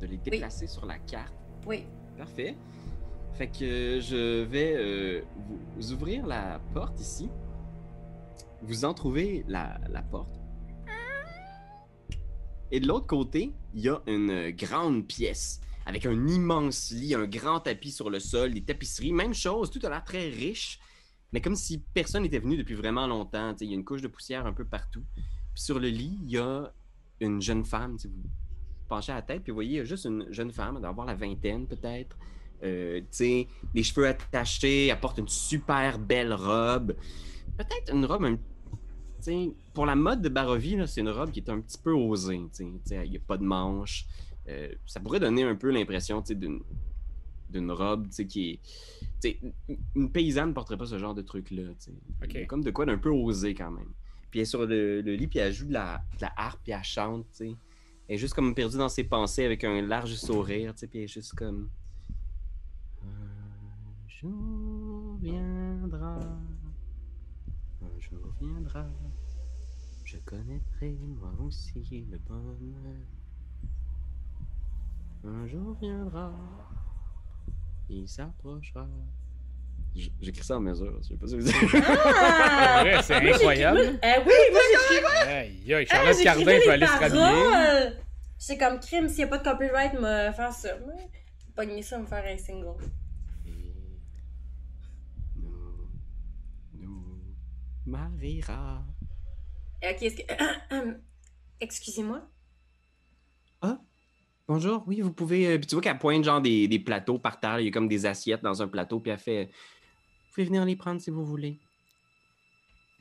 de, 0.00 0.06
les 0.06 0.16
déplacer 0.16 0.66
sur 0.66 0.86
la 0.86 0.98
carte. 0.98 1.34
Oui. 1.66 1.84
Parfait. 2.16 2.56
Fait 3.34 3.48
que 3.48 4.00
je 4.00 4.42
vais 4.42 4.74
euh, 4.76 5.22
vous, 5.76 5.92
ouvrir 5.92 6.26
la 6.26 6.60
porte 6.74 7.00
ici. 7.00 7.30
Vous 8.62 8.84
en 8.84 8.94
trouvez 8.94 9.44
la, 9.48 9.80
la 9.88 10.02
porte. 10.02 10.40
Et 12.70 12.80
de 12.80 12.86
l'autre 12.86 13.06
côté, 13.06 13.52
il 13.74 13.80
y 13.80 13.88
a 13.88 14.00
une 14.06 14.50
grande 14.50 15.06
pièce 15.06 15.60
avec 15.84 16.06
un 16.06 16.26
immense 16.26 16.90
lit, 16.90 17.14
un 17.14 17.26
grand 17.26 17.60
tapis 17.60 17.90
sur 17.90 18.08
le 18.08 18.20
sol, 18.20 18.54
des 18.54 18.62
tapisseries. 18.62 19.12
Même 19.12 19.34
chose, 19.34 19.70
tout 19.70 19.80
a 19.84 19.88
l'air 19.88 20.04
très 20.04 20.28
riche 20.28 20.78
mais 21.32 21.40
comme 21.40 21.56
si 21.56 21.78
personne 21.94 22.22
n'était 22.22 22.38
venu 22.38 22.56
depuis 22.56 22.74
vraiment 22.74 23.06
longtemps. 23.06 23.54
Il 23.60 23.68
y 23.68 23.72
a 23.72 23.74
une 23.74 23.84
couche 23.84 24.02
de 24.02 24.08
poussière 24.08 24.46
un 24.46 24.52
peu 24.52 24.64
partout. 24.64 25.02
Puis 25.54 25.62
sur 25.62 25.80
le 25.80 25.88
lit, 25.88 26.18
il 26.22 26.30
y 26.30 26.38
a 26.38 26.72
une 27.20 27.40
jeune 27.40 27.64
femme. 27.64 27.96
Vous 28.04 28.30
penchez 28.88 29.12
à 29.12 29.16
la 29.16 29.22
tête, 29.22 29.42
puis 29.42 29.50
vous 29.50 29.56
voyez, 29.56 29.70
il 29.70 29.76
y 29.76 29.80
a 29.80 29.84
juste 29.84 30.04
une 30.04 30.30
jeune 30.30 30.52
femme, 30.52 30.74
elle 30.76 30.82
doit 30.82 30.90
avoir 30.90 31.06
la 31.06 31.14
vingtaine 31.14 31.66
peut-être. 31.66 32.18
Euh, 32.62 33.00
les 33.74 33.82
cheveux 33.82 34.06
attachés, 34.06 34.88
elle 34.88 35.00
porte 35.00 35.18
une 35.18 35.28
super 35.28 35.98
belle 35.98 36.32
robe. 36.32 36.94
Peut-être 37.56 37.92
une 37.92 38.04
robe 38.04 38.24
un 38.24 38.36
pour 39.72 39.86
la 39.86 39.94
mode 39.94 40.22
de 40.22 40.28
Barovie, 40.28 40.76
c'est 40.86 41.00
une 41.00 41.08
robe 41.08 41.30
qui 41.30 41.40
est 41.40 41.50
un 41.50 41.60
petit 41.60 41.78
peu 41.78 41.92
osée. 41.92 42.40
Il 42.60 43.10
n'y 43.10 43.16
a 43.16 43.20
pas 43.20 43.36
de 43.36 43.44
manches. 43.44 44.06
Euh, 44.48 44.68
ça 44.86 45.00
pourrait 45.00 45.20
donner 45.20 45.44
un 45.44 45.54
peu 45.54 45.70
l'impression 45.70 46.20
d'une 46.20 46.60
d'une 47.50 47.70
robe, 47.70 48.08
qui 48.08 48.60
est. 49.24 49.38
une 49.94 50.10
paysanne 50.10 50.48
ne 50.48 50.54
porterait 50.54 50.78
pas 50.78 50.86
ce 50.86 50.98
genre 50.98 51.14
de 51.14 51.20
truc-là. 51.20 51.64
Okay. 52.24 52.46
Comme 52.46 52.64
de 52.64 52.70
quoi 52.70 52.86
d'un 52.86 52.96
peu 52.96 53.10
osé 53.10 53.52
quand 53.54 53.70
même. 53.70 53.92
Puis 54.30 54.40
elle 54.40 54.44
est 54.44 54.46
sur 54.46 54.66
le, 54.66 55.00
lit, 55.02 55.26
puis 55.26 55.38
elle 55.38 55.52
joue 55.52 55.66
de 55.66 55.74
la, 55.74 56.02
la 56.22 56.32
harpe, 56.34 56.60
puis 56.64 56.72
elle 56.72 56.82
chante, 56.82 57.26
tu 57.30 57.36
sais. 57.36 57.54
Elle 58.08 58.14
est 58.14 58.18
juste 58.18 58.32
comme 58.32 58.54
perdue 58.54 58.78
dans 58.78 58.88
ses 58.88 59.04
pensées 59.04 59.44
avec 59.44 59.64
un 59.64 59.82
large 59.82 60.14
sourire, 60.14 60.74
puis 60.74 60.88
elle 60.94 61.00
est 61.02 61.06
juste 61.06 61.34
comme. 61.34 61.68
Un 64.24 64.28
jour 64.28 65.16
viendra. 65.20 66.18
Un 67.82 67.98
jour 67.98 68.34
viendra. 68.40 68.86
Je 70.04 70.18
connaîtrai 70.18 70.96
moi 71.20 71.32
aussi 71.40 72.06
le 72.10 72.18
bonheur. 72.18 73.06
Un 75.24 75.46
jour 75.46 75.76
viendra 75.80 76.32
il 77.92 78.08
s'approchera. 78.08 78.86
J'écris 79.94 80.44
ça 80.44 80.56
en 80.56 80.60
mesure, 80.60 80.98
je 81.02 81.08
sais 81.08 81.16
pas 81.16 81.26
si 81.26 81.38
vous 81.38 81.50
ah! 81.86 82.84
c'est 83.02 83.14
incroyable. 83.14 83.98
Eh 84.02 84.18
oui, 84.20 84.32
moi 84.50 84.60
j'écris. 84.70 85.28
Aïe, 85.28 85.74
aïe, 85.74 85.86
Charlotte 85.86 86.16
ah, 86.18 86.24
Cardin 86.24 86.58
peut 86.64 86.70
aller 86.70 86.86
se 86.86 86.98
rhabiller. 86.98 87.98
C'est 88.38 88.56
comme 88.56 88.80
crime, 88.80 89.08
s'il 89.08 89.18
n'y 89.18 89.24
a 89.24 89.26
pas 89.26 89.38
de 89.38 89.44
copyright, 89.44 89.92
me 89.94 90.32
faire 90.32 90.52
ça. 90.52 90.70
Pas 91.54 91.66
gagner 91.66 91.82
ça, 91.82 91.98
me 91.98 92.06
faire 92.06 92.24
un 92.24 92.38
single. 92.38 92.82
nous, 95.36 95.50
nous 96.80 97.34
mariera. 97.86 98.84
Ok, 99.82 100.02
est-ce 100.02 100.16
que. 100.16 101.00
Excusez-moi. 101.60 102.28
Ah? 103.60 103.78
Bonjour, 104.48 104.84
oui, 104.86 105.00
vous 105.00 105.12
pouvez. 105.12 105.46
Euh, 105.46 105.58
puis 105.58 105.66
tu 105.66 105.74
vois 105.74 105.82
qu'elle 105.82 105.98
pointe 105.98 106.24
genre 106.24 106.40
des, 106.40 106.68
des, 106.68 106.78
plateaux 106.78 107.18
par 107.18 107.40
terre. 107.40 107.60
Il 107.60 107.66
y 107.66 107.68
a 107.68 107.70
comme 107.70 107.88
des 107.88 108.06
assiettes 108.06 108.42
dans 108.42 108.62
un 108.62 108.68
plateau. 108.68 109.00
Puis 109.00 109.12
elle 109.12 109.18
fait 109.18 109.44
Vous 109.46 110.34
pouvez 110.34 110.46
venir 110.46 110.64
les 110.64 110.76
prendre 110.76 111.00
si 111.00 111.10
vous 111.10 111.24
voulez. 111.24 111.58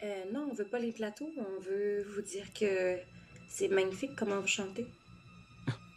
Euh, 0.04 0.24
non, 0.32 0.48
on 0.52 0.54
veut 0.54 0.68
pas 0.68 0.80
les 0.80 0.92
plateaux. 0.92 1.30
On 1.38 1.60
veut 1.62 2.04
vous 2.16 2.22
dire 2.22 2.52
que 2.54 2.98
c'est 3.48 3.68
magnifique 3.68 4.12
comment 4.16 4.40
vous 4.40 4.48
chantez. 4.48 4.88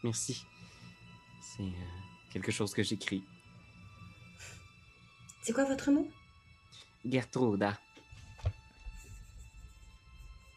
merci. 0.02 0.44
C'est 1.40 1.62
euh, 1.62 2.32
quelque 2.32 2.52
chose 2.52 2.72
que 2.74 2.82
j'écris. 2.82 3.22
C'est 5.42 5.52
quoi 5.52 5.64
votre 5.64 5.90
nom? 5.90 6.08
Gertruda. 7.04 7.78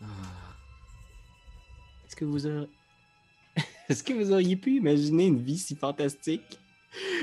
Ah. 0.01 0.05
Est-ce 3.89 4.03
que 4.03 4.13
vous 4.13 4.31
auriez 4.31 4.55
pu 4.55 4.77
imaginer 4.77 5.27
une 5.27 5.41
vie 5.41 5.57
si 5.57 5.75
fantastique? 5.75 6.59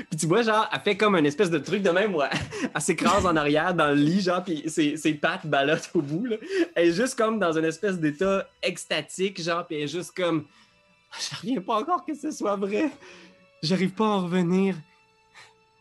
Puis 0.09 0.19
tu 0.19 0.25
vois, 0.27 0.41
genre, 0.41 0.69
elle 0.71 0.79
fait 0.79 0.95
comme 0.95 1.15
un 1.15 1.23
espèce 1.23 1.49
de 1.49 1.57
truc 1.57 1.81
de 1.81 1.89
même 1.89 2.15
où 2.15 2.21
elle, 2.21 2.81
s'écrase 2.81 3.25
en 3.25 3.35
arrière 3.35 3.73
dans 3.73 3.87
le 3.87 3.95
lit, 3.95 4.21
genre, 4.21 4.43
puis 4.43 4.63
ses, 4.67 5.13
pattes 5.15 5.45
ballottent 5.45 5.91
au 5.93 6.01
bout. 6.01 6.25
Là. 6.25 6.37
Elle 6.75 6.89
est 6.89 6.93
juste 6.93 7.17
comme 7.17 7.39
dans 7.39 7.57
une 7.57 7.65
espèce 7.65 7.99
d'état 7.99 8.47
extatique, 8.61 9.41
genre, 9.41 9.65
puis 9.65 9.77
elle 9.77 9.83
est 9.83 9.87
juste 9.87 10.11
comme. 10.15 10.45
Je 11.19 11.35
reviens 11.35 11.61
pas 11.61 11.79
encore 11.79 12.05
que 12.05 12.13
ce 12.13 12.31
soit 12.31 12.55
vrai. 12.55 12.89
J'arrive 13.63 13.91
pas 13.91 14.05
à 14.05 14.09
en 14.09 14.23
revenir. 14.23 14.75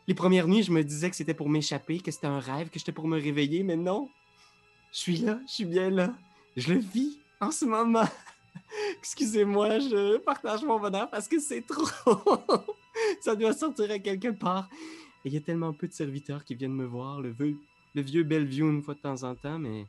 Les 0.07 0.15
premières 0.15 0.49
nuits, 0.49 0.63
je 0.63 0.71
me 0.71 0.83
disais 0.85 1.11
que 1.11 1.17
c'était 1.17 1.35
pour 1.35 1.49
m'échapper, 1.49 1.99
que 2.01 2.11
c'était 2.11 2.27
un 2.27 2.39
rêve, 2.39 2.69
que 2.69 2.79
j'étais 2.79 2.93
pour 2.93 3.09
me 3.09 3.21
réveiller, 3.21 3.63
mais 3.63 3.77
non. 3.77 4.09
Je 4.93 4.99
suis 4.99 5.17
là, 5.17 5.39
je 5.49 5.53
suis 5.53 5.65
bien 5.65 5.91
là. 5.91 6.15
Je 6.57 6.73
le 6.73 6.81
vis 6.81 7.19
en 7.41 7.51
ce 7.51 7.65
moment. 7.65 8.09
Excusez-moi, 8.99 9.79
je 9.81 10.19
partage 10.19 10.63
mon 10.63 10.79
bonheur 10.79 11.09
parce 11.11 11.29
que 11.29 11.39
c'est 11.39 11.63
trop. 11.63 11.87
Ça 13.21 13.35
doit 13.37 13.53
sortir 13.53 13.91
à 13.91 13.99
quelque 13.99 14.29
part. 14.29 14.69
Et 15.25 15.29
il 15.29 15.35
y 15.35 15.37
a 15.37 15.41
tellement 15.41 15.73
peu 15.73 15.89
de 15.89 15.93
serviteurs 15.93 16.45
qui 16.45 16.55
viennent 16.55 16.75
me 16.75 16.85
voir, 16.85 17.21
le 17.21 17.31
vieux, 17.31 17.57
le 17.95 18.03
vieux 18.03 18.23
Bellevue 18.23 18.63
une 18.63 18.83
fois 18.83 18.95
de 18.95 19.01
temps 19.01 19.23
en 19.23 19.35
temps, 19.35 19.59
mais 19.59 19.87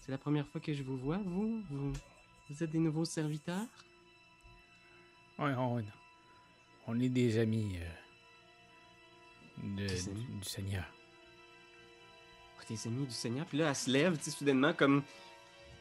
c'est 0.00 0.10
la 0.10 0.18
première 0.18 0.46
fois 0.48 0.60
que 0.60 0.72
je 0.72 0.82
vous 0.82 0.96
vois, 0.96 1.18
vous. 1.24 1.62
Vous, 1.70 1.92
vous 2.50 2.62
êtes 2.64 2.70
des 2.70 2.78
nouveaux 2.78 3.04
serviteurs? 3.04 3.66
Ouais, 5.38 5.54
on, 5.56 5.84
on 6.86 7.00
est 7.00 7.08
des 7.08 7.38
amis 7.38 7.76
euh, 7.80 9.66
de- 9.76 9.86
Des 9.86 10.08
amis? 10.08 10.20
du, 10.24 10.38
du 10.38 10.48
Seigneur. 10.48 10.84
Oh, 12.58 12.62
des 12.68 12.86
amis 12.86 13.06
du 13.06 13.12
Seigneur. 13.14 13.46
Puis 13.46 13.58
là, 13.58 13.68
elle 13.68 13.76
se 13.76 13.90
lève, 13.90 14.16
tu 14.18 14.24
sais, 14.24 14.30
soudainement, 14.30 14.72
comme. 14.72 15.02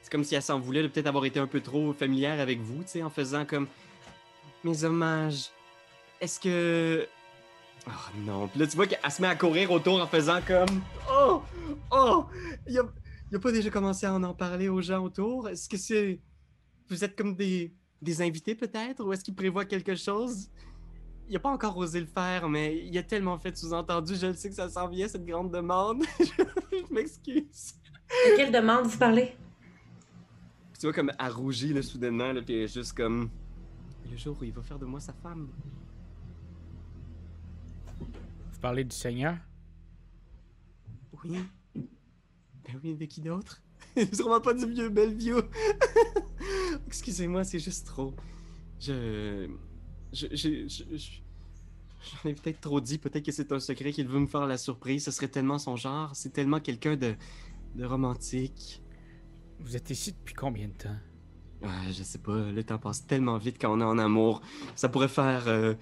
C'est 0.08 0.12
comme 0.14 0.24
si 0.24 0.36
elle 0.36 0.42
s'en 0.42 0.58
voulait 0.58 0.84
de 0.84 0.88
peut-être 0.88 1.08
avoir 1.08 1.26
été 1.26 1.38
un 1.38 1.48
peu 1.48 1.60
trop 1.60 1.92
familière 1.92 2.40
avec 2.40 2.62
vous, 2.62 2.82
tu 2.82 2.92
sais, 2.92 3.04
en 3.04 3.10
faisant 3.10 3.44
comme. 3.44 3.68
Mes 4.64 4.86
hommages. 4.86 5.50
Est-ce 6.22 6.40
que. 6.40 7.06
Oh 7.86 7.92
non. 8.20 8.48
Puis 8.48 8.62
là, 8.62 8.68
tu 8.68 8.78
vois 8.78 8.88
qu'elle 8.88 9.12
se 9.12 9.22
met 9.22 9.28
à 9.28 9.36
courir 9.36 9.70
autour 9.70 10.02
en 10.02 10.08
faisant 10.08 10.40
comme. 10.48 10.82
Oh! 11.12 11.42
Oh! 11.92 12.24
Il 12.66 12.82
il 13.30 13.36
a 13.36 13.40
pas 13.40 13.52
déjà 13.52 13.70
commencé 13.70 14.06
à 14.06 14.14
en, 14.14 14.34
parler 14.34 14.70
aux 14.70 14.80
gens 14.80 15.04
autour? 15.04 15.50
Est-ce 15.50 15.68
que 15.68 15.76
c'est. 15.76 16.22
Vous 16.88 17.04
êtes 17.04 17.18
comme 17.18 17.36
des, 17.36 17.76
des 18.02 18.22
invités 18.22 18.56
peut-être? 18.56 19.04
Ou 19.04 19.12
est-ce 19.12 19.26
qu'il 19.26 19.36
prévoit 19.36 19.66
quelque 19.66 19.96
chose? 19.96 20.50
Il 21.28 21.36
a 21.36 21.40
pas 21.40 21.52
encore 21.52 21.76
osé 21.76 22.00
le 22.00 22.06
faire, 22.06 22.48
mais 22.48 22.78
il 22.78 22.98
a 22.98 23.04
tellement 23.04 23.38
fait 23.40 23.58
sous-entendu. 23.58 24.16
Je 24.16 24.28
le 24.28 24.36
sais 24.36 24.48
que 24.48 24.56
ça 24.56 24.70
s'en 24.70 24.88
vient, 24.88 25.10
cette 25.10 25.26
grande 25.26 25.52
demande. 25.52 26.06
je 26.22 26.94
m'excuse. 26.94 27.74
De 28.10 28.38
quelle 28.38 28.54
demande 28.54 28.86
vous 28.86 28.98
parlez? 28.98 29.36
Puis 30.78 30.82
tu 30.82 30.86
vois 30.86 30.94
comme 30.94 31.12
elle 31.18 31.32
rougit 31.32 31.74
là, 31.74 31.82
soudainement, 31.82 32.32
là, 32.32 32.40
puis 32.44 32.54
elle 32.54 32.62
est 32.66 32.68
juste 32.72 32.94
comme. 32.94 33.32
Le 34.12 34.16
jour 34.16 34.38
où 34.40 34.44
il 34.44 34.52
va 34.54 34.62
faire 34.62 34.78
de 34.78 34.86
moi 34.86 35.00
sa 35.00 35.12
femme. 35.12 35.50
Vous 38.00 38.60
parlez 38.62 38.84
du 38.84 38.96
Seigneur? 38.96 39.38
Oui. 41.24 41.40
Ben 41.74 42.80
oui, 42.84 42.96
de 42.96 43.06
qui 43.06 43.22
d'autre? 43.22 43.60
Sûrement 44.14 44.40
pas 44.40 44.54
du 44.54 44.68
vieux 44.72 44.90
Bellevue. 44.90 45.42
Excusez-moi, 46.86 47.44
c'est 47.44 47.58
juste 47.58 47.88
trop. 47.88 48.14
Je. 48.80 49.50
Je. 50.14 50.28
je, 50.32 50.68
je- 50.68 50.96
je- 50.96 51.22
J'en 52.24 52.30
ai 52.30 52.36
peut-être 52.36 52.62
trop 52.62 52.80
dit, 52.80 53.00
peut-être 53.00 53.26
que 53.26 53.32
c'est 53.32 53.52
un 53.52 53.60
secret 53.60 53.92
qu'il 53.92 54.08
veut 54.08 54.20
me 54.20 54.28
faire 54.28 54.46
la 54.46 54.58
surprise. 54.60 55.06
Ce 55.06 55.10
serait 55.12 55.28
tellement 55.28 55.58
son 55.58 55.76
genre. 55.76 56.16
C'est 56.16 56.30
tellement 56.30 56.60
quelqu'un 56.60 56.96
de. 56.96 57.16
de 57.74 57.84
romantique. 57.84 58.84
Vous 59.60 59.76
êtes 59.76 59.90
ici 59.90 60.14
depuis 60.14 60.34
combien 60.36 60.68
de 60.68 60.74
temps? 60.74 60.96
Je 61.90 62.04
sais 62.04 62.20
pas, 62.20 62.38
le 62.52 62.64
temps 62.64 62.78
passe 62.78 63.06
tellement 63.08 63.38
vite 63.38 63.58
quand 63.60 63.74
on 63.76 63.82
est 63.82 63.84
en 63.84 63.98
amour. 63.98 64.42
Ça 64.76 64.90
pourrait 64.90 65.08
faire 65.08 65.48
euh, 65.48 65.74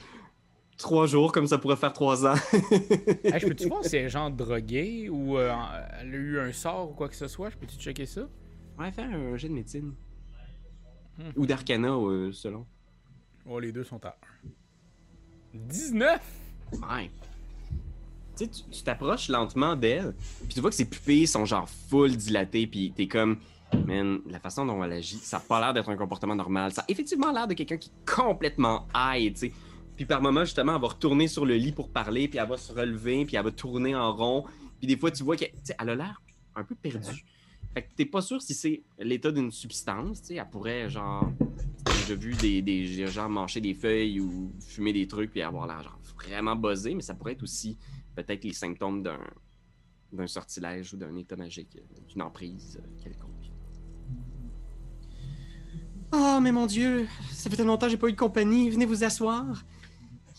trois 0.77 1.05
jours 1.05 1.31
comme 1.33 1.47
ça 1.47 1.57
pourrait 1.57 1.75
faire 1.75 1.91
trois 1.93 2.25
ans. 2.25 2.35
Hey, 3.23 3.39
je 3.39 3.47
peux-tu 3.47 3.67
voir 3.67 3.83
si 3.83 3.97
elle 3.97 4.05
est 4.05 4.09
genre 4.09 4.31
droguée 4.31 5.09
ou 5.09 5.37
euh, 5.37 5.53
elle 5.99 6.13
a 6.13 6.17
eu 6.17 6.39
un 6.39 6.53
sort 6.53 6.91
ou 6.91 6.93
quoi 6.93 7.09
que 7.09 7.15
ce 7.15 7.27
soit? 7.27 7.49
Je 7.49 7.57
peux-tu 7.57 7.77
checker 7.77 8.05
ça? 8.05 8.27
Ouais, 8.79 8.91
faire 8.91 9.09
un 9.09 9.35
jet 9.35 9.49
de 9.49 9.53
médecine. 9.53 9.93
Hmm. 11.17 11.31
Ou 11.35 11.45
d'arcana, 11.45 11.89
euh, 11.89 12.31
selon. 12.31 12.65
Oh, 13.45 13.59
les 13.59 13.71
deux 13.71 13.83
sont 13.83 14.03
à 14.05 14.17
1. 14.43 14.49
19! 15.53 16.21
Ouais. 16.73 17.09
Tu 18.37 18.43
sais, 18.45 18.47
tu- 18.49 18.63
tu 18.69 18.83
t'approches 18.83 19.29
lentement 19.29 19.75
d'elle, 19.75 20.13
puis 20.45 20.53
tu 20.55 20.59
vois 20.61 20.69
que 20.69 20.75
ses 20.75 20.85
pupilles 20.85 21.27
sont 21.27 21.45
genre 21.45 21.69
full 21.69 22.15
dilatées, 22.17 22.67
puis 22.67 22.91
t'es 22.93 23.07
comme, 23.07 23.37
man, 23.75 24.19
la 24.27 24.39
façon 24.39 24.65
dont 24.65 24.83
elle 24.83 24.93
agit, 24.93 25.17
ça 25.17 25.37
a 25.37 25.39
pas 25.39 25.59
l'air 25.59 25.73
d'être 25.73 25.89
un 25.89 25.95
comportement 25.95 26.35
normal. 26.35 26.71
Ça 26.71 26.81
a 26.81 26.85
effectivement 26.87 27.31
l'air 27.31 27.47
de 27.47 27.53
quelqu'un 27.53 27.77
qui 27.77 27.89
est 27.89 28.15
complètement 28.15 28.87
high, 28.95 29.33
tu 29.33 29.39
sais. 29.39 29.53
Puis 29.95 30.05
par 30.05 30.21
moment, 30.21 30.43
justement, 30.43 30.75
elle 30.75 30.81
va 30.81 30.87
retourner 30.89 31.27
sur 31.27 31.45
le 31.45 31.55
lit 31.55 31.71
pour 31.71 31.89
parler, 31.89 32.27
puis 32.27 32.37
elle 32.37 32.47
va 32.47 32.57
se 32.57 32.71
relever, 32.73 33.25
puis 33.25 33.37
elle 33.37 33.43
va 33.43 33.51
tourner 33.51 33.95
en 33.95 34.13
rond. 34.13 34.45
Puis 34.79 34.87
des 34.87 34.97
fois, 34.97 35.11
tu 35.11 35.23
vois 35.23 35.37
qu'elle 35.37 35.53
elle 35.79 35.89
a 35.89 35.95
l'air 35.95 36.21
un 36.55 36.63
peu 36.63 36.75
perdue. 36.75 37.25
Fait 37.73 37.83
que 37.83 37.87
t'es 37.95 38.05
pas 38.05 38.21
sûr 38.21 38.41
si 38.41 38.53
c'est 38.53 38.83
l'état 38.99 39.31
d'une 39.31 39.51
substance, 39.51 40.21
tu 40.21 40.27
sais. 40.27 40.35
Elle 40.35 40.49
pourrait, 40.49 40.89
genre, 40.89 41.31
j'ai 42.07 42.15
vu 42.15 42.33
des, 42.33 42.61
des 42.61 43.07
gens 43.07 43.29
manger 43.29 43.61
des 43.61 43.73
feuilles 43.73 44.19
ou 44.19 44.51
fumer 44.59 44.93
des 44.93 45.07
trucs, 45.07 45.31
puis 45.31 45.41
avoir 45.41 45.67
l'air, 45.67 45.83
genre, 45.83 45.99
vraiment 46.15 46.55
buzzé, 46.55 46.93
mais 46.93 47.01
ça 47.01 47.13
pourrait 47.13 47.33
être 47.33 47.43
aussi 47.43 47.77
peut-être 48.15 48.43
les 48.43 48.53
symptômes 48.53 49.03
d'un 49.03 49.19
d'un 50.15 50.27
sortilège 50.27 50.93
ou 50.93 50.97
d'un 50.97 51.15
état 51.15 51.35
magique, 51.35 51.77
d'une 52.07 52.21
emprise 52.21 52.81
euh, 52.81 53.03
quelconque. 53.03 53.51
Oh, 56.13 56.39
mais 56.41 56.51
mon 56.51 56.65
Dieu, 56.65 57.07
ça 57.31 57.49
fait 57.49 57.55
tellement 57.55 57.73
longtemps 57.73 57.87
que 57.87 57.91
j'ai 57.91 57.97
pas 57.97 58.07
eu 58.07 58.13
de 58.13 58.17
compagnie. 58.17 58.69
Venez 58.69 58.85
vous 58.85 59.03
asseoir. 59.03 59.63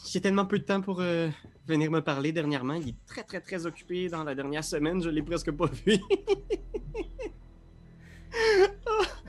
J'ai 0.06 0.20
tellement 0.20 0.46
peu 0.46 0.58
de 0.58 0.64
temps 0.64 0.80
pour 0.80 1.00
euh, 1.00 1.28
venir 1.66 1.90
me 1.90 2.00
parler 2.00 2.32
dernièrement. 2.32 2.74
Il 2.74 2.90
est 2.90 3.06
très, 3.06 3.24
très, 3.24 3.40
très 3.40 3.66
occupé 3.66 4.08
dans 4.08 4.24
la 4.24 4.34
dernière 4.34 4.64
semaine. 4.64 5.02
Je 5.02 5.10
l'ai 5.10 5.22
presque 5.22 5.50
pas 5.50 5.66
vu. 5.66 5.98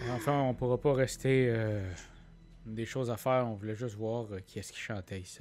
Enfin, 0.10 0.42
on 0.42 0.54
pourra 0.54 0.78
pas 0.78 0.94
rester 0.94 1.48
euh, 1.50 1.90
des 2.66 2.86
choses 2.86 3.10
à 3.10 3.18
faire. 3.18 3.46
On 3.48 3.56
voulait 3.56 3.76
juste 3.76 3.96
voir 3.96 4.26
euh, 4.32 4.40
qui 4.40 4.60
est-ce 4.60 4.72
qui 4.72 4.80
chantait 4.80 5.20
ici. 5.20 5.40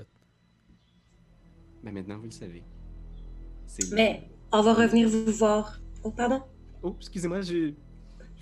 Mais 1.82 1.92
maintenant, 1.92 2.18
vous 2.18 2.24
le 2.24 2.30
savez. 2.30 2.62
Mais 3.92 4.28
on 4.52 4.62
va 4.62 4.74
revenir 4.74 5.08
vous 5.08 5.32
voir. 5.32 5.80
Oh, 6.02 6.10
pardon? 6.10 6.42
Oh, 6.82 6.94
excusez-moi, 6.98 7.40
je... 7.40 7.72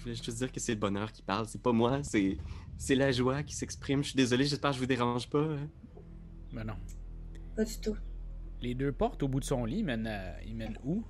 je 0.04 0.10
voulais 0.10 0.14
juste 0.22 0.36
dire 0.38 0.52
que 0.52 0.60
c'est 0.60 0.74
le 0.74 0.78
bonheur 0.80 1.10
qui 1.12 1.22
parle. 1.22 1.46
C'est 1.46 1.62
pas 1.62 1.72
moi, 1.72 2.02
c'est 2.02 2.36
c'est 2.76 2.94
la 2.94 3.10
joie 3.12 3.42
qui 3.42 3.54
s'exprime. 3.54 4.02
Je 4.02 4.08
suis 4.10 4.16
désolé, 4.16 4.44
j'espère 4.44 4.70
que 4.70 4.76
je 4.76 4.80
vous 4.80 4.86
dérange 4.86 5.28
pas. 5.30 5.40
hein. 5.42 5.68
Mais 6.52 6.64
non. 6.64 6.74
Pas 7.56 7.64
du 7.64 7.78
tout. 7.80 7.96
Les 8.60 8.74
deux 8.74 8.92
portes 8.92 9.22
au 9.22 9.28
bout 9.28 9.40
de 9.40 9.44
son 9.44 9.64
lit 9.64 9.82
mènent, 9.82 10.06
à- 10.06 10.42
ils 10.42 10.54
mènent 10.54 10.78
où? 10.84 11.02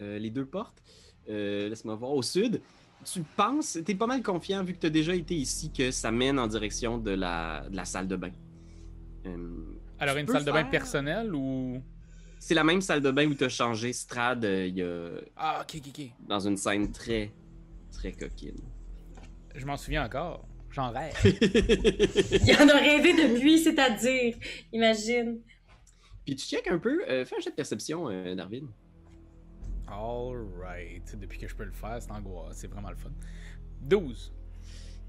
Euh, 0.00 0.18
les 0.18 0.30
deux 0.30 0.46
portes. 0.46 0.82
Euh, 1.28 1.68
Laisse-moi 1.68 1.94
voir. 1.94 2.12
Au 2.12 2.22
sud, 2.22 2.60
tu 3.04 3.22
penses, 3.36 3.78
t'es 3.84 3.94
pas 3.94 4.06
mal 4.06 4.22
confiant 4.22 4.62
vu 4.64 4.74
que 4.74 4.78
tu 4.80 4.86
as 4.86 4.90
déjà 4.90 5.14
été 5.14 5.34
ici 5.34 5.72
que 5.72 5.90
ça 5.90 6.10
mène 6.10 6.38
en 6.38 6.46
direction 6.46 6.98
de 6.98 7.10
la, 7.12 7.68
de 7.70 7.76
la 7.76 7.84
salle 7.84 8.08
de 8.08 8.16
bain. 8.16 8.32
Euh, 9.26 9.64
Alors, 9.98 10.16
une 10.16 10.26
salle 10.28 10.44
de 10.44 10.52
bain 10.52 10.64
personnelle 10.64 11.34
ou. 11.34 11.80
C'est 12.44 12.54
la 12.54 12.64
même 12.64 12.80
salle 12.80 13.00
de 13.00 13.10
bain 13.12 13.28
où 13.28 13.34
tu 13.34 13.44
as 13.44 13.48
changé 13.48 13.92
Strad 13.92 14.44
euh, 14.44 14.66
il 14.66 14.76
y 14.76 14.82
a, 14.82 15.10
Ah, 15.36 15.60
ok, 15.62 15.76
ok, 15.76 15.90
ok. 15.96 16.06
dans 16.26 16.40
une 16.40 16.56
scène 16.56 16.90
très, 16.90 17.30
très 17.92 18.10
coquine. 18.10 18.58
Je 19.54 19.64
m'en 19.64 19.76
souviens 19.76 20.04
encore. 20.04 20.44
J'en 20.72 20.90
rêve. 20.90 21.14
Il 21.24 22.56
en 22.60 22.68
a 22.68 22.78
rêvé 22.78 23.12
depuis, 23.12 23.60
c'est-à-dire. 23.60 24.34
Imagine. 24.72 25.38
Puis 26.24 26.34
tu 26.34 26.44
check 26.44 26.66
un 26.66 26.78
peu, 26.78 27.04
euh, 27.08 27.24
fais 27.24 27.36
un 27.36 27.40
jet 27.40 27.50
de 27.50 27.54
perception, 27.54 28.08
euh, 28.08 28.34
Darwin. 28.34 28.66
Alright. 29.86 31.16
Depuis 31.20 31.38
que 31.38 31.46
je 31.46 31.54
peux 31.54 31.62
le 31.64 31.70
faire, 31.72 31.98
c'est 32.00 32.10
angoissant. 32.10 32.50
C'est 32.54 32.66
vraiment 32.66 32.90
le 32.90 32.96
fun. 32.96 33.10
12. 33.82 34.32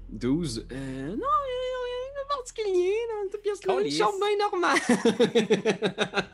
12. 0.08 0.68
Euh, 0.70 1.08
non, 1.08 1.14
rien 1.16 2.22
de 2.22 2.28
particulier 2.28 2.94
dans 3.10 3.32
cette 3.32 3.42
pièce-là. 3.42 3.80
Une 3.80 3.90
chambre 3.90 4.18
bien 4.20 4.38
normale. 4.38 6.24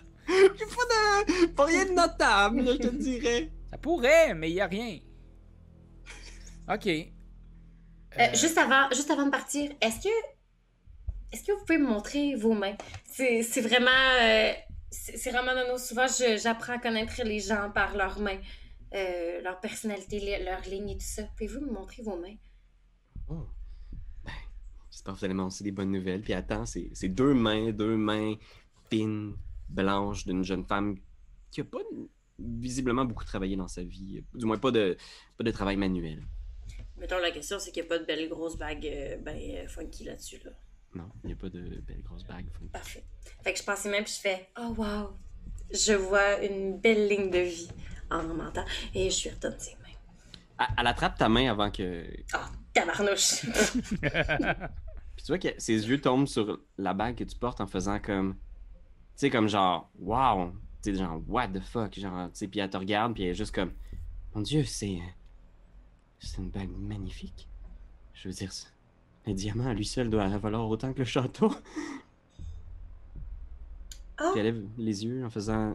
Pas, 1.61 1.67
rien 1.67 1.85
de 1.87 1.93
notable, 1.93 2.61
là, 2.63 2.73
je 2.73 2.79
te 2.79 2.89
dirais. 2.89 3.51
Ça 3.71 3.79
pourrait, 3.79 4.35
mais 4.35 4.51
il 4.51 4.55
y 4.55 4.61
a 4.61 4.67
rien. 4.67 4.99
Ok. 6.69 6.87
Euh, 6.87 7.05
Euh, 8.19 8.35
juste, 8.35 8.59
avant, 8.59 8.89
juste 8.91 9.11
avant 9.11 9.27
de 9.27 9.31
partir, 9.31 9.71
est-ce 9.81 10.01
que. 10.01 10.15
Est-ce 11.33 11.45
que 11.45 11.53
vous 11.53 11.61
pouvez 11.65 11.79
me 11.79 11.87
montrer 11.87 12.35
vos 12.35 12.55
mains? 12.55 12.75
C'est 13.05 13.43
c'est 13.45 13.61
vraiment. 13.61 13.91
euh, 14.21 14.53
c'est 14.91 15.17
c'est 15.17 15.31
vraiment 15.31 15.53
nos. 15.69 15.79
Souvent, 15.79 16.07
je- 16.09 16.37
j'apprends 16.43 16.73
à 16.75 16.79
connaître 16.79 17.23
les 17.23 17.39
gens 17.39 17.71
par 17.73 17.97
leurs 17.97 18.19
mains, 18.19 18.41
euh, 18.95 19.41
leur 19.43 19.61
personnalité, 19.61 20.19
leurs 20.45 20.63
lignes 20.63 20.91
et 20.91 20.97
tout 20.99 21.07
ça. 21.07 21.23
Pouvez-vous 21.37 21.61
me 21.61 21.71
montrer 21.73 22.03
vos 22.03 22.17
mains? 22.17 22.35
Oh. 23.29 23.47
Ben, 24.25 24.33
j'espère 24.91 25.15
que 25.15 25.19
vous 25.21 25.25
allez 25.27 25.35
m'annoncer 25.35 25.63
des 25.63 25.71
bonnes 25.71 25.93
nouvelles. 25.93 26.23
Puis 26.23 26.33
attends, 26.35 26.67
c'est 26.67 26.91
c'est 26.95 27.09
deux 27.09 27.33
mains, 27.35 27.71
deux 27.71 27.97
mains 27.97 28.35
fines, 28.91 29.37
blanches 29.69 30.27
d'une 30.27 30.43
jeune 30.43 30.65
femme 30.67 30.97
qui 31.51 31.61
a 31.61 31.65
pas 31.65 31.79
visiblement 32.39 33.05
beaucoup 33.05 33.25
travaillé 33.25 33.57
dans 33.57 33.69
sa 33.69 33.83
vie. 33.83 34.25
Du 34.35 34.47
moins, 34.47 34.59
pas 34.59 34.71
de, 34.71 34.97
pas 35.37 35.45
de 35.45 35.51
travail 35.51 35.77
manuel. 35.77 36.23
Mettons, 36.97 37.19
la 37.19 37.31
question, 37.31 37.59
c'est 37.59 37.73
qu'il 37.73 37.83
n'y 37.83 37.89
a 37.89 37.91
pas 37.91 37.99
de 37.99 38.05
belle 38.05 38.29
grosse 38.29 38.57
bague 38.57 38.87
euh, 38.87 39.17
ben 39.19 39.37
euh, 39.37 39.67
funky 39.69 40.05
là-dessus. 40.05 40.41
Là. 40.45 40.51
Non, 40.95 41.09
il 41.25 41.29
n'y 41.29 41.33
a 41.33 41.37
pas 41.37 41.49
de 41.49 41.81
belle 41.81 42.03
grosse 42.03 42.25
bague. 42.25 42.47
Parfait. 42.73 43.05
Fait 43.43 43.53
que 43.53 43.59
je 43.59 43.65
pense 43.65 43.85
même, 43.85 44.05
puis 44.05 44.13
je 44.15 44.21
fais 44.21 44.49
Oh 44.59 44.75
wow, 44.77 45.17
je 45.73 45.93
vois 45.93 46.43
une 46.45 46.79
belle 46.79 47.09
ligne 47.09 47.31
de 47.31 47.39
vie 47.39 47.71
en 48.11 48.21
remontant. 48.21 48.65
Et 48.95 49.05
je 49.05 49.15
suis 49.15 49.31
retournée 49.31 49.59
ses 49.59 49.77
mains. 49.77 50.67
Elle, 50.77 50.87
attrape 50.87 51.17
ta 51.17 51.29
main 51.29 51.51
avant 51.51 51.71
que. 51.71 52.05
Ah, 52.33 52.51
oh, 52.51 52.57
tabarnouche! 52.75 53.47
puis 53.51 55.25
tu 55.25 55.27
vois 55.29 55.39
que 55.39 55.49
ses 55.57 55.89
yeux 55.89 56.01
tombent 56.01 56.29
sur 56.29 56.61
la 56.77 56.93
bague 56.93 57.17
que 57.17 57.25
tu 57.25 57.37
portes 57.37 57.61
en 57.61 57.67
faisant 57.67 57.99
comme. 57.99 58.35
Tu 58.35 59.27
sais, 59.27 59.31
comme 59.31 59.49
genre, 59.49 59.91
wow! 59.99 60.53
Sais, 60.83 60.95
genre, 60.95 61.20
what 61.28 61.49
the 61.49 61.61
fuck? 61.61 61.99
Genre, 61.99 62.28
tu 62.31 62.39
sais, 62.39 62.49
puis 62.49 62.61
elle 62.61 62.70
te 62.70 62.76
regarde, 62.76 63.14
puis 63.14 63.24
elle 63.24 63.31
est 63.31 63.35
juste 63.35 63.55
comme, 63.55 63.72
mon 64.35 64.43
Dieu, 64.43 64.64
c'est. 64.64 64.99
C'est 66.18 66.39
une 66.39 66.51
bague 66.51 66.70
magnifique. 66.70 67.49
Je 68.12 68.28
veux 68.28 68.35
dire, 68.35 68.53
un 69.26 69.33
diamant 69.33 69.66
à 69.66 69.74
lui 69.74 69.87
seul 69.87 70.11
doit 70.11 70.28
valoir 70.39 70.68
autant 70.68 70.93
que 70.93 70.99
le 71.01 71.05
château. 71.05 71.53
Oh. 74.22 74.35
elle 74.37 74.43
lève 74.43 74.62
les 74.76 75.03
yeux 75.07 75.24
en 75.24 75.31
faisant. 75.31 75.74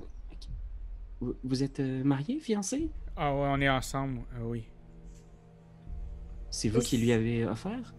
Vous, 1.20 1.64
êtes 1.64 1.80
euh, 1.80 2.04
marié, 2.04 2.40
fiancé? 2.40 2.92
Ah 3.16 3.34
ouais, 3.34 3.48
on 3.50 3.60
est 3.60 3.68
ensemble, 3.68 4.22
euh, 4.36 4.44
oui. 4.44 4.68
C'est 6.52 6.70
vous 6.70 6.80
qui 6.80 7.00
lui 7.00 7.12
avez 7.12 7.44
offert? 7.44 7.96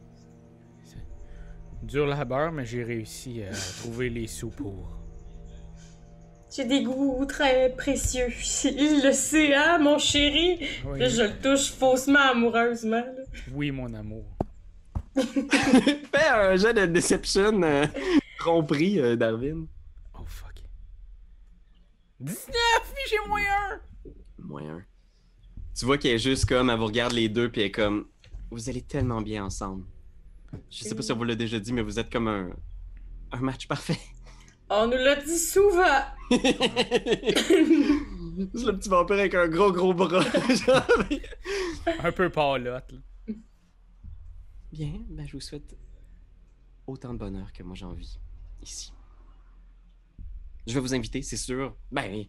Dur 1.82 2.07
labeur, 2.07 2.52
mais 2.52 2.64
j'ai 2.64 2.84
réussi 2.84 3.42
à 3.42 3.50
trouver 3.50 4.09
les 4.09 4.28
sous 4.28 4.50
pour. 4.50 5.00
J'ai 6.57 6.64
des 6.64 6.82
goûts 6.82 7.26
très 7.26 7.68
précieux. 7.76 8.28
Il 8.64 9.02
le 9.04 9.12
sait, 9.12 9.54
hein, 9.54 9.78
mon 9.78 9.98
chéri? 9.98 10.66
je 10.84 11.22
le 11.22 11.42
touche 11.42 11.70
faussement 11.70 12.30
amoureusement. 12.30 13.04
Oui, 13.52 13.70
mon 13.70 13.92
amour. 13.92 14.24
Fais 15.16 16.28
un 16.32 16.57
jeu 16.57 16.72
de 16.72 16.86
Deception 16.86 17.62
euh, 17.62 17.86
compris, 18.42 18.98
euh, 18.98 19.16
Darwin. 19.16 19.66
Oh 20.14 20.24
fuck. 20.26 20.62
19, 22.20 22.46
j'ai 23.11 23.28
moyen! 23.28 23.80
Moyen. 24.38 24.82
Tu 25.74 25.84
vois 25.84 25.98
qu'elle 25.98 26.14
est 26.14 26.18
juste 26.18 26.46
comme, 26.46 26.70
elle 26.70 26.78
vous 26.78 26.86
regarde 26.86 27.12
les 27.12 27.28
deux, 27.28 27.50
puis 27.50 27.61
elle 27.61 27.66
est 27.66 27.70
comme, 27.70 28.07
vous 28.50 28.70
allez 28.70 28.80
tellement 28.80 29.20
bien 29.20 29.44
ensemble. 29.44 29.84
Je 30.70 30.84
sais 30.84 30.94
pas 30.94 31.02
si 31.02 31.12
on 31.12 31.16
vous 31.16 31.24
l'a 31.24 31.34
déjà 31.34 31.59
dit, 31.59 31.74
mais 31.74 31.82
vous 31.82 31.98
êtes 31.98 32.11
comme 32.11 32.28
un, 32.28 32.48
un 33.32 33.40
match 33.40 33.68
parfait. 33.68 33.98
On 34.68 34.86
nous 34.86 34.96
l'a 34.96 35.16
dit 35.16 35.38
souvent! 35.38 36.02
C'est 36.30 36.40
le 38.66 38.76
petit 38.76 38.88
vampire 38.88 39.16
avec 39.16 39.34
un 39.34 39.48
gros 39.48 39.72
gros 39.72 39.94
bras. 39.94 40.24
un 42.00 42.12
peu 42.12 42.28
palote. 42.30 42.94
Bien, 44.72 45.00
ben 45.08 45.26
je 45.26 45.32
vous 45.32 45.40
souhaite 45.40 45.76
autant 46.86 47.14
de 47.14 47.18
bonheur 47.18 47.52
que 47.52 47.62
moi 47.62 47.74
j'ai 47.76 47.86
envie 47.86 48.18
ici. 48.60 48.92
Je 50.66 50.74
vais 50.74 50.80
vous 50.80 50.94
inviter, 50.94 51.22
c'est 51.22 51.36
sûr. 51.36 51.76
Ben, 51.92 52.24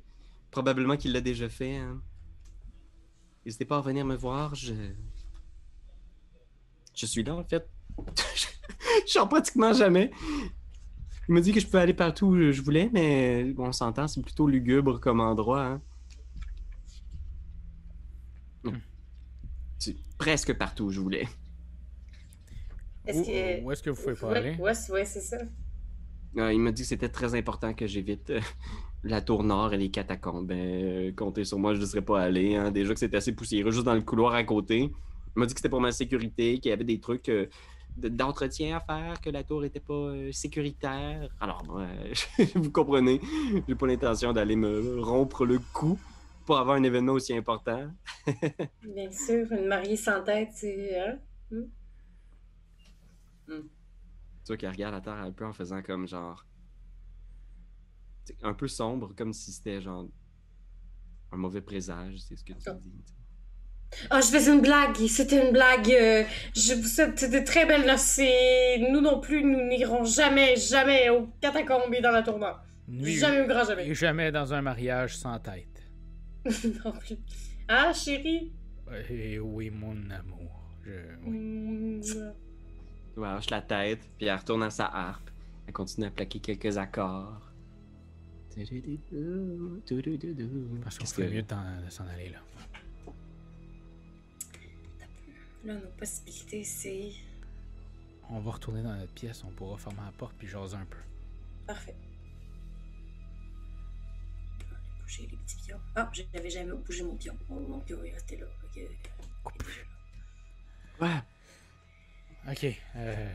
probablement 0.51 0.95
qu'il 0.95 1.11
l'a 1.11 1.21
déjà 1.21 1.49
fait. 1.49 1.77
Hein. 1.77 2.01
N'hésitez 3.45 3.65
pas 3.65 3.77
à 3.77 3.81
venir 3.81 4.05
me 4.05 4.15
voir. 4.15 4.53
Je. 4.53 4.73
Je 6.93 7.05
suis 7.05 7.23
là, 7.23 7.35
en 7.35 7.43
fait. 7.43 7.67
je 9.07 9.11
sors 9.11 9.27
pratiquement 9.27 9.73
jamais. 9.73 10.11
Il 11.29 11.33
m'a 11.33 11.41
dit 11.41 11.51
que 11.51 11.59
je 11.59 11.65
pouvais 11.65 11.79
aller 11.79 11.93
partout 11.93 12.27
où 12.27 12.51
je 12.51 12.61
voulais, 12.61 12.89
mais 12.93 13.53
on 13.57 13.71
s'entend, 13.73 14.07
c'est 14.07 14.21
plutôt 14.21 14.47
lugubre 14.47 14.99
comme 14.99 15.19
endroit. 15.19 15.65
Hein. 15.65 15.81
Hmm. 18.63 18.77
C'est 19.77 19.95
presque 20.17 20.53
partout 20.57 20.85
où 20.85 20.89
je 20.89 21.01
voulais. 21.01 21.27
Est-ce 23.05 23.23
que... 23.23 23.63
Où 23.63 23.71
est-ce 23.71 23.83
que 23.83 23.89
vous 23.89 24.01
pouvez 24.01 24.15
parler? 24.15 24.55
Ouais, 24.57 24.71
ouais, 24.89 25.05
c'est 25.05 25.21
ça. 25.21 25.37
Ah, 26.37 26.53
il 26.53 26.59
m'a 26.59 26.71
dit 26.71 26.83
que 26.83 26.87
c'était 26.87 27.09
très 27.09 27.35
important 27.35 27.73
que 27.73 27.87
j'évite 27.87 28.29
euh, 28.29 28.39
la 29.03 29.21
tour 29.21 29.43
nord 29.43 29.73
et 29.73 29.77
les 29.77 29.89
catacombes. 29.89 30.47
Ben, 30.47 30.57
euh, 30.57 31.11
comptez 31.13 31.43
sur 31.43 31.59
moi, 31.59 31.73
je 31.73 31.81
ne 31.81 31.85
serais 31.85 32.01
pas 32.01 32.21
allé. 32.21 32.55
Hein. 32.55 32.71
Déjà 32.71 32.93
que 32.93 32.99
c'était 32.99 33.17
assez 33.17 33.33
poussiéreux 33.33 33.71
juste 33.71 33.85
dans 33.85 33.95
le 33.95 34.01
couloir 34.01 34.33
à 34.33 34.43
côté. 34.45 34.93
Il 35.35 35.39
m'a 35.39 35.45
dit 35.45 35.53
que 35.53 35.59
c'était 35.59 35.69
pour 35.69 35.81
ma 35.81 35.91
sécurité, 35.91 36.59
qu'il 36.59 36.69
y 36.69 36.73
avait 36.73 36.83
des 36.85 36.99
trucs 36.99 37.29
euh, 38.03 38.09
d'entretien 38.09 38.77
à 38.77 38.79
faire, 38.79 39.19
que 39.21 39.29
la 39.29 39.43
tour 39.43 39.61
n'était 39.61 39.79
pas 39.79 39.93
euh, 39.93 40.31
sécuritaire? 40.31 41.29
Alors, 41.39 41.63
vous 42.55 42.71
comprenez, 42.71 43.19
j'ai 43.67 43.75
pas 43.75 43.87
l'intention 43.87 44.33
d'aller 44.33 44.55
me 44.55 45.01
rompre 45.01 45.45
le 45.45 45.59
cou 45.73 45.99
pour 46.45 46.57
avoir 46.57 46.77
un 46.77 46.83
événement 46.83 47.13
aussi 47.13 47.35
important. 47.35 47.91
Bien 48.83 49.11
sûr, 49.11 49.51
une 49.51 49.67
mariée 49.67 49.97
sans 49.97 50.23
tête, 50.23 50.49
c'est. 50.53 50.99
Hein? 50.99 51.19
Hmm? 51.51 51.65
Hmm. 53.47 53.67
Tu 54.43 54.47
vois 54.47 54.57
qu'elle 54.57 54.71
regarde 54.71 54.93
la 54.93 55.01
terre 55.01 55.13
un 55.13 55.31
peu 55.31 55.45
en 55.45 55.53
faisant 55.53 55.81
comme 55.81 56.07
genre. 56.07 56.45
Un 58.43 58.53
peu 58.53 58.67
sombre, 58.67 59.13
comme 59.15 59.33
si 59.33 59.51
c'était 59.51 59.81
genre. 59.81 60.07
Un 61.31 61.37
mauvais 61.37 61.61
présage, 61.61 62.19
c'est 62.19 62.37
ce 62.37 62.43
que 62.45 62.53
tu 62.53 62.69
oh. 62.69 62.73
dis. 62.81 63.16
Ah, 64.09 64.21
je 64.21 64.27
faisais 64.27 64.53
une 64.53 64.61
blague. 64.61 64.95
C'était 65.07 65.45
une 65.45 65.53
blague. 65.53 65.89
Euh, 65.89 66.23
je 66.55 66.73
vous 66.73 66.87
souhaite 66.87 67.29
de 67.29 67.39
très 67.39 67.65
belles 67.65 67.85
noces 67.85 68.19
et 68.19 68.85
nous 68.91 69.01
non 69.01 69.19
plus, 69.19 69.43
nous 69.43 69.67
n'irons 69.67 70.03
jamais, 70.05 70.55
jamais 70.55 71.09
au 71.09 71.27
catacombes 71.41 71.93
et 71.93 72.01
dans 72.01 72.11
la 72.11 72.23
tournoi. 72.23 72.63
jamais 72.89 73.41
au 73.41 73.47
grand 73.47 73.65
jamais. 73.65 73.87
Et 73.87 73.95
jamais 73.95 74.31
dans 74.31 74.53
un 74.53 74.61
mariage 74.61 75.17
sans 75.17 75.39
tête. 75.39 75.89
non 76.85 76.91
plus. 76.93 77.17
Ah, 77.67 77.91
chérie? 77.93 78.51
Eh 79.09 79.39
oui, 79.39 79.69
mon 79.69 80.09
amour. 80.11 80.63
Je... 80.85 80.91
Oui. 81.25 81.37
Mmh. 81.37 82.01
Elle 83.17 83.23
lâche 83.23 83.49
la 83.49 83.61
tête, 83.61 83.99
puis 84.17 84.27
elle 84.27 84.37
retourne 84.37 84.63
à 84.63 84.69
sa 84.69 84.85
harpe. 84.85 85.29
Elle 85.65 85.73
continue 85.73 86.07
à 86.07 86.11
plaquer 86.11 86.39
quelques 86.39 86.77
accords. 86.77 87.41
Parce 90.83 90.97
qu'on 90.97 91.05
ferait 91.05 91.29
mieux 91.29 91.41
de 91.41 91.89
s'en 91.89 92.07
aller 92.07 92.29
là. 92.29 92.39
Là, 95.67 95.73
nos 95.73 95.91
possibilités, 95.97 96.63
c'est. 96.63 97.11
On 98.29 98.39
va 98.39 98.51
retourner 98.51 98.81
dans 98.81 98.95
notre 98.95 99.11
pièce, 99.11 99.43
on 99.43 99.51
pourra 99.51 99.77
fermer 99.77 99.99
la 100.05 100.13
porte 100.13 100.33
puis 100.37 100.47
jaser 100.47 100.77
un 100.77 100.85
peu. 100.85 100.97
Parfait. 101.65 101.95
Je 104.59 104.63
vais 104.63 104.77
bouger 105.01 105.27
les 105.29 105.37
petits 105.37 105.57
pions. 105.65 105.79
Ah, 105.93 106.09
j'avais 106.33 106.49
jamais 106.49 106.71
bougé 106.71 107.03
mon 107.03 107.17
pion. 107.17 107.37
mon 107.49 107.81
pion 107.81 108.01
est 108.05 108.13
resté 108.13 108.37
là. 108.37 108.45
Ouais. 111.01 111.21
Ok. 112.49 112.65
Euh... 112.95 113.33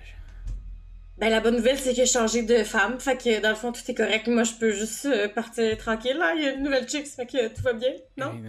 Ben, 1.18 1.28
la 1.28 1.40
bonne 1.40 1.56
nouvelle, 1.56 1.78
c'est 1.78 1.90
que 1.90 1.96
j'ai 1.96 2.06
changé 2.06 2.44
de 2.44 2.64
femme. 2.64 2.98
Fait 2.98 3.18
que, 3.18 3.42
dans 3.42 3.50
le 3.50 3.56
fond, 3.56 3.72
tout 3.72 3.82
est 3.86 3.94
correct. 3.94 4.26
Moi, 4.28 4.44
je 4.44 4.54
peux 4.54 4.72
juste 4.72 5.04
euh, 5.04 5.28
partir 5.28 5.76
tranquille. 5.76 6.16
Là. 6.16 6.34
Il 6.34 6.42
y 6.42 6.46
a 6.48 6.54
une 6.54 6.62
nouvelle 6.62 6.88
chick, 6.88 7.06
fait 7.06 7.26
que 7.26 7.54
tout 7.54 7.60
va 7.60 7.74
bien. 7.74 7.92
Non? 8.16 8.40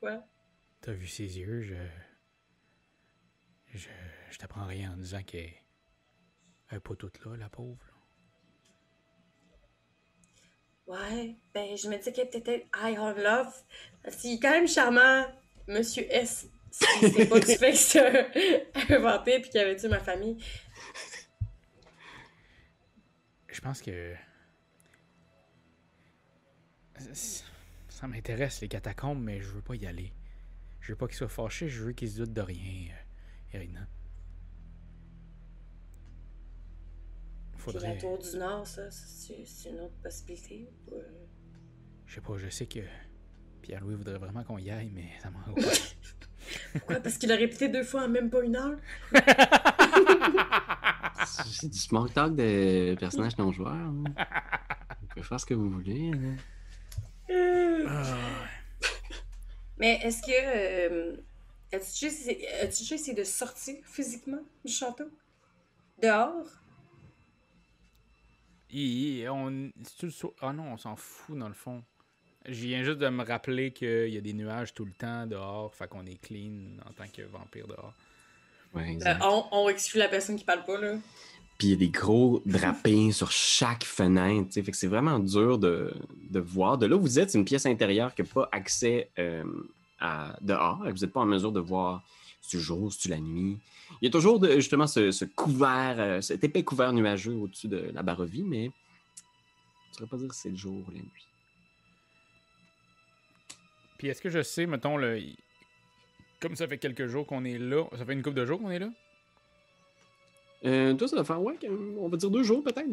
Ouais. 0.00 0.20
T'as 0.80 0.92
vu 0.92 1.08
ses 1.08 1.40
yeux? 1.40 1.62
Je. 1.62 1.74
Je, 3.74 3.88
je 4.30 4.38
t'apprends 4.38 4.66
rien 4.66 4.92
en 4.92 4.96
disant 4.96 5.22
qu'elle 5.22 5.52
n'est 6.70 6.80
pas 6.80 6.94
toute 6.94 7.24
là, 7.24 7.36
la 7.36 7.48
pauvre. 7.48 7.94
Ouais, 10.86 11.34
ben 11.54 11.76
je 11.76 11.88
me 11.88 11.96
dis 11.96 12.12
qu'elle 12.12 12.26
est 12.26 12.40
peut-être 12.40 12.66
love. 13.22 13.54
Parce 14.02 14.16
qu'il 14.16 14.34
est 14.34 14.40
quand 14.40 14.50
même 14.50 14.68
charmant, 14.68 15.26
Monsieur 15.66 16.06
S. 16.10 16.46
C'est 16.70 17.28
pas 17.28 17.40
du 17.40 17.56
fait 17.56 17.72
que 17.72 17.76
c'est 17.76 18.72
inventé 18.90 19.40
puis 19.40 19.50
qu'il 19.50 19.60
avait 19.60 19.76
tué 19.76 19.88
ma 19.88 20.00
famille. 20.00 20.36
Je 23.48 23.60
pense 23.60 23.80
que. 23.80 24.14
Ça 27.88 28.06
m'intéresse, 28.06 28.60
les 28.60 28.68
catacombes, 28.68 29.22
mais 29.22 29.40
je 29.40 29.48
veux 29.48 29.62
pas 29.62 29.74
y 29.74 29.86
aller. 29.86 30.12
Je 30.80 30.92
veux 30.92 30.96
pas 30.96 31.06
qu'il 31.06 31.16
soit 31.16 31.28
fâché, 31.28 31.68
je 31.68 31.84
veux 31.84 31.92
qu'il 31.92 32.10
se 32.10 32.18
doute 32.18 32.32
de 32.32 32.40
rien. 32.40 32.92
Faudrait... 37.64 37.94
la 37.94 38.00
tour 38.00 38.18
du 38.18 38.36
Nord, 38.36 38.66
ça, 38.66 38.90
c'est 38.90 39.70
une 39.70 39.80
autre 39.80 39.96
possibilité? 40.02 40.68
Euh? 40.92 41.00
Je 42.04 42.14
sais 42.14 42.20
pas, 42.20 42.36
je 42.36 42.50
sais 42.50 42.66
que 42.66 42.80
Pierre-Louis 43.62 43.94
voudrait 43.94 44.18
vraiment 44.18 44.44
qu'on 44.44 44.58
y 44.58 44.70
aille, 44.70 44.90
mais 44.92 45.08
ça 45.22 45.30
m'en 45.30 45.38
Pourquoi? 46.72 47.00
Parce 47.00 47.16
qu'il 47.16 47.32
a 47.32 47.36
répété 47.36 47.70
deux 47.70 47.82
fois 47.82 48.04
en 48.04 48.08
même 48.08 48.28
pas 48.28 48.42
une 48.42 48.56
heure? 48.56 48.76
c'est 51.24 51.70
du 51.70 51.78
small 51.78 52.10
talk 52.10 52.36
de 52.36 52.94
personnages 52.96 53.38
non 53.38 53.50
joueurs. 53.50 53.72
Hein. 53.72 54.04
Vous 55.00 55.06
pouvez 55.08 55.22
faire 55.22 55.40
ce 55.40 55.46
que 55.46 55.54
vous 55.54 55.70
voulez. 55.70 56.10
Hein. 56.12 56.36
Ah. 57.88 58.18
Mais 59.78 60.00
est-ce 60.02 60.20
que... 60.20 60.32
Euh, 60.32 61.16
As-tu 61.74 62.06
déjà, 62.06 62.94
essayé 62.94 63.14
de 63.14 63.24
sortir 63.24 63.76
physiquement 63.84 64.42
du 64.64 64.72
château? 64.72 65.10
Dehors? 66.00 66.46
on... 69.30 69.70
Ah 70.40 70.52
non, 70.52 70.72
on 70.72 70.76
s'en 70.76 70.96
fout 70.96 71.38
dans 71.38 71.48
le 71.48 71.54
fond. 71.54 71.82
Je 72.46 72.66
viens 72.66 72.82
juste 72.82 72.98
de 72.98 73.08
me 73.08 73.24
rappeler 73.24 73.72
qu'il 73.72 74.08
y 74.08 74.18
a 74.18 74.20
des 74.20 74.34
nuages 74.34 74.74
tout 74.74 74.84
le 74.84 74.92
temps 74.92 75.26
dehors, 75.26 75.74
fait 75.74 75.88
qu'on 75.88 76.04
est 76.04 76.20
clean 76.20 76.78
en 76.86 76.92
tant 76.92 77.08
que 77.10 77.22
vampire 77.22 77.66
dehors. 77.66 77.94
Ouais, 78.74 78.98
euh, 79.06 79.14
on, 79.52 79.68
exclut 79.68 79.98
la 79.98 80.08
personne 80.08 80.36
qui 80.36 80.44
parle 80.44 80.64
pas, 80.64 80.78
là. 80.78 80.96
Puis 81.58 81.68
il 81.68 81.70
y 81.70 81.74
a 81.74 81.76
des 81.76 81.88
gros 81.88 82.42
drapés 82.44 83.12
sur 83.12 83.30
chaque 83.30 83.84
fenêtre. 83.84 84.52
Fait 84.52 84.62
que 84.62 84.76
c'est 84.76 84.88
vraiment 84.88 85.20
dur 85.20 85.58
de, 85.58 85.94
de, 86.30 86.40
voir. 86.40 86.78
De 86.78 86.86
là 86.86 86.96
où 86.96 87.00
vous 87.00 87.20
êtes, 87.20 87.30
c'est 87.30 87.38
une 87.38 87.44
pièce 87.44 87.66
intérieure 87.66 88.14
qui 88.14 88.22
n'a 88.22 88.28
pas 88.28 88.48
accès 88.50 89.08
euh, 89.20 89.44
à 90.04 90.36
dehors. 90.42 90.84
Vous 90.84 90.92
n'êtes 90.92 91.12
pas 91.12 91.20
en 91.20 91.26
mesure 91.26 91.50
de 91.50 91.60
voir 91.60 92.02
si 92.42 92.60
jour, 92.60 92.92
si 92.92 93.08
la 93.08 93.18
nuit. 93.18 93.58
Il 94.02 94.04
y 94.04 94.08
a 94.08 94.10
toujours 94.10 94.38
de, 94.38 94.50
justement 94.56 94.86
ce, 94.86 95.24
couvert, 95.24 95.96
euh, 95.98 96.20
cet 96.20 96.44
épais 96.44 96.62
couvert 96.62 96.92
nuageux 96.92 97.34
au-dessus 97.34 97.68
de 97.68 97.90
la 97.94 98.02
barovie, 98.02 98.42
mais 98.42 98.64
je 98.64 98.68
ne 98.68 99.94
saurais 99.96 100.08
pas 100.08 100.16
dire 100.18 100.34
si 100.34 100.40
c'est 100.42 100.50
le 100.50 100.56
jour 100.56 100.84
ou 100.86 100.90
la 100.90 100.98
nuit. 100.98 101.26
Puis 103.96 104.08
est-ce 104.08 104.20
que 104.20 104.28
je 104.28 104.42
sais, 104.42 104.66
mettons, 104.66 104.98
le... 104.98 105.22
comme 106.38 106.54
ça 106.54 106.68
fait 106.68 106.78
quelques 106.78 107.06
jours 107.06 107.26
qu'on 107.26 107.44
est 107.44 107.58
là, 107.58 107.84
ça 107.96 108.04
fait 108.04 108.12
une 108.12 108.22
couple 108.22 108.36
de 108.36 108.44
jours 108.44 108.60
qu'on 108.60 108.70
est 108.70 108.80
là? 108.80 108.90
Euh, 110.66 110.94
toi, 110.94 111.08
ça 111.08 111.16
va 111.16 111.24
faire, 111.24 111.40
ouais, 111.40 111.58
on 111.98 112.08
va 112.08 112.16
dire 112.18 112.30
deux 112.30 112.42
jours 112.42 112.62
peut-être. 112.62 112.90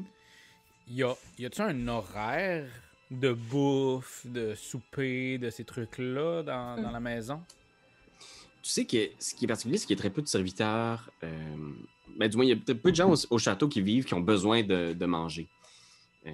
Y 0.88 1.03
a, 1.03 1.14
y 1.38 1.45
a-tu 1.45 1.62
un 1.62 1.88
horaire 1.88 2.70
de 3.12 3.34
bouffe, 3.34 4.26
de 4.26 4.55
souper, 4.55 5.38
de 5.38 5.49
ces 5.49 5.64
trucs-là 5.64 6.43
dans, 6.43 6.82
dans, 6.82 6.91
la 6.91 6.99
maison? 6.99 7.41
Tu 8.62 8.70
sais 8.70 8.86
que 8.86 9.09
ce 9.20 9.36
qui 9.36 9.45
est 9.45 9.47
particulier, 9.47 9.78
c'est 9.78 9.86
qu'il 9.86 9.95
y 9.95 9.99
a 9.99 10.01
très 10.01 10.09
peu 10.09 10.22
de 10.22 10.28
serviteurs. 10.28 11.09
Euh, 11.24 11.55
ben, 12.18 12.30
du 12.30 12.38
moins, 12.38 12.45
il 12.45 12.49
y 12.49 12.53
a 12.53 12.76
peu 12.76 12.91
de 12.91 12.95
gens 12.95 13.14
au, 13.30 13.38
château 13.38 13.68
qui 13.68 13.82
vivent 13.82 14.05
qui 14.05 14.14
ont 14.14 14.22
besoin 14.22 14.64
de, 14.64 14.93
de 14.93 15.05
manger. 15.05 15.47
Euh, 16.28 16.32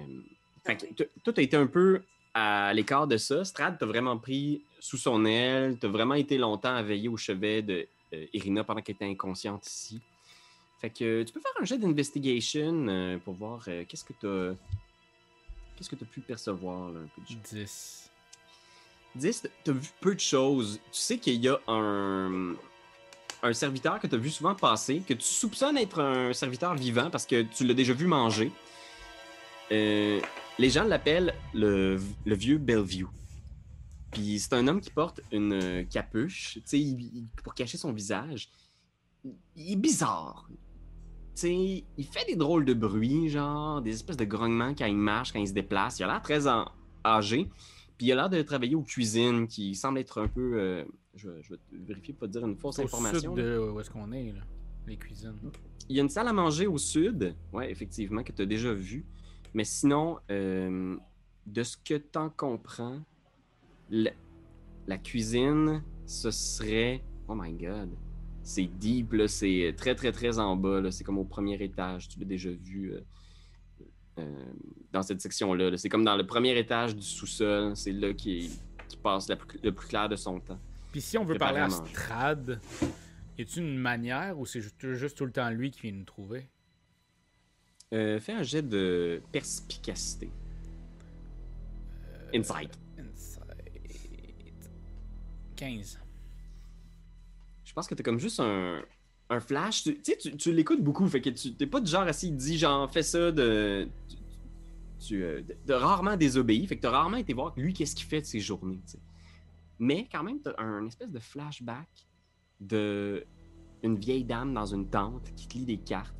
fait 0.64 0.76
toi, 1.24 1.32
tu 1.32 1.40
as 1.40 1.42
été 1.42 1.56
un 1.56 1.66
peu 1.66 2.02
à 2.34 2.72
l'écart 2.74 3.06
de 3.06 3.16
ça. 3.16 3.44
Strad 3.44 3.78
t'a 3.78 3.86
vraiment 3.86 4.16
pris 4.18 4.62
sous 4.78 4.98
son 4.98 5.24
aile, 5.24 5.76
t'as 5.78 5.88
vraiment 5.88 6.14
été 6.14 6.38
longtemps 6.38 6.74
à 6.74 6.82
veiller 6.82 7.08
au 7.08 7.16
chevet 7.16 7.62
de 7.62 7.86
Irina 8.32 8.64
pendant 8.64 8.80
qu'elle 8.80 8.94
était 8.94 9.04
inconsciente 9.04 9.66
ici. 9.66 10.00
Fait 10.80 10.90
que 10.90 11.24
tu 11.24 11.32
peux 11.32 11.40
faire 11.40 11.52
un 11.60 11.64
jet 11.64 11.78
d'investigation 11.78 12.86
euh, 12.88 13.18
pour 13.18 13.34
voir 13.34 13.64
euh, 13.68 13.84
qu'est-ce 13.86 14.04
que 14.04 14.12
tu 14.18 14.26
as. 14.26 14.54
Qu'est-ce 15.78 15.90
que 15.90 15.94
tu 15.94 16.02
as 16.02 16.08
pu 16.08 16.20
percevoir 16.20 16.90
là, 16.90 16.98
un 16.98 17.06
peu 17.14 17.22
10. 17.54 18.10
10, 19.14 19.46
tu 19.64 19.70
as 19.70 19.72
vu 19.72 19.88
peu 20.00 20.12
de 20.12 20.20
choses. 20.20 20.80
Tu 20.90 20.98
sais 20.98 21.18
qu'il 21.18 21.40
y 21.40 21.48
a 21.48 21.56
un, 21.68 22.56
un 23.44 23.52
serviteur 23.52 24.00
que 24.00 24.08
tu 24.08 24.16
as 24.16 24.18
vu 24.18 24.28
souvent 24.28 24.56
passer, 24.56 25.04
que 25.06 25.14
tu 25.14 25.24
soupçonnes 25.24 25.78
être 25.78 26.00
un 26.00 26.32
serviteur 26.32 26.74
vivant 26.74 27.10
parce 27.10 27.26
que 27.26 27.42
tu 27.42 27.64
l'as 27.64 27.74
déjà 27.74 27.92
vu 27.92 28.08
manger. 28.08 28.50
Euh, 29.70 30.20
les 30.58 30.70
gens 30.70 30.82
l'appellent 30.82 31.32
le, 31.54 32.00
le, 32.26 32.34
vieux 32.34 32.58
Bellevue. 32.58 33.06
Puis 34.10 34.40
c'est 34.40 34.54
un 34.54 34.66
homme 34.66 34.80
qui 34.80 34.90
porte 34.90 35.20
une 35.30 35.86
capuche, 35.88 36.54
tu 36.54 36.62
sais, 36.64 36.96
pour 37.44 37.54
cacher 37.54 37.78
son 37.78 37.92
visage. 37.92 38.48
Il 39.54 39.74
est 39.74 39.76
bizarre 39.76 40.48
il 41.44 42.04
fait 42.04 42.26
des 42.26 42.36
drôles 42.36 42.64
de 42.64 42.74
bruits, 42.74 43.28
genre 43.28 43.80
des 43.82 43.92
espèces 43.92 44.16
de 44.16 44.24
grognements 44.24 44.74
quand 44.74 44.86
il 44.86 44.96
marche, 44.96 45.32
quand 45.32 45.38
il 45.38 45.48
se 45.48 45.52
déplace. 45.52 45.98
Il 45.98 46.04
a 46.04 46.06
l'air 46.06 46.22
très 46.22 46.46
âgé. 47.04 47.48
Puis 47.96 48.06
il 48.06 48.12
a 48.12 48.14
l'air 48.14 48.30
de 48.30 48.40
travailler 48.42 48.74
aux 48.74 48.82
cuisines, 48.82 49.46
qui 49.46 49.74
semble 49.74 49.98
être 49.98 50.20
un 50.20 50.28
peu. 50.28 50.60
Euh, 50.60 50.84
je, 51.14 51.28
vais 51.28 51.58
vérifier 51.72 52.14
pour 52.14 52.28
pas 52.28 52.32
dire 52.32 52.46
une 52.46 52.56
fausse 52.56 52.78
information. 52.78 53.32
Au 53.32 53.36
sud 53.36 53.44
de 53.44 53.58
où 53.58 53.80
est-ce 53.80 53.90
qu'on 53.90 54.12
est, 54.12 54.32
là, 54.32 54.40
les 54.86 54.96
cuisines. 54.96 55.36
Il 55.88 55.96
y 55.96 56.00
a 56.00 56.02
une 56.02 56.08
salle 56.08 56.28
à 56.28 56.32
manger 56.32 56.66
au 56.66 56.78
sud, 56.78 57.34
ouais, 57.52 57.70
effectivement, 57.70 58.22
que 58.22 58.32
tu 58.32 58.42
as 58.42 58.46
déjà 58.46 58.72
vu. 58.72 59.04
Mais 59.54 59.64
sinon, 59.64 60.18
euh, 60.30 60.96
de 61.46 61.62
ce 61.62 61.76
que 61.76 61.94
tu 61.94 62.18
en 62.18 62.30
comprends, 62.30 63.00
la 63.90 64.98
cuisine, 64.98 65.82
ce 66.06 66.30
serait. 66.30 67.02
Oh 67.26 67.34
my 67.34 67.52
god 67.52 67.90
c'est 68.48 68.64
deep, 68.64 69.14
c'est 69.26 69.74
très, 69.76 69.94
très, 69.94 70.10
très 70.10 70.38
en 70.38 70.56
bas. 70.56 70.90
C'est 70.90 71.04
comme 71.04 71.18
au 71.18 71.24
premier 71.24 71.62
étage. 71.62 72.08
Tu 72.08 72.18
l'as 72.18 72.24
déjà 72.24 72.48
vu 72.50 72.94
euh, 72.94 73.00
euh, 74.20 74.44
dans 74.90 75.02
cette 75.02 75.20
section-là. 75.20 75.76
c'est 75.76 75.90
comme 75.90 76.04
dans 76.04 76.16
le 76.16 76.26
premier 76.26 76.58
étage 76.58 76.96
du 76.96 77.02
sous-sol. 77.02 77.76
C'est 77.76 77.92
là 77.92 78.14
qui, 78.14 78.50
passe 79.02 79.28
le 79.28 79.70
plus 79.70 79.86
clair 79.86 80.08
de 80.08 80.16
son 80.16 80.40
temps. 80.40 80.58
Puis 80.90 81.02
si 81.02 81.18
on 81.18 81.24
veut 81.24 81.36
parler 81.36 81.60
à 81.60 81.68
Strad, 81.68 82.58
y 83.36 83.42
a-t-il 83.42 83.62
une 83.62 83.78
manière 83.78 84.38
ou 84.38 84.46
c'est 84.46 84.62
juste, 84.62 85.14
tout 85.14 85.26
le 85.26 85.30
temps 85.30 85.50
lui 85.50 85.70
qui 85.70 85.82
vient 85.82 85.92
nous 85.92 86.04
trouver? 86.04 86.48
Euh, 87.92 88.18
fais 88.18 88.32
un 88.32 88.42
jet 88.42 88.62
de 88.62 89.20
perspicacité. 89.30 90.30
Insight. 92.34 92.76
Insight. 92.98 93.44
15 95.54 95.98
je 96.00 96.07
pense 97.78 97.86
que 97.86 97.94
t'as 97.94 98.02
comme 98.02 98.18
juste 98.18 98.40
un, 98.40 98.82
flash. 99.40 99.84
Tu 99.84 100.00
sais, 100.02 100.16
tu, 100.16 100.52
l'écoutes 100.52 100.82
beaucoup, 100.82 101.06
fait 101.06 101.20
que 101.20 101.30
tu 101.30 101.54
t'es 101.54 101.66
pas 101.66 101.80
du 101.80 101.88
genre 101.88 102.02
assis, 102.02 102.32
dit 102.32 102.58
genre, 102.58 102.90
fais 102.90 103.04
ça 103.04 103.30
de. 103.30 103.88
Tu, 104.98 105.22
euh, 105.22 105.42
rarement 105.68 106.16
désobéi, 106.16 106.66
fait 106.66 106.76
que 106.76 106.82
t'as 106.82 106.90
rarement 106.90 107.18
été 107.18 107.34
voir 107.34 107.52
lui 107.56 107.72
qu'est-ce 107.72 107.94
qu'il 107.94 108.06
fait 108.06 108.20
de 108.20 108.26
ses 108.26 108.40
journées, 108.40 108.80
Mais 109.78 110.08
quand 110.10 110.24
même, 110.24 110.40
t'as 110.40 110.54
un 110.58 110.84
espèce 110.86 111.12
de 111.12 111.20
flashback 111.20 111.88
de 112.58 113.24
une 113.84 113.96
vieille 113.96 114.24
dame 114.24 114.52
dans 114.52 114.66
une 114.66 114.90
tente 114.90 115.32
qui 115.36 115.46
te 115.46 115.56
lit 115.56 115.64
des 115.64 115.78
cartes, 115.78 116.16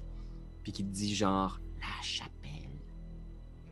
puis 0.62 0.70
qui 0.70 0.84
te 0.84 0.92
dit 0.92 1.12
genre, 1.12 1.58
la 1.80 2.02
chapelle, 2.02 2.78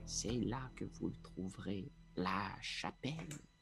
c'est 0.07 0.33
là 0.33 0.71
que 0.75 0.87
vous 0.99 1.07
le 1.07 1.17
trouverez, 1.23 1.89
la 2.17 2.51
chapelle 2.61 3.29
tu 3.29 3.56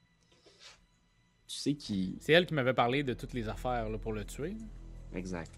sais 1.65 1.75
qui. 1.75 2.17
C'est 2.21 2.33
elle 2.33 2.47
qui 2.47 2.55
m'avait 2.55 2.75
parlé 2.75 3.03
de 3.03 3.15
toutes 3.15 3.33
les 3.33 3.49
affaires 3.49 3.89
là, 3.89 3.99
pour 3.99 4.13
le 4.13 4.25
tuer. 4.25 4.57
Exact. 5.15 5.53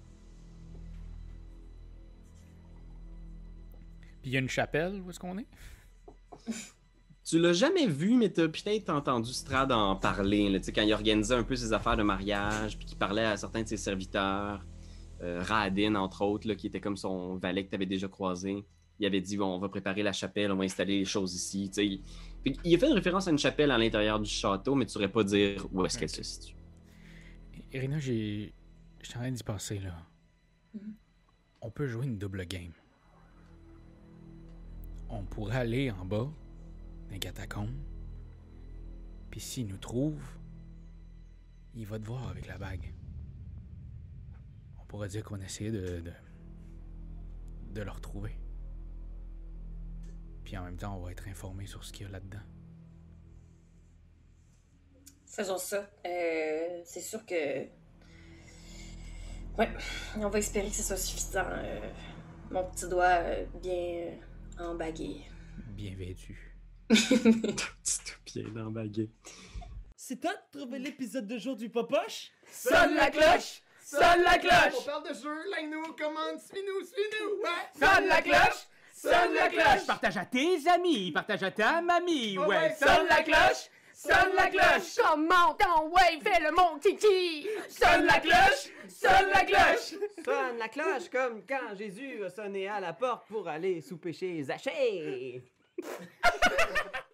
Puis 4.22 4.30
il 4.30 4.32
y 4.32 4.36
a 4.36 4.40
une 4.40 4.48
chapelle, 4.48 5.00
où 5.04 5.10
est-ce 5.10 5.20
qu'on 5.20 5.38
est? 5.38 5.46
tu 7.24 7.40
l'as 7.40 7.52
jamais 7.52 7.86
vu, 7.86 8.16
mais 8.16 8.28
t'as 8.28 8.46
peut-être 8.46 8.88
entendu 8.90 9.32
Strad 9.32 9.72
en 9.72 9.96
parler, 9.96 10.48
là, 10.48 10.58
quand 10.72 10.82
il 10.82 10.92
organisait 10.92 11.34
un 11.34 11.42
peu 11.42 11.56
ses 11.56 11.72
affaires 11.72 11.96
de 11.96 12.04
mariage, 12.04 12.78
puis 12.78 12.86
qu'il 12.86 12.98
parlait 12.98 13.24
à 13.24 13.36
certains 13.36 13.62
de 13.62 13.68
ses 13.68 13.76
serviteurs, 13.76 14.64
euh, 15.22 15.42
Radin, 15.42 15.96
entre 15.96 16.22
autres, 16.22 16.46
là, 16.46 16.54
qui 16.54 16.68
était 16.68 16.80
comme 16.80 16.96
son 16.96 17.36
valet 17.36 17.64
que 17.64 17.70
t'avais 17.70 17.86
déjà 17.86 18.06
croisé. 18.06 18.64
Il 19.00 19.06
avait 19.06 19.20
dit, 19.20 19.36
bon, 19.36 19.46
on 19.46 19.58
va 19.58 19.68
préparer 19.68 20.02
la 20.02 20.12
chapelle, 20.12 20.52
on 20.52 20.56
va 20.56 20.64
installer 20.64 20.98
les 20.98 21.04
choses 21.04 21.34
ici. 21.34 21.70
il 21.76 22.00
a 22.54 22.78
fait 22.78 22.86
une 22.86 22.92
référence 22.92 23.28
à 23.28 23.30
une 23.30 23.38
chapelle 23.38 23.70
à 23.70 23.78
l'intérieur 23.78 24.20
du 24.20 24.30
château, 24.30 24.74
mais 24.74 24.86
tu 24.86 24.92
saurais 24.92 25.10
pas 25.10 25.24
dire 25.24 25.66
où 25.72 25.84
est-ce 25.84 25.98
qu'elle 25.98 26.10
se 26.10 26.22
situe. 26.22 26.54
Irina, 27.72 27.98
j'ai. 27.98 28.52
Je 29.02 29.08
suis 29.08 29.16
en 29.16 29.20
train 29.20 29.30
d'y 29.30 29.42
passer, 29.42 29.78
là. 29.78 29.96
Mm-hmm. 30.76 30.92
On 31.62 31.70
peut 31.70 31.86
jouer 31.86 32.06
une 32.06 32.18
double 32.18 32.44
game. 32.46 32.72
On 35.08 35.24
pourrait 35.24 35.58
aller 35.58 35.90
en 35.90 36.04
bas, 36.04 36.28
dans 37.06 37.12
les 37.12 37.18
catacombes. 37.18 37.78
Puis 39.30 39.40
s'il 39.40 39.66
nous 39.66 39.78
trouve, 39.78 40.20
il 41.74 41.86
va 41.86 41.98
te 41.98 42.04
voir 42.04 42.28
avec 42.28 42.46
la 42.46 42.58
bague. 42.58 42.92
On 44.80 44.84
pourrait 44.86 45.08
dire 45.08 45.22
qu'on 45.24 45.40
essaie 45.40 45.70
de, 45.70 46.00
de, 46.00 46.12
de 47.74 47.82
le 47.82 47.90
retrouver. 47.90 48.36
Puis 50.46 50.56
en 50.56 50.62
même 50.62 50.76
temps, 50.76 50.96
on 50.96 51.00
va 51.00 51.10
être 51.10 51.26
informé 51.26 51.66
sur 51.66 51.84
ce 51.84 51.92
qu'il 51.92 52.06
y 52.06 52.08
a 52.08 52.12
là-dedans. 52.12 52.38
Faisons 55.26 55.58
ça. 55.58 55.90
Euh, 56.06 56.82
c'est 56.84 57.00
sûr 57.00 57.26
que. 57.26 57.64
Ouais, 59.58 59.68
on 60.14 60.28
va 60.28 60.38
espérer 60.38 60.68
que 60.68 60.76
ce 60.76 60.84
soit 60.84 60.98
suffisant. 60.98 61.48
Euh, 61.48 61.90
mon 62.52 62.62
petit 62.70 62.88
doigt 62.88 63.24
euh, 63.24 63.44
bien 63.60 64.12
embagué. 64.60 65.22
Bien 65.72 65.96
vêtu. 65.96 66.56
bien 66.90 68.64
embagué. 68.64 69.10
C'est 69.96 70.20
toi 70.20 70.30
de 70.32 70.60
trouver 70.60 70.78
l'épisode 70.78 71.26
de 71.26 71.38
jour 71.38 71.56
du 71.56 71.70
Popoche? 71.70 72.30
Sonne 72.52 72.94
la 72.94 73.10
cloche! 73.10 73.62
Sonne 73.84 74.22
la 74.22 74.38
cloche! 74.38 74.74
On 74.78 74.84
parle 74.84 75.08
de 75.08 75.14
jeu, 75.14 75.50
like-nous, 75.50 75.92
commande, 75.94 76.38
suis-nous, 76.38 76.86
suis-nous! 76.86 77.84
Sonne 77.84 78.06
la 78.06 78.22
cloche! 78.22 78.68
Sonne 78.96 79.34
la 79.34 79.48
cloche! 79.48 79.86
Partage 79.86 80.16
à 80.16 80.24
tes 80.24 80.66
amis, 80.68 81.12
partage 81.12 81.42
à 81.42 81.50
ta 81.50 81.82
mamie, 81.82 82.38
ouais. 82.38 82.74
Sonne 82.78 83.06
la 83.08 83.22
cloche! 83.22 83.68
Sonne 83.92 84.34
la 84.34 84.48
cloche! 84.48 84.96
Comment 84.96 85.54
ton 85.54 85.88
ouais, 85.90 86.18
fais 86.22 86.42
le 86.42 86.50
mon 86.52 86.78
kiki! 86.78 87.46
Sonne 87.68 88.06
la 88.06 88.20
cloche! 88.20 88.70
Sonne 88.88 89.28
la 89.34 89.44
cloche! 89.44 89.94
Sonne 90.24 90.58
la 90.58 90.68
cloche 90.68 91.10
comme 91.12 91.42
quand 91.46 91.76
Jésus 91.76 92.24
a 92.24 92.30
sonné 92.30 92.68
à 92.68 92.80
la 92.80 92.94
porte 92.94 93.26
pour 93.28 93.46
aller 93.46 93.82
sous 93.82 93.98
péché 93.98 94.42
Zachée! 94.42 95.42